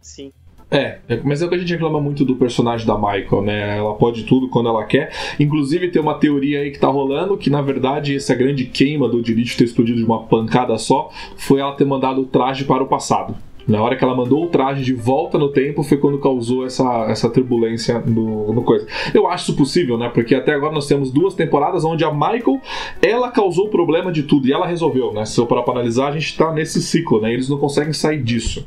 Sim. 0.00 0.32
É, 0.70 0.98
mas 1.22 1.40
é 1.40 1.46
o 1.46 1.48
que 1.48 1.54
a 1.54 1.58
gente 1.58 1.72
reclama 1.72 2.00
muito 2.00 2.24
do 2.24 2.34
personagem 2.34 2.84
da 2.84 2.96
Michael, 2.96 3.42
né? 3.42 3.78
Ela 3.78 3.94
pode 3.94 4.24
tudo 4.24 4.48
quando 4.48 4.68
ela 4.68 4.84
quer. 4.84 5.12
Inclusive, 5.38 5.90
tem 5.90 6.02
uma 6.02 6.18
teoria 6.18 6.60
aí 6.60 6.72
que 6.72 6.80
tá 6.80 6.88
rolando 6.88 7.36
que, 7.38 7.48
na 7.48 7.62
verdade, 7.62 8.16
essa 8.16 8.34
grande 8.34 8.64
queima 8.64 9.08
do 9.08 9.22
Dirich 9.22 9.56
ter 9.56 9.64
explodido 9.64 9.98
de 9.98 10.04
uma 10.04 10.24
pancada 10.24 10.76
só 10.76 11.12
foi 11.36 11.60
ela 11.60 11.76
ter 11.76 11.84
mandado 11.84 12.22
o 12.22 12.26
traje 12.26 12.64
para 12.64 12.82
o 12.82 12.88
passado. 12.88 13.36
Na 13.66 13.82
hora 13.82 13.96
que 13.96 14.04
ela 14.04 14.14
mandou 14.14 14.44
o 14.44 14.48
traje 14.48 14.84
de 14.84 14.94
volta 14.94 15.38
no 15.38 15.48
tempo 15.48 15.82
foi 15.82 15.96
quando 15.96 16.18
causou 16.18 16.66
essa, 16.66 17.06
essa 17.08 17.30
turbulência 17.30 17.98
no, 18.00 18.52
no 18.52 18.62
coisa. 18.62 18.86
Eu 19.12 19.28
acho 19.28 19.44
isso 19.44 19.56
possível, 19.56 19.96
né? 19.96 20.10
Porque 20.12 20.34
até 20.34 20.52
agora 20.52 20.72
nós 20.72 20.86
temos 20.86 21.10
duas 21.10 21.34
temporadas 21.34 21.84
onde 21.84 22.04
a 22.04 22.12
Michael, 22.12 22.60
ela 23.00 23.30
causou 23.30 23.66
o 23.66 23.70
problema 23.70 24.12
de 24.12 24.24
tudo 24.24 24.46
e 24.46 24.52
ela 24.52 24.66
resolveu, 24.66 25.12
né? 25.12 25.24
Se 25.24 25.40
eu 25.40 25.46
parar 25.46 25.62
pra 25.62 25.74
analisar, 25.74 26.08
a 26.08 26.12
gente 26.12 26.36
tá 26.36 26.52
nesse 26.52 26.82
ciclo, 26.82 27.20
né? 27.20 27.32
Eles 27.32 27.48
não 27.48 27.58
conseguem 27.58 27.92
sair 27.92 28.22
disso. 28.22 28.66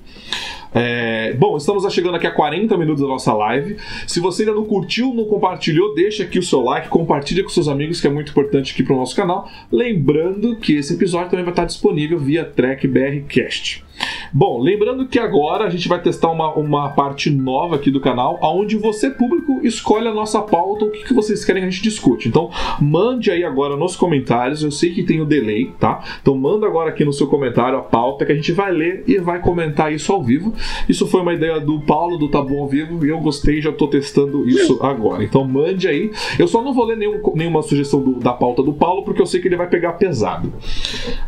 É, 0.74 1.34
bom, 1.34 1.58
estamos 1.58 1.92
chegando 1.94 2.16
aqui 2.16 2.28
a 2.28 2.32
40 2.32 2.78
minutos 2.78 3.02
da 3.02 3.08
nossa 3.08 3.34
live. 3.34 3.78
Se 4.06 4.20
você 4.20 4.44
ainda 4.44 4.54
não 4.54 4.66
curtiu, 4.66 5.14
não 5.14 5.26
compartilhou, 5.26 5.96
deixa 5.96 6.24
aqui 6.24 6.38
o 6.38 6.44
seu 6.44 6.62
like, 6.62 6.90
compartilha 6.90 7.44
com 7.44 7.50
seus 7.50 7.68
amigos, 7.68 8.02
que 8.02 8.08
é 8.08 8.10
muito 8.10 8.32
importante 8.32 8.74
aqui 8.74 8.84
para 8.84 8.94
o 8.94 8.98
nosso 8.98 9.16
canal. 9.16 9.50
Lembrando 9.72 10.58
que 10.58 10.74
esse 10.74 10.94
episódio 10.94 11.30
também 11.30 11.46
vai 11.46 11.54
estar 11.54 11.66
disponível 11.66 12.20
via 12.20 12.44
Trek 12.44 12.88
Cast. 13.28 13.87
Bom, 14.32 14.60
lembrando 14.60 15.08
que 15.08 15.20
agora 15.20 15.66
a 15.66 15.70
gente 15.70 15.88
vai 15.88 16.02
testar 16.02 16.30
uma, 16.30 16.54
uma 16.54 16.90
parte 16.90 17.30
nova 17.30 17.76
aqui 17.76 17.90
do 17.90 18.00
canal, 18.00 18.38
onde 18.42 18.76
você, 18.76 19.10
público, 19.10 19.60
escolhe 19.64 20.08
a 20.08 20.14
nossa 20.14 20.42
pauta, 20.42 20.86
o 20.86 20.92
que, 20.92 21.06
que 21.06 21.14
vocês 21.14 21.44
querem 21.46 21.62
que 21.62 21.68
a 21.68 21.72
gente 21.72 21.84
discute. 21.84 22.28
Então, 22.28 22.50
mande 22.80 23.32
aí 23.32 23.44
agora 23.44 23.76
nos 23.76 23.96
comentários, 23.96 24.64
eu 24.64 24.72
sei 24.72 24.94
que 24.94 25.04
tem 25.04 25.22
o 25.22 25.26
delay, 25.26 25.72
tá? 25.80 26.04
Então, 26.22 26.38
manda 26.38 26.68
agora 26.68 26.90
aqui 26.90 27.06
no 27.06 27.14
seu 27.14 27.28
comentário 27.28 27.78
a 27.78 27.82
pauta 27.82 28.26
que 28.26 28.32
a 28.32 28.36
gente 28.36 28.52
vai 28.52 28.72
ler 28.72 29.04
e 29.08 29.18
vai 29.18 29.40
comentar 29.40 29.94
isso 29.94 30.12
ao 30.12 30.24
vivo. 30.24 30.54
Isso 30.88 31.08
foi 31.08 31.22
uma 31.22 31.34
ideia 31.34 31.60
do 31.60 31.80
Paulo, 31.82 32.18
do 32.18 32.28
Bom 32.28 32.62
ao 32.62 32.68
Vivo, 32.68 33.06
e 33.06 33.10
eu 33.10 33.20
gostei, 33.20 33.62
já 33.62 33.72
tô 33.72 33.88
testando 33.88 34.48
isso 34.48 34.80
agora. 34.84 35.24
Então, 35.24 35.44
mande 35.46 35.88
aí. 35.88 36.12
Eu 36.38 36.48
só 36.48 36.62
não 36.62 36.74
vou 36.74 36.86
ler 36.86 36.98
nenhum, 36.98 37.22
nenhuma 37.34 37.62
sugestão 37.62 38.02
do, 38.02 38.20
da 38.20 38.34
pauta 38.34 38.62
do 38.62 38.74
Paulo, 38.74 39.04
porque 39.04 39.22
eu 39.22 39.26
sei 39.26 39.42
que 39.42 39.48
ele 39.48 39.56
vai 39.56 39.68
pegar 39.68 39.94
pesado. 39.94 40.54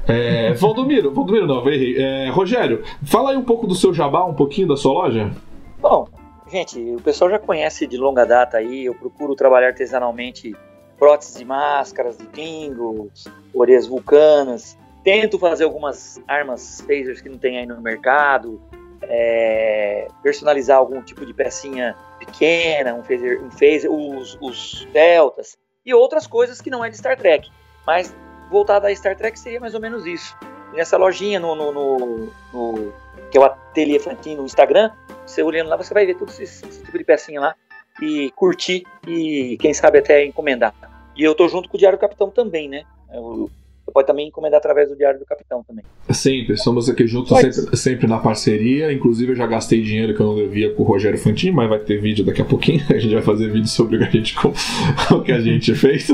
É, 0.08 0.54
Valdomiro, 0.54 1.14
Valdomiro 1.14 1.48
não, 1.48 1.68
errei. 1.70 1.98
É, 1.98 2.30
Rogério, 2.30 2.84
fala 3.04 3.32
aí 3.32 3.38
um 3.38 3.44
pouco 3.44 3.68
do 3.68 3.76
seu 3.76 3.94
jabá, 3.94 4.26
um 4.26 4.34
pouquinho 4.34 4.68
da 4.68 4.78
sua 4.78 4.94
loja. 4.94 5.32
Bom, 5.80 6.08
gente, 6.52 6.80
o 6.80 7.02
pessoal 7.02 7.30
já 7.30 7.40
conhece 7.40 7.88
de 7.88 7.98
longa 7.98 8.26
data 8.26 8.58
aí, 8.58 8.86
eu 8.86 8.96
procuro 8.96 9.36
trabalhar 9.36 9.68
artesanalmente 9.68 10.56
próteses 10.98 11.38
de 11.38 11.46
máscaras 11.46 12.18
de 12.18 12.26
pingo, 12.26 13.10
orelhas 13.54 13.88
vulcanas, 13.88 14.78
tento 15.04 15.40
fazer 15.40 15.64
algumas 15.64 16.22
armas 16.28 16.82
phasers 16.82 17.22
que 17.22 17.30
não 17.30 17.38
tem 17.38 17.58
aí 17.58 17.66
no 17.66 17.82
mercado, 17.82 18.62
é, 19.04 20.08
personalizar 20.22 20.78
algum 20.78 21.02
tipo 21.02 21.26
de 21.26 21.34
pecinha 21.34 21.96
pequena, 22.20 22.94
um 22.94 23.04
phaser, 23.04 23.42
um 23.42 23.50
phaser 23.50 23.92
os, 23.92 24.38
os 24.42 24.88
deltas 24.92 25.58
e 25.86 25.94
outras 25.94 26.28
coisas 26.28 26.62
que 26.62 26.70
não 26.70 26.84
é 26.84 26.90
de 26.90 26.98
Star 26.98 27.18
Trek, 27.18 27.50
mas 27.88 28.14
voltada 28.50 28.88
a 28.88 28.96
Star 28.96 29.16
Trek 29.16 29.38
seria 29.40 29.60
mais 29.60 29.74
ou 29.74 29.80
menos 29.80 30.06
isso 30.06 30.36
nessa 30.74 30.98
lojinha 30.98 31.40
no, 31.40 31.56
no, 31.56 31.72
no, 31.72 32.34
no 32.54 32.94
que 33.32 33.38
é 33.38 33.42
o 33.42 33.44
Ateliê 33.44 34.00
Fantin 34.00 34.36
no 34.36 34.46
Instagram, 34.46 34.92
você 35.26 35.44
olhando 35.44 35.70
lá, 35.70 35.78
você 35.78 35.94
vai 35.94 36.06
ver 36.06 36.16
todo 36.16 36.30
esse, 36.30 36.44
esse, 36.44 36.84
tipo 36.84 36.98
de 36.98 37.04
pecinha 37.04 37.40
lá 37.40 37.56
e 38.02 38.32
curtir 38.32 38.84
e 39.08 39.58
quem 39.60 39.74
sabe 39.74 40.00
até 40.00 40.26
encomendar. 40.26 40.74
E 41.16 41.24
eu 41.24 41.36
tô 41.36 41.48
junto 41.48 41.70
com 41.70 41.78
o 41.78 41.80
Diário 41.80 42.00
Capitão 42.00 42.30
também, 42.30 42.68
né? 42.70 42.84
Eu, 43.14 43.50
Você 43.86 43.92
pode 43.92 44.08
também 44.08 44.28
encomendar 44.30 44.58
através 44.58 44.90
do 44.90 44.96
Diário 44.96 45.20
do 45.20 45.26
Capitão 45.26 45.64
também. 45.64 45.84
Sempre, 46.10 46.58
somos 46.58 46.90
aqui 46.90 47.06
juntos, 47.06 47.38
sempre, 47.38 47.78
sempre, 47.78 48.08
na 48.08 48.20
parceria. 48.20 48.92
Inclusive, 48.92 49.34
eu 49.34 49.36
já 49.36 49.46
gastei 49.46 49.82
dinheiro 49.82 50.16
que 50.16 50.22
eu 50.22 50.28
não 50.28 50.36
devia 50.36 50.74
com 50.74 50.82
o 50.82 50.86
Rogério 50.86 51.20
Fantini, 51.20 51.52
mas 51.52 51.70
vai 51.70 51.80
ter 51.80 52.00
vídeo 52.00 52.26
daqui 52.26 52.42
a 52.42 52.46
pouquinho. 52.46 52.82
A 52.90 52.98
gente 52.98 53.14
vai 53.14 53.24
fazer 53.24 53.52
vídeo 53.52 53.68
sobre 53.68 53.98
o 53.98 54.00
que 54.00 54.06
a 54.06 54.10
gente, 54.10 54.36
o 55.14 55.22
que 55.22 55.32
a 55.32 55.42
gente 55.42 55.76
fez. 55.76 56.08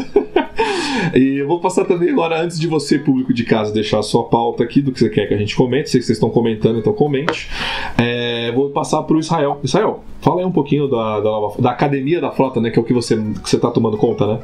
E 1.13 1.39
eu 1.39 1.47
vou 1.47 1.59
passar 1.59 1.85
também 1.85 2.09
agora, 2.09 2.41
antes 2.41 2.59
de 2.59 2.67
você, 2.67 2.97
público 2.99 3.33
de 3.33 3.43
casa, 3.43 3.73
deixar 3.73 3.99
a 3.99 4.03
sua 4.03 4.23
pauta 4.25 4.63
aqui 4.63 4.81
do 4.81 4.91
que 4.91 4.99
você 4.99 5.09
quer 5.09 5.27
que 5.27 5.33
a 5.33 5.37
gente 5.37 5.55
comente. 5.55 5.89
Sei 5.89 5.99
que 5.99 6.05
vocês 6.05 6.17
estão 6.17 6.29
comentando, 6.29 6.79
então 6.79 6.93
comente. 6.93 7.49
É, 7.97 8.51
vou 8.51 8.69
passar 8.69 9.03
para 9.03 9.15
o 9.15 9.19
Israel. 9.19 9.59
Israel, 9.63 10.03
fala 10.21 10.41
aí 10.41 10.45
um 10.45 10.51
pouquinho 10.51 10.87
da, 10.87 11.19
da, 11.19 11.31
da, 11.59 11.71
Academia 11.71 12.21
da 12.21 12.31
Frota, 12.31 12.59
né? 12.59 12.69
Que 12.69 12.79
é 12.79 12.81
o 12.81 12.85
que 12.85 12.93
você 12.93 13.15
está 13.43 13.69
tomando 13.71 13.97
conta, 13.97 14.25
né? 14.27 14.39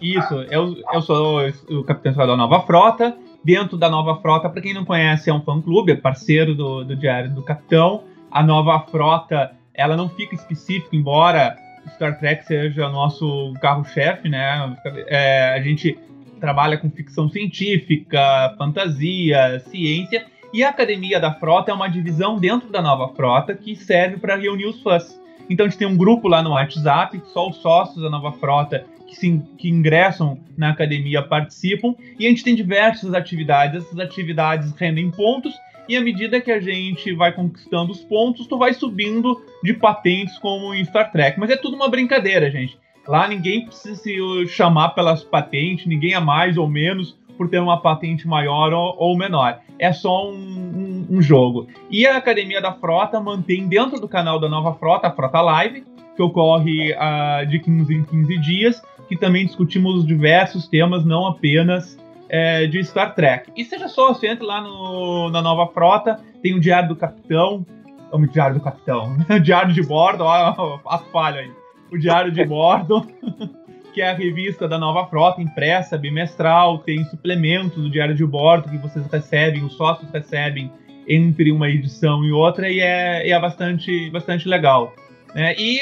Isso, 0.00 0.34
eu, 0.50 0.76
eu 0.92 1.02
sou 1.02 1.40
o 1.70 1.82
capitão 1.84 2.26
da 2.26 2.36
Nova 2.36 2.60
Frota. 2.60 3.16
Dentro 3.42 3.76
da 3.76 3.88
Nova 3.88 4.16
Frota, 4.20 4.48
para 4.48 4.60
quem 4.60 4.74
não 4.74 4.84
conhece, 4.84 5.30
é 5.30 5.32
um 5.32 5.40
fã-clube, 5.40 5.92
é 5.92 5.94
parceiro 5.94 6.54
do, 6.54 6.84
do 6.84 6.96
Diário 6.96 7.32
do 7.32 7.42
Capitão. 7.42 8.02
A 8.30 8.42
Nova 8.42 8.80
Frota, 8.90 9.52
ela 9.72 9.96
não 9.96 10.08
fica 10.08 10.34
específica, 10.34 10.96
embora 10.96 11.56
Star 11.94 12.18
Trek 12.18 12.44
seja 12.44 12.88
nosso 12.88 13.54
carro-chefe, 13.60 14.28
né? 14.28 14.76
É, 15.06 15.54
a 15.54 15.60
gente 15.60 15.98
trabalha 16.40 16.76
com 16.76 16.90
ficção 16.90 17.28
científica, 17.28 18.54
fantasia, 18.58 19.60
ciência, 19.70 20.26
e 20.52 20.62
a 20.62 20.68
Academia 20.68 21.18
da 21.18 21.32
Frota 21.32 21.70
é 21.70 21.74
uma 21.74 21.88
divisão 21.88 22.38
dentro 22.38 22.70
da 22.70 22.80
Nova 22.80 23.14
Frota 23.14 23.54
que 23.54 23.74
serve 23.74 24.16
para 24.18 24.36
reunir 24.36 24.66
os 24.66 24.82
fãs. 24.82 25.20
Então 25.48 25.66
a 25.66 25.68
gente 25.68 25.78
tem 25.78 25.86
um 25.86 25.96
grupo 25.96 26.28
lá 26.28 26.42
no 26.42 26.50
WhatsApp, 26.50 27.20
só 27.32 27.48
os 27.48 27.56
sócios 27.56 28.02
da 28.02 28.10
Nova 28.10 28.32
Frota 28.32 28.84
que, 29.06 29.14
se, 29.14 29.40
que 29.56 29.68
ingressam 29.68 30.38
na 30.56 30.70
academia 30.70 31.22
participam, 31.22 31.94
e 32.18 32.26
a 32.26 32.28
gente 32.28 32.42
tem 32.42 32.54
diversas 32.54 33.14
atividades. 33.14 33.84
Essas 33.84 33.98
atividades 33.98 34.72
rendem 34.72 35.10
pontos, 35.10 35.54
e 35.88 35.96
à 35.96 36.00
medida 36.00 36.40
que 36.40 36.50
a 36.50 36.60
gente 36.60 37.14
vai 37.14 37.32
conquistando 37.32 37.92
os 37.92 38.00
pontos, 38.00 38.46
tu 38.46 38.58
vai 38.58 38.74
subindo 38.74 39.40
de 39.62 39.72
patentes 39.72 40.38
como 40.38 40.74
em 40.74 40.84
Star 40.84 41.10
Trek. 41.12 41.38
Mas 41.38 41.50
é 41.50 41.56
tudo 41.56 41.76
uma 41.76 41.88
brincadeira, 41.88 42.50
gente. 42.50 42.78
Lá 43.06 43.28
ninguém 43.28 43.66
precisa 43.66 43.94
se 43.94 44.46
chamar 44.48 44.90
pelas 44.90 45.22
patentes, 45.22 45.86
ninguém 45.86 46.14
é 46.14 46.20
mais 46.20 46.56
ou 46.56 46.68
menos 46.68 47.16
por 47.36 47.48
ter 47.48 47.60
uma 47.60 47.80
patente 47.80 48.26
maior 48.26 48.72
ou, 48.72 48.96
ou 48.98 49.16
menor. 49.16 49.60
É 49.78 49.92
só 49.92 50.30
um, 50.30 50.34
um, 50.34 51.06
um, 51.10 51.22
jogo. 51.22 51.68
E 51.90 52.06
a 52.06 52.16
Academia 52.16 52.60
da 52.60 52.72
Frota 52.72 53.20
mantém 53.20 53.68
dentro 53.68 54.00
do 54.00 54.08
canal 54.08 54.40
da 54.40 54.48
Nova 54.48 54.74
Frota, 54.74 55.06
a 55.06 55.12
Frota 55.12 55.40
Live, 55.40 55.84
que 56.16 56.22
ocorre 56.22 56.92
uh, 56.92 57.46
de 57.46 57.58
15 57.60 57.94
em 57.94 58.02
15 58.02 58.38
dias, 58.38 58.82
que 59.08 59.16
também 59.16 59.46
discutimos 59.46 60.04
diversos 60.04 60.66
temas, 60.66 61.04
não 61.04 61.26
apenas 61.26 61.96
é, 62.28 62.66
de 62.66 62.82
Star 62.84 63.14
Trek. 63.14 63.50
E 63.56 63.64
seja 63.64 63.88
sócio, 63.88 64.28
entre 64.28 64.44
lá 64.44 64.60
no, 64.60 65.30
na 65.30 65.42
Nova 65.42 65.72
Frota, 65.72 66.20
tem 66.42 66.54
o 66.54 66.60
Diário 66.60 66.88
do 66.88 66.96
Capitão, 66.96 67.66
o 68.12 68.26
Diário 68.26 68.56
do 68.56 68.62
Capitão, 68.62 69.16
o 69.28 69.38
Diário 69.40 69.72
de 69.72 69.82
Bordo, 69.82 70.24
ó, 70.24 70.80
a 70.86 70.98
falha 70.98 71.40
aí. 71.40 71.50
O 71.92 71.98
Diário 71.98 72.32
de 72.32 72.44
Bordo, 72.44 73.06
que 73.94 74.00
é 74.00 74.10
a 74.10 74.14
revista 74.14 74.66
da 74.68 74.78
Nova 74.78 75.06
Frota, 75.06 75.40
impressa, 75.40 75.96
bimestral, 75.96 76.78
tem 76.78 77.04
suplementos 77.04 77.82
do 77.82 77.90
Diário 77.90 78.14
de 78.14 78.26
Bordo 78.26 78.68
que 78.68 78.78
vocês 78.78 79.06
recebem, 79.06 79.64
os 79.64 79.74
sócios 79.74 80.10
recebem 80.10 80.70
entre 81.08 81.52
uma 81.52 81.68
edição 81.68 82.24
e 82.24 82.32
outra, 82.32 82.68
e 82.68 82.80
é, 82.80 83.30
é 83.30 83.40
bastante, 83.40 84.10
bastante 84.10 84.48
legal. 84.48 84.92
É, 85.34 85.54
e 85.60 85.80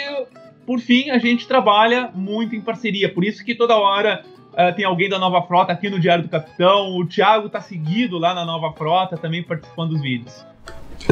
por 0.67 0.81
fim, 0.81 1.11
a 1.11 1.19
gente 1.19 1.47
trabalha 1.47 2.11
muito 2.15 2.55
em 2.55 2.61
parceria, 2.61 3.09
por 3.09 3.25
isso 3.25 3.45
que 3.45 3.55
toda 3.55 3.77
hora 3.77 4.23
uh, 4.55 4.75
tem 4.75 4.85
alguém 4.85 5.09
da 5.09 5.19
Nova 5.19 5.43
Frota 5.43 5.73
aqui 5.73 5.91
no 5.91 6.01
Diário 6.01 6.25
do 6.25 6.31
Capitão, 6.31 6.97
o 6.97 7.07
Thiago 7.07 7.49
tá 7.49 7.61
seguido 7.61 8.19
lá 8.19 8.35
na 8.35 8.45
Nova 8.45 8.73
Frota, 8.73 9.17
também 9.17 9.43
participando 9.43 9.91
dos 9.91 10.01
vídeos. 10.01 10.47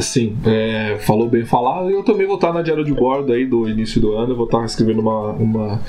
Sim, 0.00 0.36
é, 0.46 0.96
falou 1.00 1.28
bem 1.28 1.44
falado. 1.44 1.90
Eu 1.90 2.02
também 2.02 2.26
vou 2.26 2.36
estar 2.36 2.52
na 2.52 2.62
diária 2.62 2.84
de 2.84 2.92
bordo 2.92 3.32
aí 3.32 3.44
do 3.44 3.68
início 3.68 4.00
do 4.00 4.12
ano. 4.12 4.34
vou 4.34 4.46
estar 4.46 4.64
escrevendo 4.64 5.00
uma, 5.00 5.32
uma, 5.32 5.82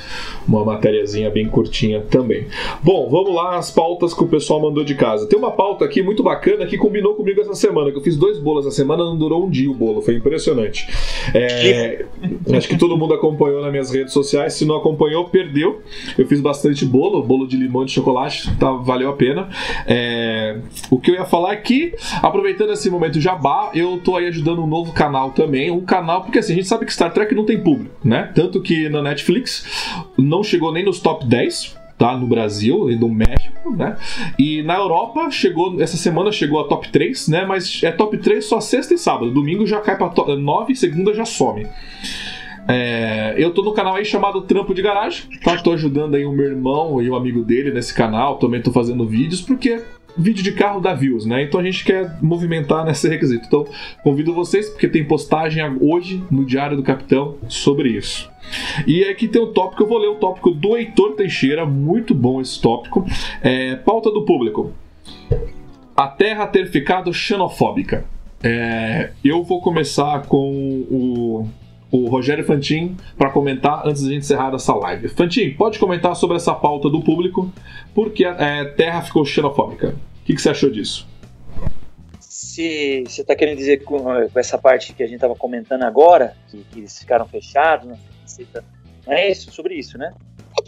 uma 0.48 0.66
matériazinha 0.66 1.30
bem 1.30 1.48
curtinha 1.48 2.02
também. 2.02 2.48
Bom, 2.84 3.10
vamos 3.10 3.34
lá 3.34 3.58
as 3.58 3.72
pautas 3.72 4.14
que 4.14 4.24
o 4.24 4.28
pessoal 4.28 4.62
mandou 4.62 4.84
de 4.84 4.96
casa. 4.96 5.28
Tem 5.28 5.40
uma 5.40 5.52
pauta 5.52 5.86
aqui 5.86 6.04
muito 6.04 6.22
bacana 6.22 6.66
que 6.66 6.78
combinou 6.78 7.16
comigo 7.16 7.40
essa 7.40 7.54
semana. 7.54 7.92
Que 7.92 7.98
eu 7.98 8.02
fiz 8.02 8.18
dois 8.18 8.40
bolos 8.40 8.66
essa 8.66 8.76
semana, 8.76 9.04
não 9.04 9.18
durou 9.18 9.46
um 9.46 9.50
dia 9.50 9.72
o 9.72 9.74
bolo. 9.74 10.02
Foi 10.02 10.16
impressionante. 10.16 10.88
É, 11.34 12.06
acho 12.56 12.68
que 12.68 12.78
todo 12.78 12.98
mundo 12.98 13.14
acompanhou 13.14 13.62
nas 13.62 13.72
minhas 13.72 13.92
redes 13.92 14.12
sociais. 14.12 14.54
Se 14.54 14.66
não 14.66 14.76
acompanhou, 14.76 15.26
perdeu. 15.30 15.82
Eu 16.18 16.28
fiz 16.28 16.42
bastante 16.42 16.86
bolo, 16.86 17.24
bolo 17.24 17.48
de 17.48 17.56
limão 17.56 17.86
de 17.86 17.92
chocolate, 17.92 18.54
tá, 18.58 18.72
valeu 18.72 19.10
a 19.10 19.14
pena. 19.14 19.50
É, 19.88 20.60
o 20.92 21.00
que 21.00 21.12
eu 21.12 21.16
ia 21.16 21.26
falar 21.26 21.54
aqui, 21.54 21.94
aproveitando 22.22 22.74
esse 22.74 22.90
momento 22.90 23.20
jabá, 23.20 23.72
eu 23.74 23.83
eu 23.84 24.00
tô 24.00 24.16
aí 24.16 24.28
ajudando 24.28 24.64
um 24.64 24.68
novo 24.68 24.92
canal 24.94 25.32
também. 25.32 25.70
Um 25.72 25.82
canal, 25.82 26.24
porque 26.24 26.40
assim, 26.40 26.54
a 26.54 26.56
gente 26.56 26.68
sabe 26.68 26.86
que 26.86 26.94
Star 26.94 27.14
Trek 27.14 27.34
não 27.36 27.46
tem 27.46 27.62
público, 27.62 27.96
né? 28.04 28.32
Tanto 28.34 28.62
que 28.62 28.90
na 28.90 29.02
Netflix 29.02 29.66
não 30.18 30.44
chegou 30.44 30.72
nem 30.72 30.84
nos 30.84 31.00
top 31.00 31.26
10, 31.26 31.78
tá? 31.98 32.18
No 32.18 32.28
Brasil 32.28 32.90
e 32.90 32.96
no 32.96 33.10
México, 33.10 33.72
né? 33.76 33.98
E 34.38 34.64
na 34.64 34.76
Europa 34.76 35.30
chegou, 35.30 35.82
essa 35.82 35.98
semana 35.98 36.32
chegou 36.32 36.60
a 36.60 36.68
top 36.68 36.90
3, 36.90 37.28
né? 37.28 37.46
Mas 37.46 37.82
é 37.84 37.92
top 37.92 38.18
3 38.18 38.44
só 38.44 38.60
sexta 38.60 38.94
e 38.94 38.98
sábado. 38.98 39.32
Domingo 39.32 39.66
já 39.66 39.80
cai 39.80 39.98
pra 39.98 40.12
9, 40.36 40.76
segunda 40.76 41.14
já 41.14 41.26
some. 41.26 41.68
É, 42.68 43.36
eu 43.38 43.52
tô 43.52 43.62
no 43.62 43.74
canal 43.74 43.96
aí 43.96 44.06
chamado 44.06 44.42
Trampo 44.42 44.74
de 44.74 44.82
Garagem, 44.82 45.26
tá? 45.44 45.58
Tô 45.58 45.74
ajudando 45.74 46.16
aí 46.16 46.26
o 46.26 46.32
meu 46.32 46.46
irmão 46.46 47.02
e 47.02 47.10
o 47.10 47.16
amigo 47.16 47.44
dele 47.44 47.72
nesse 47.72 47.94
canal, 47.94 48.38
também 48.38 48.62
tô 48.62 48.72
fazendo 48.72 49.06
vídeos, 49.06 49.42
porque 49.42 49.82
vídeo 50.18 50.44
de 50.44 50.52
carro 50.52 50.80
dá 50.80 50.94
views, 50.94 51.26
né? 51.26 51.44
Então 51.44 51.60
a 51.60 51.64
gente 51.64 51.84
quer 51.84 52.18
movimentar 52.22 52.86
nesse 52.86 53.08
requisito. 53.08 53.46
Então 53.46 53.66
convido 54.04 54.34
vocês, 54.34 54.70
porque 54.70 54.88
tem 54.88 55.04
postagem 55.04 55.64
hoje 55.80 56.24
no 56.30 56.46
Diário 56.46 56.78
do 56.78 56.84
Capitão 56.84 57.38
sobre 57.48 57.90
isso. 57.90 58.32
E 58.86 59.04
aqui 59.06 59.28
tem 59.28 59.42
um 59.42 59.52
tópico, 59.52 59.84
eu 59.84 59.88
vou 59.88 59.98
ler 59.98 60.10
o 60.10 60.16
tópico 60.16 60.52
do 60.52 60.78
Heitor 60.78 61.16
Teixeira, 61.16 61.66
muito 61.66 62.14
bom 62.14 62.42
esse 62.42 62.62
tópico. 62.62 63.06
É, 63.42 63.76
pauta 63.78 64.12
do 64.12 64.26
público. 64.26 64.74
A 65.96 66.08
Terra 66.08 66.48
ter 66.48 66.68
ficado 66.68 67.14
xenofóbica. 67.14 68.06
É, 68.44 69.12
eu 69.24 69.44
vou 69.44 69.62
começar 69.62 70.24
com 70.24 70.52
o 70.92 71.48
o 71.94 72.08
Rogério 72.08 72.44
Fantin 72.44 72.98
para 73.16 73.30
comentar 73.30 73.88
antes 73.88 74.02
de 74.04 74.16
encerrar 74.16 74.52
essa 74.56 74.74
live. 74.74 75.10
Fantin, 75.10 75.52
pode 75.52 75.78
comentar 75.78 76.16
sobre 76.16 76.38
essa 76.38 76.52
pauta 76.52 76.90
do 76.90 77.04
público, 77.04 77.54
porque 77.94 78.26
a 78.26 78.32
é, 78.32 78.66
Terra 78.66 79.04
ficou 79.04 79.24
xenofóbica. 79.24 79.90
O 79.90 80.26
que, 80.26 80.34
que 80.34 80.42
você 80.42 80.50
achou 80.50 80.72
disso? 80.72 81.08
Se 82.20 83.04
você 83.08 83.22
está 83.22 83.36
querendo 83.36 83.58
dizer 83.58 83.84
com, 83.84 84.00
com, 84.00 84.40
essa 84.40 84.58
parte 84.58 84.92
que 84.94 85.04
a 85.04 85.06
gente 85.06 85.16
estava 85.16 85.36
comentando 85.36 85.84
agora, 85.84 86.36
que, 86.50 86.66
que, 86.72 86.80
eles 86.80 86.98
ficaram 86.98 87.28
fechados, 87.28 87.88
não 87.88 89.14
é 89.14 89.30
isso, 89.30 89.52
sobre 89.52 89.76
isso, 89.76 89.96
né? 89.96 90.12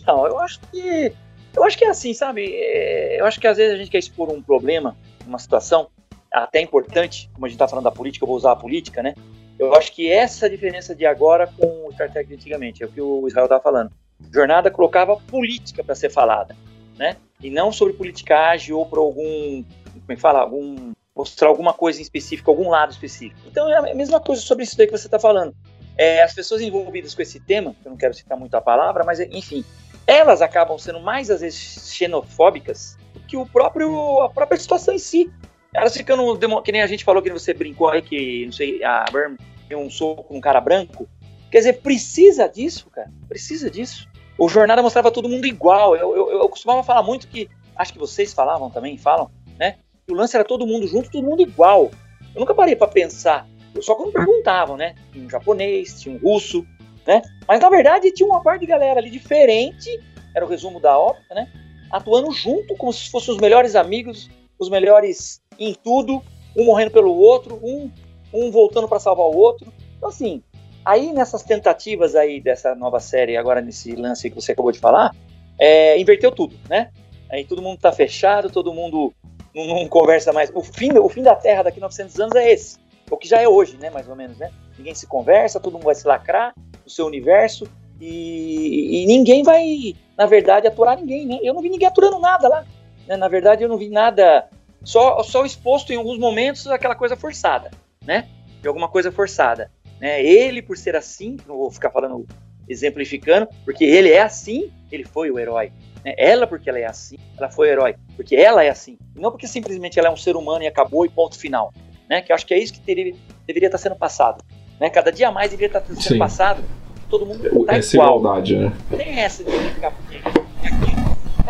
Não, 0.06 0.28
eu 0.28 0.40
acho 0.40 0.60
que 0.72 1.12
eu 1.56 1.64
acho 1.64 1.76
que 1.76 1.86
é 1.86 1.90
assim, 1.90 2.14
sabe? 2.14 2.54
É, 2.54 3.20
eu 3.20 3.26
acho 3.26 3.40
que 3.40 3.48
às 3.48 3.58
vezes 3.58 3.74
a 3.74 3.78
gente 3.78 3.90
quer 3.90 3.98
expor 3.98 4.32
um 4.32 4.44
problema, 4.44 4.96
uma 5.26 5.40
situação 5.40 5.88
até 6.32 6.62
importante, 6.62 7.32
como 7.34 7.48
a 7.48 7.50
gente 7.50 7.56
está 7.56 7.68
falando 7.68 7.86
da 7.86 7.92
política, 7.92 8.24
eu 8.24 8.28
vou 8.28 8.38
usar 8.38 8.52
a 8.52 8.56
política, 8.56 9.02
né? 9.02 9.16
Eu 9.58 9.74
acho 9.74 9.92
que 9.94 10.12
essa 10.12 10.50
diferença 10.50 10.94
de 10.94 11.06
agora 11.06 11.48
com 11.48 11.88
o 11.88 11.94
Star 11.94 12.12
Trek 12.12 12.28
de 12.28 12.36
antigamente, 12.36 12.84
é 12.84 12.86
o 12.86 12.90
que 12.90 13.02
o 13.02 13.28
Israel 13.28 13.46
estava 13.46 13.62
falando. 13.62 13.92
Jornada 14.34 14.70
colocava 14.70 15.16
política 15.18 15.84
para 15.84 15.96
ser 15.96 16.10
falada, 16.10 16.56
né? 16.98 17.18
E 17.42 17.50
não 17.50 17.72
sobre 17.72 17.94
politicagem 17.94 18.74
ou 18.74 18.86
por 18.86 19.00
algum, 19.00 19.64
como 19.64 20.06
é 20.10 20.16
que 20.16 20.22
fala, 20.22 20.40
algum 20.40 20.94
mostrar 21.16 21.48
alguma 21.48 21.74
coisa 21.74 22.00
em 22.00 22.02
específico, 22.02 22.52
algum 22.52 22.70
lado 22.70 22.92
específico. 22.92 23.40
Então 23.48 23.70
é 23.70 23.92
a 23.92 23.96
mesma 23.96 24.20
coisa 24.20 24.42
sobre 24.42 24.66
isso 24.66 24.78
daí 24.78 24.88
que 24.88 24.98
você 24.98 25.08
está 25.08 25.18
falando. 25.18 25.56
É, 25.98 26.22
as 26.22 26.34
pessoas 26.34 26.62
envolvidas 26.62 27.16
com 27.16 27.22
esse 27.22 27.40
tema, 27.40 27.74
eu 27.86 27.92
não 27.92 27.98
quero 27.98 28.14
citar 28.14 28.38
muito 28.38 28.54
a 28.56 28.62
palavra, 28.62 29.04
mas 29.06 29.20
enfim, 29.22 29.64
elas 30.06 30.42
acabam 30.42 30.78
sendo 30.78 31.00
mais 31.00 31.32
às 31.32 31.40
vezes 31.40 31.90
xenofóbicas 31.94 32.98
do 33.14 33.22
que 33.22 33.38
o 33.38 33.46
próprio 33.46 34.22
a 34.22 34.30
própria 34.30 34.60
situação 34.60 34.94
em 34.94 35.00
si. 35.00 35.32
Elas 35.76 35.96
ficando, 35.96 36.38
que 36.62 36.72
nem 36.72 36.82
a 36.82 36.88
gente 36.88 37.04
falou 37.04 37.22
que 37.22 37.30
você 37.30 37.54
brincou 37.54 37.90
aí, 37.90 38.02
que, 38.02 38.46
não 38.46 38.54
sei, 38.54 38.84
a 38.84 39.06
Burn 39.12 39.38
deu 39.68 39.80
um 39.80 39.90
soco 39.90 40.24
com 40.24 40.38
um 40.38 40.42
cara 40.42 40.62
branco. 40.62 41.08
Quer 41.52 41.60
dizer, 41.60 41.74
precisa 41.82 42.48
disso, 42.48 42.90
cara. 42.90 43.12
Precisa 43.28 43.70
disso. 43.70 44.08
O 44.38 44.48
Jornada 44.48 44.82
mostrava 44.82 45.12
todo 45.12 45.30
mundo 45.30 45.46
igual. 45.46 45.96
Eu, 45.96 46.16
eu, 46.16 46.32
eu 46.32 46.50
costumava 46.50 46.84
falar 46.84 47.04
muito 47.04 47.28
que, 47.28 47.50
acho 47.76 47.94
que 47.94 48.00
vocês 48.00 48.34
falavam 48.34 48.70
também, 48.70 48.98
falam, 48.98 49.30
né? 49.58 49.78
Que 50.06 50.14
o 50.14 50.16
lance 50.16 50.36
era 50.36 50.46
todo 50.46 50.66
mundo 50.66 50.88
junto, 50.88 51.12
todo 51.12 51.24
mundo 51.24 51.42
igual. 51.42 51.92
Eu 52.34 52.40
nunca 52.40 52.54
parei 52.54 52.76
para 52.76 52.88
pensar. 52.88 53.48
Só 53.82 53.96
quando 53.96 54.14
perguntavam, 54.14 54.78
né? 54.78 54.96
Tinha 55.12 55.26
um 55.26 55.30
japonês, 55.30 56.02
tinha 56.02 56.16
um 56.16 56.20
russo, 56.20 56.66
né? 57.06 57.22
Mas 57.48 57.60
na 57.60 57.70
verdade 57.70 58.12
tinha 58.12 58.28
uma 58.28 58.42
parte 58.42 58.62
de 58.62 58.68
galera 58.68 59.00
ali 59.00 59.10
diferente, 59.10 59.90
era 60.34 60.46
o 60.46 60.48
resumo 60.48 60.80
da 60.80 60.98
obra, 60.98 61.22
né? 61.32 61.50
Atuando 61.92 62.32
junto, 62.32 62.76
como 62.76 62.92
se 62.92 63.10
fossem 63.10 63.34
os 63.34 63.40
melhores 63.40 63.76
amigos, 63.76 64.30
os 64.66 64.70
melhores 64.70 65.42
em 65.58 65.74
tudo, 65.74 66.22
um 66.56 66.66
morrendo 66.66 66.92
pelo 66.92 67.16
outro, 67.16 67.60
um, 67.64 67.90
um 68.34 68.52
voltando 68.52 68.88
para 68.88 69.00
salvar 69.00 69.26
o 69.26 69.36
outro. 69.36 69.72
Então, 69.98 70.10
assim, 70.10 70.44
aí 70.84 71.14
nessas 71.14 71.44
tentativas 71.44 72.16
aí 72.16 72.42
dessa 72.42 72.76
nova 72.76 73.00
série, 73.00 73.38
agora 73.38 73.62
nesse 73.62 73.96
lance 73.96 74.30
que 74.30 74.36
você 74.36 74.52
acabou 74.52 74.72
de 74.72 74.80
falar, 74.80 75.16
é, 75.58 76.00
inverteu 76.00 76.32
tudo, 76.32 76.56
né? 76.70 76.92
aí 77.30 77.46
todo 77.46 77.62
mundo 77.62 77.80
tá 77.80 77.92
fechado, 77.92 78.50
todo 78.50 78.74
mundo 78.74 79.14
não, 79.54 79.66
não 79.68 79.88
conversa 79.88 80.32
mais. 80.34 80.52
O 80.54 80.62
fim, 80.62 80.92
o 80.98 81.10
fim 81.10 81.22
da 81.22 81.36
Terra 81.36 81.64
daqui 81.64 81.80
a 81.80 81.82
900 81.82 82.20
anos 82.20 82.36
é 82.36 82.52
esse. 82.52 82.78
O 83.10 83.18
que 83.18 83.28
já 83.28 83.42
é 83.42 83.48
hoje, 83.48 83.78
né, 83.78 83.90
mais 83.90 84.08
ou 84.10 84.16
menos, 84.16 84.38
né? 84.38 84.52
Ninguém 84.78 84.96
se 84.96 85.06
conversa, 85.06 85.60
todo 85.60 85.74
mundo 85.74 85.84
vai 85.84 85.96
se 85.96 86.08
lacrar 86.08 86.54
no 86.84 86.90
seu 86.90 87.06
universo 87.06 87.68
e, 88.02 89.04
e 89.04 89.06
ninguém 89.06 89.44
vai, 89.44 89.96
na 90.18 90.26
verdade, 90.26 90.68
aturar 90.68 90.98
ninguém, 90.98 91.26
né? 91.26 91.40
Eu 91.42 91.54
não 91.54 91.62
vi 91.62 91.70
ninguém 91.70 91.88
aturando 91.88 92.20
nada 92.20 92.48
lá. 92.48 92.66
Né? 93.08 93.16
Na 93.16 93.28
verdade, 93.28 93.64
eu 93.64 93.70
não 93.70 93.78
vi 93.78 93.90
nada, 93.90 94.48
só, 94.86 95.22
só 95.24 95.44
exposto 95.44 95.92
em 95.92 95.98
alguns 95.98 96.20
momentos 96.20 96.68
aquela 96.68 96.96
coisa 96.96 97.18
forçada, 97.18 97.72
né? 98.06 98.30
De 98.62 98.68
alguma 98.68 98.88
coisa 98.88 99.12
forçada. 99.12 99.72
Né? 100.00 100.24
Ele, 100.24 100.62
por 100.62 100.78
ser 100.78 100.96
assim, 100.96 101.38
não 101.48 101.58
vou 101.58 101.72
ficar 101.72 101.90
falando, 101.90 102.26
exemplificando, 102.70 103.48
porque 103.66 103.84
ele 103.84 104.12
é 104.12 104.22
assim, 104.22 104.72
ele 104.92 105.04
foi 105.04 105.32
o 105.32 105.40
herói. 105.40 105.72
Né? 106.04 106.14
Ela, 106.18 106.46
porque 106.46 106.70
ela 106.70 106.80
é 106.80 106.86
assim, 106.86 107.18
ela 107.38 107.50
foi 107.50 107.68
o 107.68 107.72
herói. 107.72 107.96
Porque 108.16 108.36
ela 108.36 108.64
é 108.64 108.70
assim. 108.70 108.98
Não 109.16 109.32
porque 109.32 109.48
simplesmente 109.48 109.98
ela 109.98 110.08
é 110.08 110.12
um 110.12 110.18
ser 110.18 110.36
humano 110.36 110.64
e 110.64 110.68
acabou 110.68 111.06
e 111.06 111.10
ponto 111.10 111.38
final. 111.38 111.74
Né? 112.08 112.22
Que 112.22 112.32
eu 112.32 112.36
acho 112.36 112.46
que 112.46 112.54
é 112.54 112.60
isso 112.60 112.74
que 112.74 112.80
teria, 112.80 113.16
deveria 113.48 113.68
estar 113.68 113.80
sendo 113.80 113.96
passado. 113.96 114.44
Né? 114.80 114.90
Cada 114.90 115.12
dia 115.12 115.32
mais 115.32 115.50
deveria 115.50 115.78
estar 115.78 115.82
sendo 115.86 116.02
Sim. 116.02 116.20
passado. 116.20 116.64
Todo 117.10 117.26
mundo 117.26 117.66
tá 117.66 117.76
essa 117.76 117.96
igual. 117.96 118.20
igualdade, 118.20 118.58
né? 118.58 118.74
Tem 118.96 119.20
essa 119.20 119.44
de 119.44 119.52
ficar. 119.52 119.94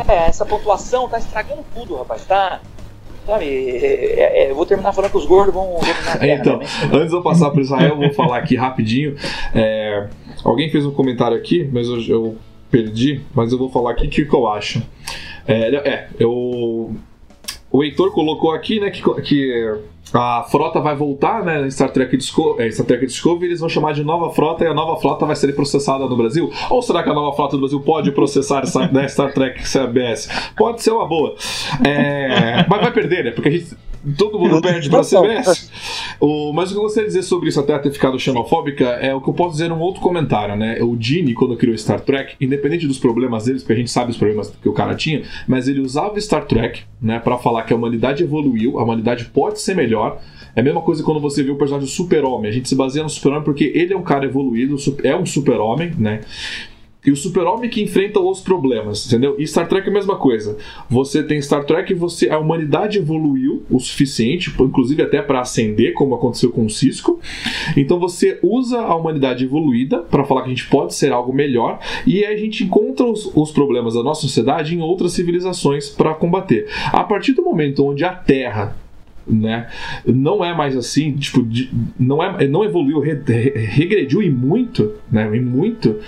É, 0.07 0.27
essa 0.27 0.45
pontuação 0.45 1.07
tá 1.07 1.17
estragando 1.17 1.65
tudo, 1.73 1.95
rapaz. 1.95 2.25
Tá, 2.25 2.61
Sabe, 3.25 3.45
é, 3.45 4.19
é, 4.19 4.43
é, 4.43 4.51
eu 4.51 4.55
vou 4.55 4.65
terminar 4.65 4.93
falando 4.93 5.11
que 5.11 5.17
os 5.17 5.25
gordos 5.25 5.53
vão 5.53 5.79
dominar 5.79 6.23
Então, 6.23 6.57
né? 6.57 6.65
antes 6.93 7.09
de 7.09 7.15
eu 7.15 7.23
passar 7.23 7.49
para 7.49 7.61
Israel, 7.61 7.89
eu 7.89 7.97
vou 7.97 8.13
falar 8.13 8.37
aqui 8.37 8.55
rapidinho. 8.55 9.15
É, 9.53 10.07
alguém 10.43 10.69
fez 10.69 10.85
um 10.85 10.91
comentário 10.91 11.35
aqui, 11.35 11.67
mas 11.71 11.87
eu, 11.87 12.01
eu, 12.01 12.37
perdi, 12.69 13.21
mas 13.33 13.51
eu 13.51 13.57
vou 13.57 13.69
falar 13.69 13.91
aqui 13.91 14.07
o 14.07 14.09
que, 14.09 14.25
que 14.25 14.33
eu 14.33 14.47
acho. 14.47 14.83
É, 15.47 15.75
é, 15.75 16.07
eu, 16.19 16.95
o 17.71 17.83
Heitor 17.83 18.11
colocou 18.11 18.51
aqui 18.51 18.79
né, 18.79 18.89
que, 18.89 19.01
que 19.21 19.75
a 20.13 20.43
frota 20.43 20.79
vai 20.79 20.95
voltar, 20.95 21.43
né? 21.43 21.69
Star 21.69 21.89
Trek, 21.89 22.15
Discovery, 22.15 22.67
é, 22.67 22.71
Star 22.71 22.85
Trek 22.85 23.05
Discovery, 23.05 23.47
eles 23.47 23.59
vão 23.59 23.69
chamar 23.69 23.93
de 23.93 24.03
nova 24.03 24.33
frota 24.33 24.63
e 24.63 24.67
a 24.67 24.73
nova 24.73 24.99
frota 24.99 25.25
vai 25.25 25.35
ser 25.35 25.53
processada 25.53 26.05
no 26.05 26.15
Brasil? 26.15 26.51
Ou 26.69 26.81
será 26.81 27.03
que 27.03 27.09
a 27.09 27.13
nova 27.13 27.35
frota 27.35 27.57
do 27.57 27.61
Brasil 27.61 27.79
pode 27.81 28.11
processar 28.11 28.63
essa, 28.63 28.87
né, 28.87 29.07
Star 29.07 29.33
Trek 29.33 29.61
CBS? 29.67 30.29
Pode 30.55 30.81
ser 30.81 30.91
uma 30.91 31.07
boa. 31.07 31.35
É, 31.85 32.65
mas 32.67 32.81
vai 32.81 32.91
perder, 32.91 33.25
né? 33.25 33.31
Porque 33.31 33.49
a 33.49 33.51
gente 33.51 33.75
todo 34.17 34.39
mundo 34.39 34.61
perde 34.61 34.89
para 34.89 34.99
a 34.99 35.03
CBS. 35.03 35.71
O, 36.19 36.53
mas 36.53 36.69
o 36.69 36.73
que 36.73 36.79
eu 36.79 36.83
gostaria 36.83 37.09
de 37.09 37.15
dizer 37.15 37.27
sobre 37.27 37.49
isso, 37.49 37.59
até 37.59 37.77
ter 37.79 37.91
ficado 37.91 38.19
xenofóbica, 38.19 38.85
é 38.85 39.13
o 39.13 39.21
que 39.21 39.29
eu 39.29 39.33
posso 39.33 39.53
dizer 39.53 39.69
num 39.69 39.79
outro 39.79 40.01
comentário, 40.01 40.55
né? 40.55 40.81
O 40.81 40.95
Gene, 40.99 41.33
quando 41.33 41.55
criou 41.55 41.77
Star 41.77 41.99
Trek, 41.99 42.35
independente 42.39 42.87
dos 42.87 42.97
problemas 42.97 43.45
deles, 43.45 43.61
porque 43.63 43.73
a 43.73 43.77
gente 43.77 43.91
sabe 43.91 44.11
os 44.11 44.17
problemas 44.17 44.49
que 44.49 44.69
o 44.69 44.73
cara 44.73 44.95
tinha, 44.95 45.23
mas 45.47 45.67
ele 45.67 45.81
usava 45.81 46.19
Star 46.19 46.45
Trek, 46.45 46.81
né, 47.01 47.19
para 47.19 47.37
falar 47.37 47.63
que 47.63 47.73
a 47.73 47.75
humanidade 47.75 48.23
evoluiu, 48.23 48.79
a 48.79 48.83
humanidade 48.83 49.25
pode 49.25 49.59
ser 49.59 49.75
melhor. 49.75 50.21
É 50.55 50.61
a 50.61 50.63
mesma 50.63 50.81
coisa 50.81 51.03
quando 51.03 51.19
você 51.19 51.43
vê 51.43 51.51
o 51.51 51.57
personagem 51.57 51.87
do 51.87 51.91
Super-Homem. 51.91 52.49
A 52.49 52.53
gente 52.53 52.69
se 52.69 52.75
baseia 52.75 53.03
no 53.03 53.09
Super-Homem 53.09 53.43
porque 53.43 53.71
ele 53.75 53.93
é 53.93 53.97
um 53.97 54.03
cara 54.03 54.25
evoluído, 54.25 54.75
é 55.03 55.15
um 55.15 55.25
Super-Homem, 55.25 55.93
né? 55.97 56.21
E 57.05 57.11
o 57.11 57.15
super-homem 57.15 57.69
que 57.69 57.81
enfrenta 57.81 58.19
os 58.19 58.41
problemas, 58.41 59.05
entendeu? 59.05 59.35
E 59.37 59.47
Star 59.47 59.67
Trek 59.67 59.87
é 59.87 59.91
a 59.91 59.93
mesma 59.93 60.15
coisa. 60.15 60.57
Você 60.89 61.23
tem 61.23 61.41
Star 61.41 61.63
Trek 61.65 61.91
e 61.91 61.95
você 61.95 62.29
a 62.29 62.39
humanidade 62.39 62.97
evoluiu 62.97 63.63
o 63.69 63.79
suficiente, 63.79 64.53
inclusive 64.59 65.01
até 65.01 65.21
para 65.21 65.41
ascender, 65.41 65.93
como 65.93 66.15
aconteceu 66.15 66.51
com 66.51 66.65
o 66.65 66.69
Cisco. 66.69 67.19
Então 67.77 67.99
você 67.99 68.39
usa 68.41 68.79
a 68.79 68.95
humanidade 68.95 69.43
evoluída 69.43 69.99
para 69.99 70.23
falar 70.23 70.41
que 70.41 70.47
a 70.47 70.53
gente 70.53 70.67
pode 70.67 70.95
ser 70.95 71.11
algo 71.11 71.33
melhor 71.33 71.79
e 72.05 72.25
a 72.25 72.35
gente 72.35 72.63
encontra 72.63 73.05
os, 73.05 73.31
os 73.35 73.51
problemas 73.51 73.93
da 73.93 74.03
nossa 74.03 74.21
sociedade 74.21 74.75
em 74.75 74.81
outras 74.81 75.13
civilizações 75.13 75.89
para 75.89 76.13
combater. 76.13 76.67
A 76.91 77.03
partir 77.03 77.33
do 77.33 77.43
momento 77.43 77.85
onde 77.85 78.03
a 78.03 78.13
Terra 78.13 78.84
né? 79.27 79.67
Não 80.05 80.43
é 80.43 80.53
mais 80.55 80.75
assim, 80.75 81.13
tipo, 81.13 81.43
de, 81.43 81.69
não 81.99 82.23
é, 82.23 82.47
não 82.47 82.63
evoluiu, 82.63 82.99
re, 82.99 83.13
regrediu 83.55 84.21
e 84.21 84.29
muito, 84.29 84.93
né? 85.11 85.29
E 85.35 85.39
muito. 85.39 85.99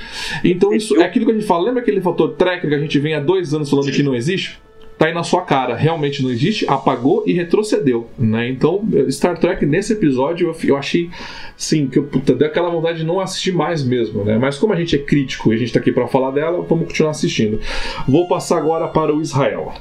Então 0.44 0.74
isso 0.74 1.00
é 1.00 1.04
aquilo 1.04 1.26
que 1.26 1.32
a 1.32 1.36
gente 1.36 1.48
fala. 1.48 1.66
Lembra 1.66 1.82
aquele 1.82 2.02
fator 2.02 2.34
técnico 2.34 2.70
que 2.70 2.76
a 2.76 2.80
gente 2.80 3.00
vem 3.00 3.16
há 3.16 3.20
dois 3.20 3.54
anos 3.54 3.70
falando 3.70 3.92
que 3.92 4.04
não 4.04 4.16
existe? 4.16 4.60
Tá 4.98 5.06
aí 5.06 5.14
na 5.14 5.22
sua 5.22 5.44
cara, 5.44 5.76
realmente 5.76 6.24
não 6.24 6.32
existe, 6.32 6.66
apagou 6.68 7.24
e 7.28 7.32
retrocedeu, 7.32 8.10
né? 8.18 8.50
Então, 8.50 8.84
Star 9.12 9.38
Trek 9.38 9.64
nesse 9.64 9.94
episódio 9.94 10.48
eu, 10.48 10.70
eu 10.70 10.76
achei, 10.76 11.12
sim, 11.56 11.86
que 11.86 12.00
eu 12.00 12.06
puta, 12.06 12.34
deu 12.34 12.48
aquela 12.48 12.68
vontade 12.72 12.98
de 12.98 13.06
não 13.06 13.20
assistir 13.20 13.52
mais 13.52 13.84
mesmo, 13.84 14.24
né? 14.24 14.40
Mas 14.40 14.58
como 14.58 14.74
a 14.74 14.76
gente 14.76 14.96
é 14.96 15.00
crítico 15.00 15.54
e 15.54 15.56
a 15.56 15.60
gente 15.60 15.72
tá 15.72 15.80
aqui 15.80 15.92
para 15.92 16.08
falar 16.08 16.32
dela, 16.32 16.64
vamos 16.68 16.88
continuar 16.88 17.12
assistindo. 17.12 17.60
Vou 18.08 18.28
passar 18.28 18.58
agora 18.58 18.88
para 18.88 19.16
o 19.16 19.22
Israel. 19.22 19.72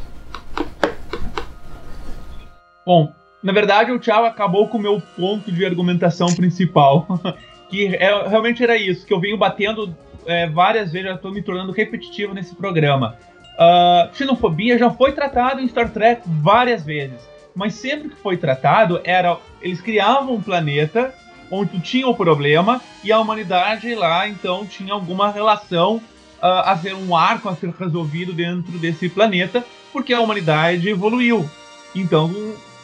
Bom, 2.86 3.10
na 3.46 3.52
verdade, 3.52 3.92
o 3.92 3.98
Thiago 4.00 4.26
acabou 4.26 4.66
com 4.66 4.76
o 4.76 4.80
meu 4.80 5.00
ponto 5.16 5.52
de 5.52 5.64
argumentação 5.64 6.26
principal. 6.34 7.06
que 7.70 7.94
é, 7.94 8.28
realmente 8.28 8.60
era 8.60 8.76
isso, 8.76 9.06
que 9.06 9.14
eu 9.14 9.20
venho 9.20 9.36
batendo 9.36 9.94
é, 10.26 10.48
várias 10.48 10.90
vezes, 10.90 11.08
já 11.08 11.14
estou 11.14 11.32
me 11.32 11.40
tornando 11.40 11.70
repetitivo 11.70 12.34
nesse 12.34 12.56
programa. 12.56 13.16
Uh, 13.54 14.14
xenofobia 14.16 14.76
já 14.76 14.90
foi 14.90 15.12
tratado 15.12 15.60
em 15.60 15.68
Star 15.68 15.88
Trek 15.90 16.22
várias 16.26 16.84
vezes, 16.84 17.20
mas 17.54 17.74
sempre 17.74 18.08
que 18.08 18.16
foi 18.16 18.36
tratado 18.36 19.00
era 19.04 19.38
eles 19.62 19.80
criavam 19.80 20.34
um 20.34 20.42
planeta 20.42 21.14
onde 21.48 21.80
tinha 21.80 22.06
o 22.06 22.14
problema 22.14 22.82
e 23.02 23.10
a 23.10 23.18
humanidade 23.18 23.94
lá 23.94 24.28
então 24.28 24.66
tinha 24.66 24.92
alguma 24.92 25.30
relação 25.30 25.96
uh, 25.96 26.64
a 26.66 26.76
ser 26.76 26.94
um 26.94 27.16
arco 27.16 27.48
a 27.48 27.56
ser 27.56 27.70
resolvido 27.70 28.32
dentro 28.32 28.72
desse 28.78 29.08
planeta 29.08 29.64
porque 29.92 30.12
a 30.12 30.20
humanidade 30.20 30.88
evoluiu. 30.88 31.48
Então 31.94 32.30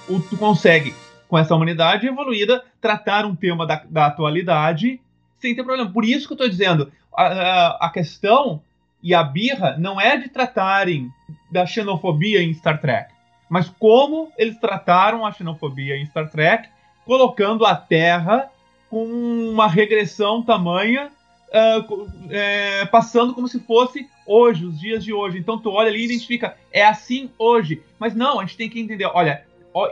tu 0.07 0.37
consegue, 0.37 0.95
com 1.29 1.39
essa 1.39 1.55
humanidade 1.55 2.07
evoluída, 2.07 2.65
tratar 2.81 3.25
um 3.25 3.35
tema 3.35 3.67
da, 3.67 3.83
da 3.89 4.07
atualidade 4.07 5.01
sem 5.39 5.55
ter 5.55 5.65
problema. 5.65 5.91
Por 5.91 6.05
isso 6.05 6.27
que 6.27 6.33
eu 6.33 6.37
estou 6.37 6.49
dizendo, 6.49 6.93
a, 7.15 7.25
a, 7.25 7.87
a, 7.87 7.91
questão 7.91 8.63
e 9.03 9.15
a 9.15 9.23
birra 9.23 9.77
não 9.79 10.01
é 10.01 10.17
de 10.17 10.29
tratarem 10.29 11.11
da 11.51 11.67
xenofobia 11.67 12.43
em 12.43 12.55
Star 12.55 12.81
Trek, 12.81 13.13
mas 13.49 13.69
como 13.69 14.33
eles 14.39 14.59
trataram 14.59 15.27
a 15.27 15.33
xenofobia 15.33 15.97
em 15.97 16.07
Star 16.07 16.31
Trek, 16.31 16.69
colocando 17.05 17.67
a 17.67 17.75
Terra 17.75 18.49
com 18.89 19.05
uma 19.05 19.67
regressão 19.67 20.43
tamanha, 20.43 21.11
uh, 21.49 22.11
é, 22.31 22.85
passando 22.87 23.35
como 23.35 23.49
se 23.49 23.59
fosse 23.61 24.09
hoje, 24.27 24.65
os 24.65 24.79
dias 24.79 25.05
de 25.05 25.13
hoje. 25.13 25.39
Então 25.39 25.59
tu 25.59 25.71
olha 25.71 25.89
ali 25.89 26.01
e 26.01 26.05
identifica, 26.05 26.57
é 26.71 26.85
assim 26.85 27.31
hoje. 27.39 27.83
Mas 27.99 28.15
não, 28.15 28.39
a 28.41 28.45
gente 28.45 28.57
tem 28.57 28.69
que 28.69 28.81
entender, 28.81 29.07
olha, 29.07 29.45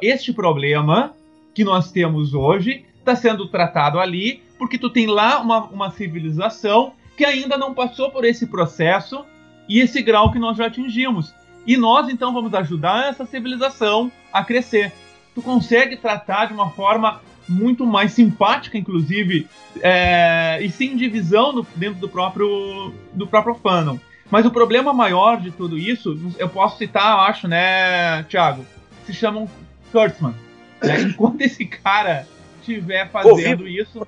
este 0.03 0.33
problema 0.33 1.14
que 1.55 1.64
nós 1.64 1.91
temos 1.91 2.35
hoje 2.35 2.85
está 2.99 3.16
sendo 3.16 3.49
tratado 3.49 3.99
ali 3.99 4.43
porque 4.59 4.76
tu 4.76 4.91
tem 4.91 5.07
lá 5.07 5.41
uma, 5.41 5.64
uma 5.64 5.91
civilização 5.91 6.93
que 7.16 7.24
ainda 7.24 7.57
não 7.57 7.72
passou 7.72 8.11
por 8.11 8.24
esse 8.24 8.47
processo 8.47 9.24
e 9.66 9.81
esse 9.81 10.03
grau 10.03 10.31
que 10.31 10.39
nós 10.39 10.57
já 10.59 10.66
atingimos. 10.66 11.35
E 11.66 11.76
nós 11.76 12.09
então 12.09 12.33
vamos 12.33 12.53
ajudar 12.53 13.09
essa 13.09 13.24
civilização 13.24 14.12
a 14.33 14.45
crescer. 14.45 14.93
Tu 15.35 15.41
consegue 15.41 15.97
tratar 15.97 16.47
de 16.47 16.53
uma 16.53 16.70
forma 16.70 17.20
muito 17.49 17.87
mais 17.87 18.12
simpática, 18.12 18.76
inclusive, 18.76 19.49
é, 19.81 20.59
e 20.62 20.70
sem 20.70 20.97
divisão 20.97 21.66
dentro 21.74 22.01
do 22.01 22.09
próprio, 22.09 22.93
do 23.12 23.26
próprio 23.26 23.55
fandom. 23.55 23.99
Mas 24.31 24.45
o 24.45 24.51
problema 24.51 24.93
maior 24.93 25.41
de 25.41 25.51
tudo 25.51 25.76
isso, 25.78 26.18
eu 26.39 26.49
posso 26.49 26.78
citar, 26.78 27.12
eu 27.12 27.20
acho, 27.22 27.49
né, 27.49 28.22
Thiago? 28.24 28.64
Se 29.05 29.12
chamam 29.12 29.49
Kurtzman. 29.91 30.34
Né? 30.82 30.99
Enquanto 31.03 31.43
esse 31.43 31.66
cara 31.66 32.26
estiver 32.59 33.11
fazendo 33.11 33.68
isso. 33.68 34.07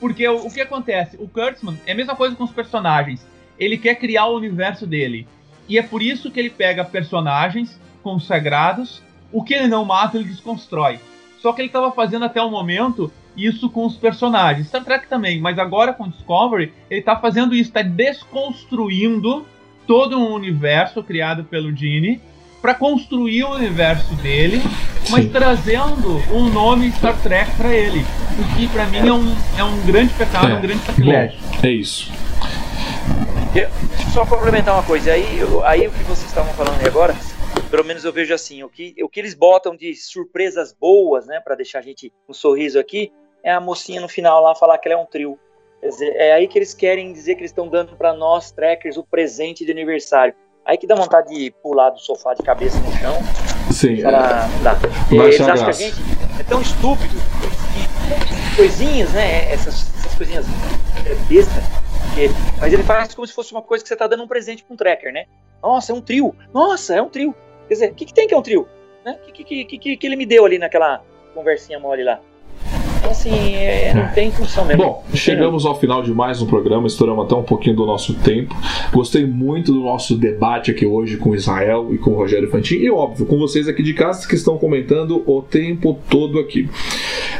Porque 0.00 0.26
o, 0.26 0.46
o, 0.46 0.50
que 0.52 0.60
acontece? 0.60 1.16
O 1.16 1.28
Kurtzman 1.28 1.78
é 1.86 1.92
a 1.92 1.94
mesma 1.94 2.16
coisa 2.16 2.34
com 2.34 2.42
os 2.42 2.50
personagens. 2.50 3.24
Ele 3.56 3.78
quer 3.78 3.94
criar 3.94 4.26
o 4.26 4.36
universo 4.36 4.84
dele. 4.84 5.28
E 5.68 5.78
é 5.78 5.82
por 5.82 6.02
isso 6.02 6.28
que 6.28 6.40
ele 6.40 6.50
pega 6.50 6.84
personagens 6.84 7.78
consagrados. 8.02 9.00
O 9.30 9.44
que 9.44 9.54
ele 9.54 9.68
não 9.68 9.84
mata, 9.84 10.16
ele 10.16 10.28
desconstrói. 10.28 10.98
Só 11.38 11.52
que 11.52 11.60
ele 11.60 11.68
estava 11.68 11.92
fazendo 11.92 12.24
até 12.24 12.42
o 12.42 12.50
momento 12.50 13.12
isso 13.36 13.70
com 13.70 13.86
os 13.86 13.96
personagens. 13.96 14.66
Star 14.66 14.84
Trek 14.84 15.06
também, 15.06 15.40
mas 15.40 15.58
agora 15.58 15.92
com 15.92 16.08
Discovery, 16.08 16.72
ele 16.90 17.00
está 17.00 17.16
fazendo 17.16 17.54
isso, 17.54 17.70
está 17.70 17.82
desconstruindo 17.82 19.46
todo 19.86 20.18
um 20.18 20.32
universo 20.32 21.02
criado 21.02 21.44
pelo 21.44 21.74
Gene 21.74 22.20
para 22.60 22.74
construir 22.74 23.44
o 23.44 23.54
universo 23.54 24.14
dele, 24.16 24.60
mas 25.10 25.24
Sim. 25.24 25.30
trazendo 25.30 26.16
um 26.32 26.48
nome 26.48 26.90
Star 26.92 27.20
Trek 27.22 27.56
para 27.56 27.74
ele. 27.74 28.04
O 28.38 28.56
que 28.56 28.68
para 28.68 28.86
mim 28.86 28.98
é 28.98 29.12
um, 29.12 29.36
é 29.58 29.64
um 29.64 29.86
grande 29.86 30.14
pecado, 30.14 30.52
é. 30.52 30.54
um 30.54 30.60
grande 30.60 30.84
sacrilégio. 30.84 31.38
É 31.62 31.68
isso. 31.68 32.12
Eu, 33.54 33.68
só 34.12 34.24
complementar 34.24 34.74
uma 34.74 34.82
coisa, 34.82 35.12
aí, 35.12 35.24
aí 35.64 35.86
o 35.86 35.90
que 35.90 36.02
vocês 36.04 36.28
estavam 36.28 36.52
falando 36.54 36.86
agora, 36.86 37.14
pelo 37.70 37.84
menos 37.84 38.04
eu 38.04 38.12
vejo 38.12 38.32
assim, 38.32 38.62
o 38.62 38.68
que, 38.68 38.94
o 39.02 39.08
que 39.08 39.18
eles 39.18 39.34
botam 39.34 39.74
de 39.74 39.94
surpresas 39.94 40.72
boas, 40.72 41.26
né, 41.26 41.40
para 41.40 41.54
deixar 41.54 41.80
a 41.80 41.82
gente 41.82 42.12
um 42.28 42.32
sorriso 42.32 42.78
aqui, 42.78 43.10
é 43.42 43.52
a 43.52 43.60
mocinha 43.60 44.00
no 44.00 44.08
final 44.08 44.42
lá 44.42 44.54
falar 44.54 44.78
que 44.78 44.88
ela 44.88 45.00
é 45.00 45.02
um 45.02 45.06
trio. 45.06 45.38
Quer 45.80 45.88
dizer, 45.88 46.16
é 46.16 46.32
aí 46.32 46.46
que 46.46 46.58
eles 46.58 46.74
querem 46.74 47.12
dizer 47.12 47.34
que 47.34 47.40
eles 47.40 47.50
estão 47.50 47.68
dando 47.68 47.96
para 47.96 48.12
nós, 48.12 48.50
trackers, 48.50 48.96
o 48.96 49.04
presente 49.04 49.64
de 49.64 49.70
aniversário 49.70 50.34
Aí 50.68 50.76
que 50.76 50.86
dá 50.86 50.94
vontade 50.94 51.34
de 51.34 51.50
pular 51.62 51.88
do 51.88 51.98
sofá 51.98 52.34
de 52.34 52.42
cabeça 52.42 52.78
no 52.80 52.92
chão. 52.92 53.14
Sim. 53.72 54.00
Falar, 54.02 54.48
dá. 54.62 54.74
Vai 54.74 55.26
Eles 55.28 55.40
acham 55.40 55.64
que 55.64 55.70
a 55.70 55.72
gente 55.72 55.96
é 56.40 56.42
tão 56.44 56.60
estúpido 56.60 57.14
que 57.14 58.56
coisinhas, 58.56 59.10
né? 59.12 59.52
Essas, 59.52 59.92
essas 59.98 60.14
coisinhas 60.14 60.46
é, 61.06 61.14
besta. 61.28 61.62
que- 62.14 62.30
mas 62.60 62.72
ele 62.72 62.82
faz 62.82 63.14
como 63.14 63.26
se 63.26 63.32
fosse 63.32 63.52
uma 63.52 63.62
coisa 63.62 63.82
que 63.84 63.88
você 63.88 63.96
tá 63.96 64.06
dando 64.06 64.22
um 64.24 64.28
presente 64.28 64.64
pra 64.64 64.74
um 64.74 64.76
tracker, 64.76 65.12
né? 65.12 65.26
Nossa, 65.62 65.92
é 65.92 65.94
um 65.94 66.00
trio. 66.00 66.34
Nossa, 66.52 66.94
é 66.94 67.02
um 67.02 67.08
trio. 67.08 67.34
Quer 67.68 67.74
dizer, 67.74 67.90
o 67.92 67.94
que, 67.94 68.04
que 68.06 68.14
tem 68.14 68.26
que 68.26 68.34
é 68.34 68.36
um 68.36 68.42
trio? 68.42 68.66
Né? 69.04 69.18
O 69.28 69.32
que, 69.32 69.44
que, 69.44 69.64
que, 69.64 69.78
que, 69.78 69.96
que 69.96 70.06
ele 70.06 70.16
me 70.16 70.26
deu 70.26 70.44
ali 70.44 70.58
naquela 70.58 71.02
conversinha 71.34 71.78
mole 71.78 72.02
lá? 72.04 72.20
Então, 72.98 73.10
assim, 73.12 73.54
é, 73.54 73.94
não 73.94 74.08
tem 74.12 74.30
função 74.30 74.64
mesmo. 74.64 74.82
Bom, 74.82 75.04
chegamos 75.14 75.64
ao 75.64 75.78
final 75.78 76.02
de 76.02 76.12
mais 76.12 76.42
um 76.42 76.46
programa, 76.46 76.86
estouramos 76.86 77.26
até 77.26 77.34
um 77.34 77.44
pouquinho 77.44 77.76
do 77.76 77.86
nosso 77.86 78.14
tempo. 78.14 78.56
Gostei 78.92 79.24
muito 79.24 79.72
do 79.72 79.80
nosso 79.80 80.16
debate 80.16 80.72
aqui 80.72 80.84
hoje 80.84 81.16
com 81.16 81.30
o 81.30 81.34
Israel 81.36 81.88
e 81.92 81.98
com 81.98 82.10
o 82.10 82.14
Rogério 82.14 82.50
Fantin, 82.50 82.76
e 82.76 82.90
óbvio, 82.90 83.24
com 83.24 83.38
vocês 83.38 83.68
aqui 83.68 83.82
de 83.82 83.94
casa 83.94 84.26
que 84.26 84.34
estão 84.34 84.58
comentando 84.58 85.22
o 85.26 85.40
tempo 85.42 85.98
todo 86.10 86.38
aqui. 86.40 86.68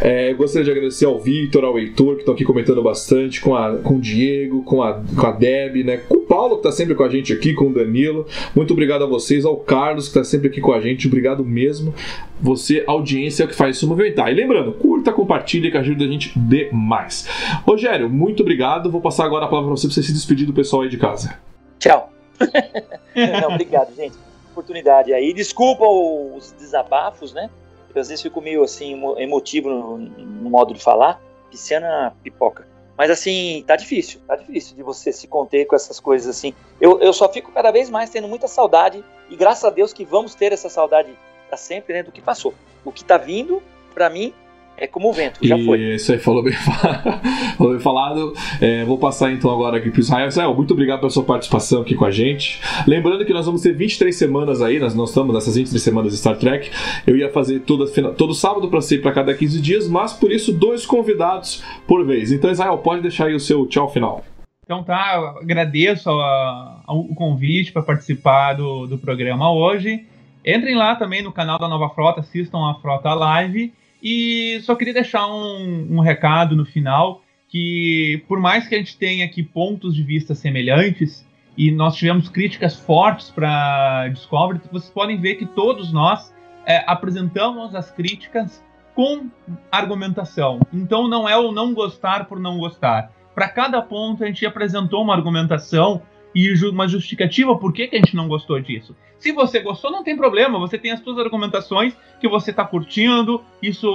É, 0.00 0.32
gostaria 0.32 0.64
de 0.64 0.70
agradecer 0.70 1.06
ao 1.06 1.18
Victor, 1.18 1.64
ao 1.64 1.78
Heitor, 1.78 2.14
que 2.14 2.20
estão 2.20 2.34
aqui 2.34 2.44
comentando 2.44 2.82
bastante, 2.82 3.40
com, 3.40 3.56
a, 3.56 3.76
com 3.78 3.96
o 3.96 4.00
Diego, 4.00 4.62
com 4.62 4.82
a, 4.82 4.94
com 4.94 5.26
a 5.26 5.32
Deb, 5.32 5.84
né? 5.84 5.96
com 5.96 6.18
o 6.18 6.20
Paulo, 6.20 6.56
que 6.56 6.68
está 6.68 6.72
sempre 6.72 6.94
com 6.94 7.02
a 7.02 7.08
gente 7.08 7.32
aqui, 7.32 7.52
com 7.52 7.68
o 7.68 7.72
Danilo. 7.72 8.26
Muito 8.54 8.72
obrigado 8.72 9.02
a 9.02 9.06
vocês, 9.06 9.44
ao 9.44 9.56
Carlos, 9.56 10.04
que 10.04 10.10
está 10.10 10.22
sempre 10.22 10.48
aqui 10.48 10.60
com 10.60 10.72
a 10.72 10.80
gente. 10.80 11.08
Obrigado 11.08 11.44
mesmo. 11.44 11.92
Você, 12.40 12.84
audiência, 12.86 13.46
que 13.46 13.54
faz 13.54 13.76
isso 13.76 13.88
movimentar. 13.88 14.30
E 14.30 14.34
lembrando, 14.34 14.72
curta, 14.98 15.12
compartilha, 15.12 15.70
que 15.70 15.76
ajuda 15.76 16.04
a 16.04 16.08
gente 16.08 16.36
demais. 16.38 17.28
Rogério, 17.66 18.08
muito 18.10 18.42
obrigado. 18.42 18.90
Vou 18.90 19.00
passar 19.00 19.24
agora 19.24 19.44
a 19.44 19.48
palavra 19.48 19.70
para 19.70 19.76
você, 19.76 19.86
para 19.86 19.94
você 19.94 20.02
se 20.02 20.12
despedir 20.12 20.46
do 20.46 20.52
pessoal 20.52 20.82
aí 20.82 20.88
de 20.88 20.98
casa. 20.98 21.38
Tchau. 21.78 22.12
Não, 23.40 23.52
obrigado, 23.54 23.94
gente. 23.94 24.16
Oportunidade 24.52 25.12
aí. 25.12 25.32
Desculpa 25.32 25.84
os 25.86 26.52
desabafos, 26.52 27.32
né? 27.32 27.48
Eu, 27.94 28.00
às 28.00 28.08
vezes 28.08 28.22
fico 28.22 28.40
meio 28.40 28.62
assim 28.64 28.92
emo- 28.94 29.18
emotivo 29.18 29.68
no, 29.70 29.98
no 29.98 30.50
modo 30.50 30.74
de 30.74 30.82
falar. 30.82 31.20
Pisciana 31.50 32.12
pipoca. 32.22 32.66
Mas 32.96 33.10
assim, 33.10 33.62
tá 33.66 33.76
difícil. 33.76 34.20
Tá 34.26 34.34
difícil 34.34 34.74
de 34.76 34.82
você 34.82 35.12
se 35.12 35.28
conter 35.28 35.66
com 35.66 35.76
essas 35.76 36.00
coisas 36.00 36.28
assim. 36.36 36.52
Eu, 36.80 37.00
eu 37.00 37.12
só 37.12 37.28
fico 37.32 37.52
cada 37.52 37.70
vez 37.70 37.88
mais 37.88 38.10
tendo 38.10 38.26
muita 38.26 38.48
saudade. 38.48 39.04
E 39.30 39.36
graças 39.36 39.64
a 39.64 39.70
Deus 39.70 39.92
que 39.92 40.04
vamos 40.04 40.34
ter 40.34 40.52
essa 40.52 40.68
saudade 40.68 41.10
pra 41.48 41.56
sempre, 41.56 41.94
né? 41.94 42.02
Do 42.02 42.10
que 42.10 42.20
passou. 42.20 42.52
O 42.84 42.90
que 42.90 43.04
tá 43.04 43.16
vindo, 43.16 43.62
pra 43.94 44.10
mim, 44.10 44.32
é 44.80 44.86
como 44.86 45.08
o 45.08 45.12
vento. 45.12 45.38
Já 45.42 45.56
foi. 45.58 45.94
Isso 45.94 46.12
aí 46.12 46.18
falou 46.18 46.42
bem, 46.42 46.52
falou 47.56 47.72
bem 47.72 47.80
falado. 47.80 48.32
É, 48.60 48.84
vou 48.84 48.98
passar 48.98 49.32
então 49.32 49.50
agora 49.50 49.76
aqui 49.78 49.90
para 49.90 50.00
Israel. 50.00 50.28
Israel, 50.28 50.54
muito 50.54 50.72
obrigado 50.72 51.00
pela 51.00 51.10
sua 51.10 51.24
participação 51.24 51.82
aqui 51.82 51.94
com 51.94 52.04
a 52.04 52.10
gente. 52.10 52.60
Lembrando 52.86 53.24
que 53.24 53.32
nós 53.32 53.46
vamos 53.46 53.62
ter 53.62 53.72
23 53.72 54.14
semanas 54.14 54.62
aí, 54.62 54.78
nós, 54.78 54.94
nós 54.94 55.10
estamos 55.10 55.34
nessas 55.34 55.54
23 55.56 55.82
semanas 55.82 56.12
de 56.12 56.18
Star 56.18 56.36
Trek. 56.36 56.70
Eu 57.06 57.16
ia 57.16 57.30
fazer 57.30 57.60
toda, 57.60 57.86
todo 58.12 58.34
sábado 58.34 58.68
para 58.68 58.80
ser 58.80 59.02
para 59.02 59.12
cada 59.12 59.34
15 59.34 59.60
dias, 59.60 59.88
mas 59.88 60.12
por 60.12 60.30
isso 60.32 60.52
dois 60.52 60.86
convidados 60.86 61.62
por 61.86 62.04
vez. 62.06 62.32
Então, 62.32 62.50
Israel, 62.50 62.78
pode 62.78 63.02
deixar 63.02 63.26
aí 63.26 63.34
o 63.34 63.40
seu 63.40 63.66
tchau 63.66 63.88
final. 63.88 64.24
Então 64.64 64.82
tá, 64.84 65.34
agradeço 65.40 66.10
a- 66.10 66.82
o 66.88 67.14
convite 67.14 67.72
para 67.72 67.82
participar 67.82 68.52
do, 68.52 68.86
do 68.86 68.98
programa 68.98 69.50
hoje. 69.50 70.04
Entrem 70.44 70.74
lá 70.76 70.94
também 70.94 71.22
no 71.22 71.32
canal 71.32 71.58
da 71.58 71.66
Nova 71.68 71.88
Frota, 71.94 72.20
assistam 72.20 72.58
a 72.70 72.74
Frota 72.74 73.12
Live. 73.14 73.72
E 74.02 74.60
só 74.62 74.74
queria 74.74 74.94
deixar 74.94 75.26
um, 75.26 75.96
um 75.96 76.00
recado 76.00 76.54
no 76.54 76.64
final, 76.64 77.22
que 77.48 78.22
por 78.28 78.38
mais 78.38 78.66
que 78.68 78.74
a 78.74 78.78
gente 78.78 78.96
tenha 78.96 79.24
aqui 79.24 79.42
pontos 79.42 79.94
de 79.94 80.02
vista 80.02 80.34
semelhantes, 80.34 81.26
e 81.56 81.72
nós 81.72 81.96
tivemos 81.96 82.28
críticas 82.28 82.76
fortes 82.76 83.30
para 83.30 84.08
Discovery, 84.08 84.60
vocês 84.70 84.92
podem 84.92 85.20
ver 85.20 85.34
que 85.34 85.46
todos 85.46 85.92
nós 85.92 86.32
é, 86.64 86.84
apresentamos 86.86 87.74
as 87.74 87.90
críticas 87.90 88.64
com 88.94 89.28
argumentação. 89.70 90.60
Então 90.72 91.08
não 91.08 91.28
é 91.28 91.36
o 91.36 91.50
não 91.50 91.74
gostar 91.74 92.26
por 92.26 92.38
não 92.38 92.58
gostar 92.58 93.10
para 93.38 93.48
cada 93.48 93.80
ponto 93.80 94.24
a 94.24 94.26
gente 94.26 94.44
apresentou 94.44 95.00
uma 95.00 95.14
argumentação 95.14 96.02
e 96.38 96.68
uma 96.68 96.86
justificativa 96.86 97.56
por 97.56 97.72
que, 97.72 97.88
que 97.88 97.96
a 97.96 97.98
gente 97.98 98.14
não 98.14 98.28
gostou 98.28 98.60
disso. 98.60 98.94
Se 99.18 99.32
você 99.32 99.58
gostou, 99.58 99.90
não 99.90 100.04
tem 100.04 100.16
problema, 100.16 100.56
você 100.56 100.78
tem 100.78 100.92
as 100.92 101.00
suas 101.00 101.18
argumentações 101.18 101.94
que 102.20 102.28
você 102.28 102.52
está 102.52 102.64
curtindo, 102.64 103.42
isso 103.60 103.90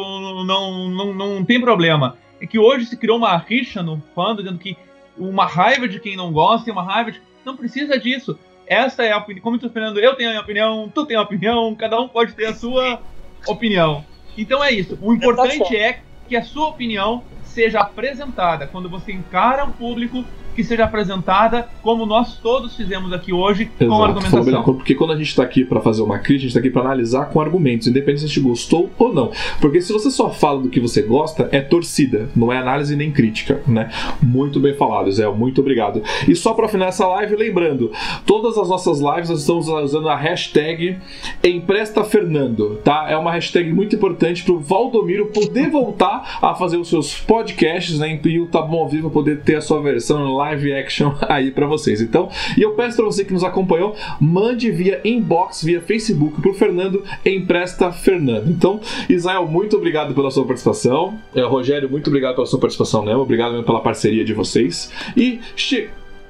não, 0.45 0.89
não, 0.89 1.13
não 1.13 1.45
tem 1.45 1.61
problema. 1.61 2.17
É 2.41 2.45
que 2.45 2.59
hoje 2.59 2.85
se 2.85 2.97
criou 2.97 3.17
uma 3.17 3.37
rixa 3.37 3.81
no 3.81 4.03
fã, 4.13 4.35
dizendo 4.35 4.59
que 4.59 4.75
uma 5.17 5.45
raiva 5.45 5.87
de 5.87 6.01
quem 6.01 6.17
não 6.17 6.33
gosta 6.33 6.69
e 6.69 6.73
uma 6.73 6.83
raiva 6.83 7.13
de. 7.13 7.21
Não 7.45 7.55
precisa 7.55 7.97
disso. 7.97 8.37
Essa 8.67 9.03
é 9.03 9.13
a 9.13 9.17
opinião. 9.19 9.41
Como 9.41 9.55
eu 9.55 9.61
tô 9.61 9.69
falando, 9.69 9.97
eu 9.97 10.13
tenho 10.15 10.29
a 10.29 10.33
minha 10.33 10.43
opinião, 10.43 10.91
tu 10.93 11.05
tem 11.05 11.15
a 11.15 11.21
opinião, 11.21 11.73
cada 11.75 11.97
um 12.01 12.09
pode 12.09 12.33
ter 12.33 12.47
a 12.47 12.53
sua 12.53 13.01
opinião. 13.47 14.03
Então 14.37 14.61
é 14.61 14.71
isso. 14.71 14.97
O 15.01 15.13
importante 15.13 15.77
é 15.77 16.01
que 16.27 16.35
a 16.35 16.43
sua 16.43 16.67
opinião 16.67 17.23
seja 17.43 17.79
apresentada 17.79 18.67
quando 18.67 18.89
você 18.89 19.13
encara 19.13 19.63
um 19.63 19.71
público 19.71 20.25
que 20.53 20.63
seja 20.63 20.83
apresentada 20.85 21.67
como 21.81 22.05
nós 22.05 22.37
todos 22.37 22.75
fizemos 22.75 23.11
aqui 23.11 23.33
hoje 23.33 23.65
com 23.65 23.85
Exato, 23.85 23.99
na 23.99 24.05
argumentação. 24.05 24.63
porque 24.63 24.95
quando 24.95 25.13
a 25.13 25.17
gente 25.17 25.27
está 25.27 25.43
aqui 25.43 25.65
para 25.65 25.81
fazer 25.81 26.01
uma 26.01 26.19
crítica, 26.19 26.33
a 26.33 26.39
gente 26.41 26.47
está 26.49 26.59
aqui 26.59 26.69
para 26.69 26.81
analisar 26.81 27.25
com 27.25 27.41
argumentos, 27.41 27.87
independente 27.87 28.19
se 28.19 28.25
a 28.25 28.27
gente 28.27 28.39
gostou 28.39 28.91
ou 28.97 29.13
não. 29.13 29.31
Porque 29.59 29.81
se 29.81 29.91
você 29.91 30.11
só 30.11 30.29
fala 30.29 30.61
do 30.61 30.69
que 30.69 30.79
você 30.79 31.01
gosta, 31.01 31.49
é 31.51 31.61
torcida, 31.61 32.29
não 32.35 32.51
é 32.51 32.57
análise 32.57 32.95
nem 32.95 33.11
crítica, 33.11 33.61
né? 33.67 33.89
Muito 34.21 34.59
bem 34.59 34.73
falado, 34.73 35.11
Zé, 35.11 35.27
muito 35.29 35.61
obrigado. 35.61 36.01
E 36.27 36.35
só 36.35 36.53
para 36.53 36.67
finalizar 36.67 36.83
essa 36.93 37.07
live, 37.07 37.35
lembrando, 37.35 37.91
todas 38.25 38.57
as 38.57 38.69
nossas 38.69 38.99
lives 38.99 39.29
nós 39.29 39.39
estamos 39.39 39.67
usando 39.67 40.09
a 40.09 40.15
hashtag 40.15 40.97
Empresta 41.43 42.03
Fernando, 42.03 42.79
tá? 42.83 43.05
É 43.09 43.17
uma 43.17 43.31
hashtag 43.31 43.71
muito 43.73 43.95
importante 43.95 44.43
para 44.43 44.53
o 44.53 44.59
Valdomiro 44.59 45.27
poder 45.27 45.69
voltar 45.69 46.39
a 46.41 46.53
fazer 46.53 46.77
os 46.77 46.89
seus 46.89 47.19
podcasts, 47.19 47.99
né? 47.99 48.19
E 48.23 48.39
o 48.39 48.47
Tá 48.47 48.61
Bom 48.61 48.79
ao 48.79 48.89
Vivo 48.89 49.09
poder 49.09 49.41
ter 49.41 49.55
a 49.55 49.61
sua 49.61 49.81
versão 49.81 50.35
live 50.43 50.73
action 50.73 51.13
aí 51.27 51.51
para 51.51 51.67
vocês. 51.67 52.01
Então, 52.01 52.29
e 52.57 52.61
eu 52.61 52.71
peço 52.71 52.97
para 52.97 53.05
você 53.05 53.23
que 53.23 53.33
nos 53.33 53.43
acompanhou, 53.43 53.95
mande 54.19 54.71
via 54.71 54.99
inbox, 55.03 55.63
via 55.63 55.81
Facebook 55.81 56.41
pro 56.41 56.53
Fernando 56.53 57.03
Empresta 57.25 57.91
Fernando. 57.91 58.49
Então, 58.49 58.79
Israel, 59.09 59.47
muito 59.47 59.77
obrigado 59.77 60.13
pela 60.13 60.31
sua 60.31 60.45
participação. 60.45 61.19
É, 61.35 61.41
Rogério, 61.41 61.89
muito 61.89 62.07
obrigado 62.07 62.35
pela 62.35 62.45
sua 62.45 62.59
participação, 62.59 63.05
né? 63.05 63.15
Obrigado 63.15 63.51
mesmo 63.51 63.65
pela 63.65 63.81
parceria 63.81 64.23
de 64.23 64.33
vocês. 64.33 64.91
E 65.15 65.39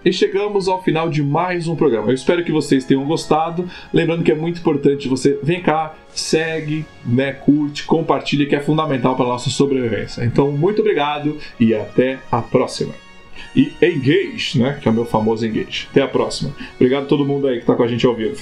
e 0.06 0.12
chegamos 0.12 0.68
ao 0.68 0.84
final 0.84 1.10
de 1.10 1.24
mais 1.24 1.66
um 1.66 1.78
programa. 1.78 2.10
Eu 2.10 2.14
espero 2.14 2.44
que 2.44 2.52
vocês 2.52 2.84
tenham 2.84 3.06
gostado. 3.06 3.70
Lembrando 3.94 4.22
que 4.22 4.32
é 4.32 4.36
muito 4.36 4.60
importante 4.60 5.08
você 5.08 5.40
vem 5.42 5.62
cá, 5.62 5.96
segue, 6.10 6.86
né, 7.06 7.32
curte, 7.32 7.86
compartilha, 7.86 8.46
que 8.46 8.56
é 8.56 8.60
fundamental 8.60 9.16
para 9.16 9.26
nossa 9.26 9.50
sobrevivência. 9.50 10.26
Então, 10.26 10.52
muito 10.52 10.82
obrigado 10.82 11.38
e 11.58 11.74
até 11.74 12.20
a 12.30 12.42
próxima. 12.42 13.03
E 13.56 13.74
engage, 13.82 14.60
né, 14.60 14.78
que 14.82 14.88
é 14.88 14.92
o 14.92 14.94
meu 14.94 15.06
famoso 15.06 15.46
engage. 15.46 15.88
Até 15.92 16.02
a 16.02 16.08
próxima. 16.08 16.54
Obrigado 16.76 17.04
a 17.04 17.08
todo 17.08 17.26
mundo 17.26 17.48
aí 17.48 17.56
que 17.56 17.64
está 17.64 17.76
com 17.76 17.84
a 17.84 17.88
gente 17.88 18.06
ao 18.06 18.16
vivo. 18.16 18.42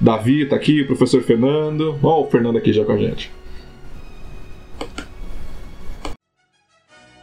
Davi 0.00 0.46
tá 0.46 0.56
aqui, 0.56 0.82
o 0.82 0.86
professor 0.86 1.22
Fernando. 1.22 1.98
Ó, 2.02 2.22
o 2.22 2.30
Fernando 2.30 2.56
aqui 2.56 2.72
já 2.72 2.84
com 2.84 2.92
a 2.92 2.96
gente. 2.96 3.30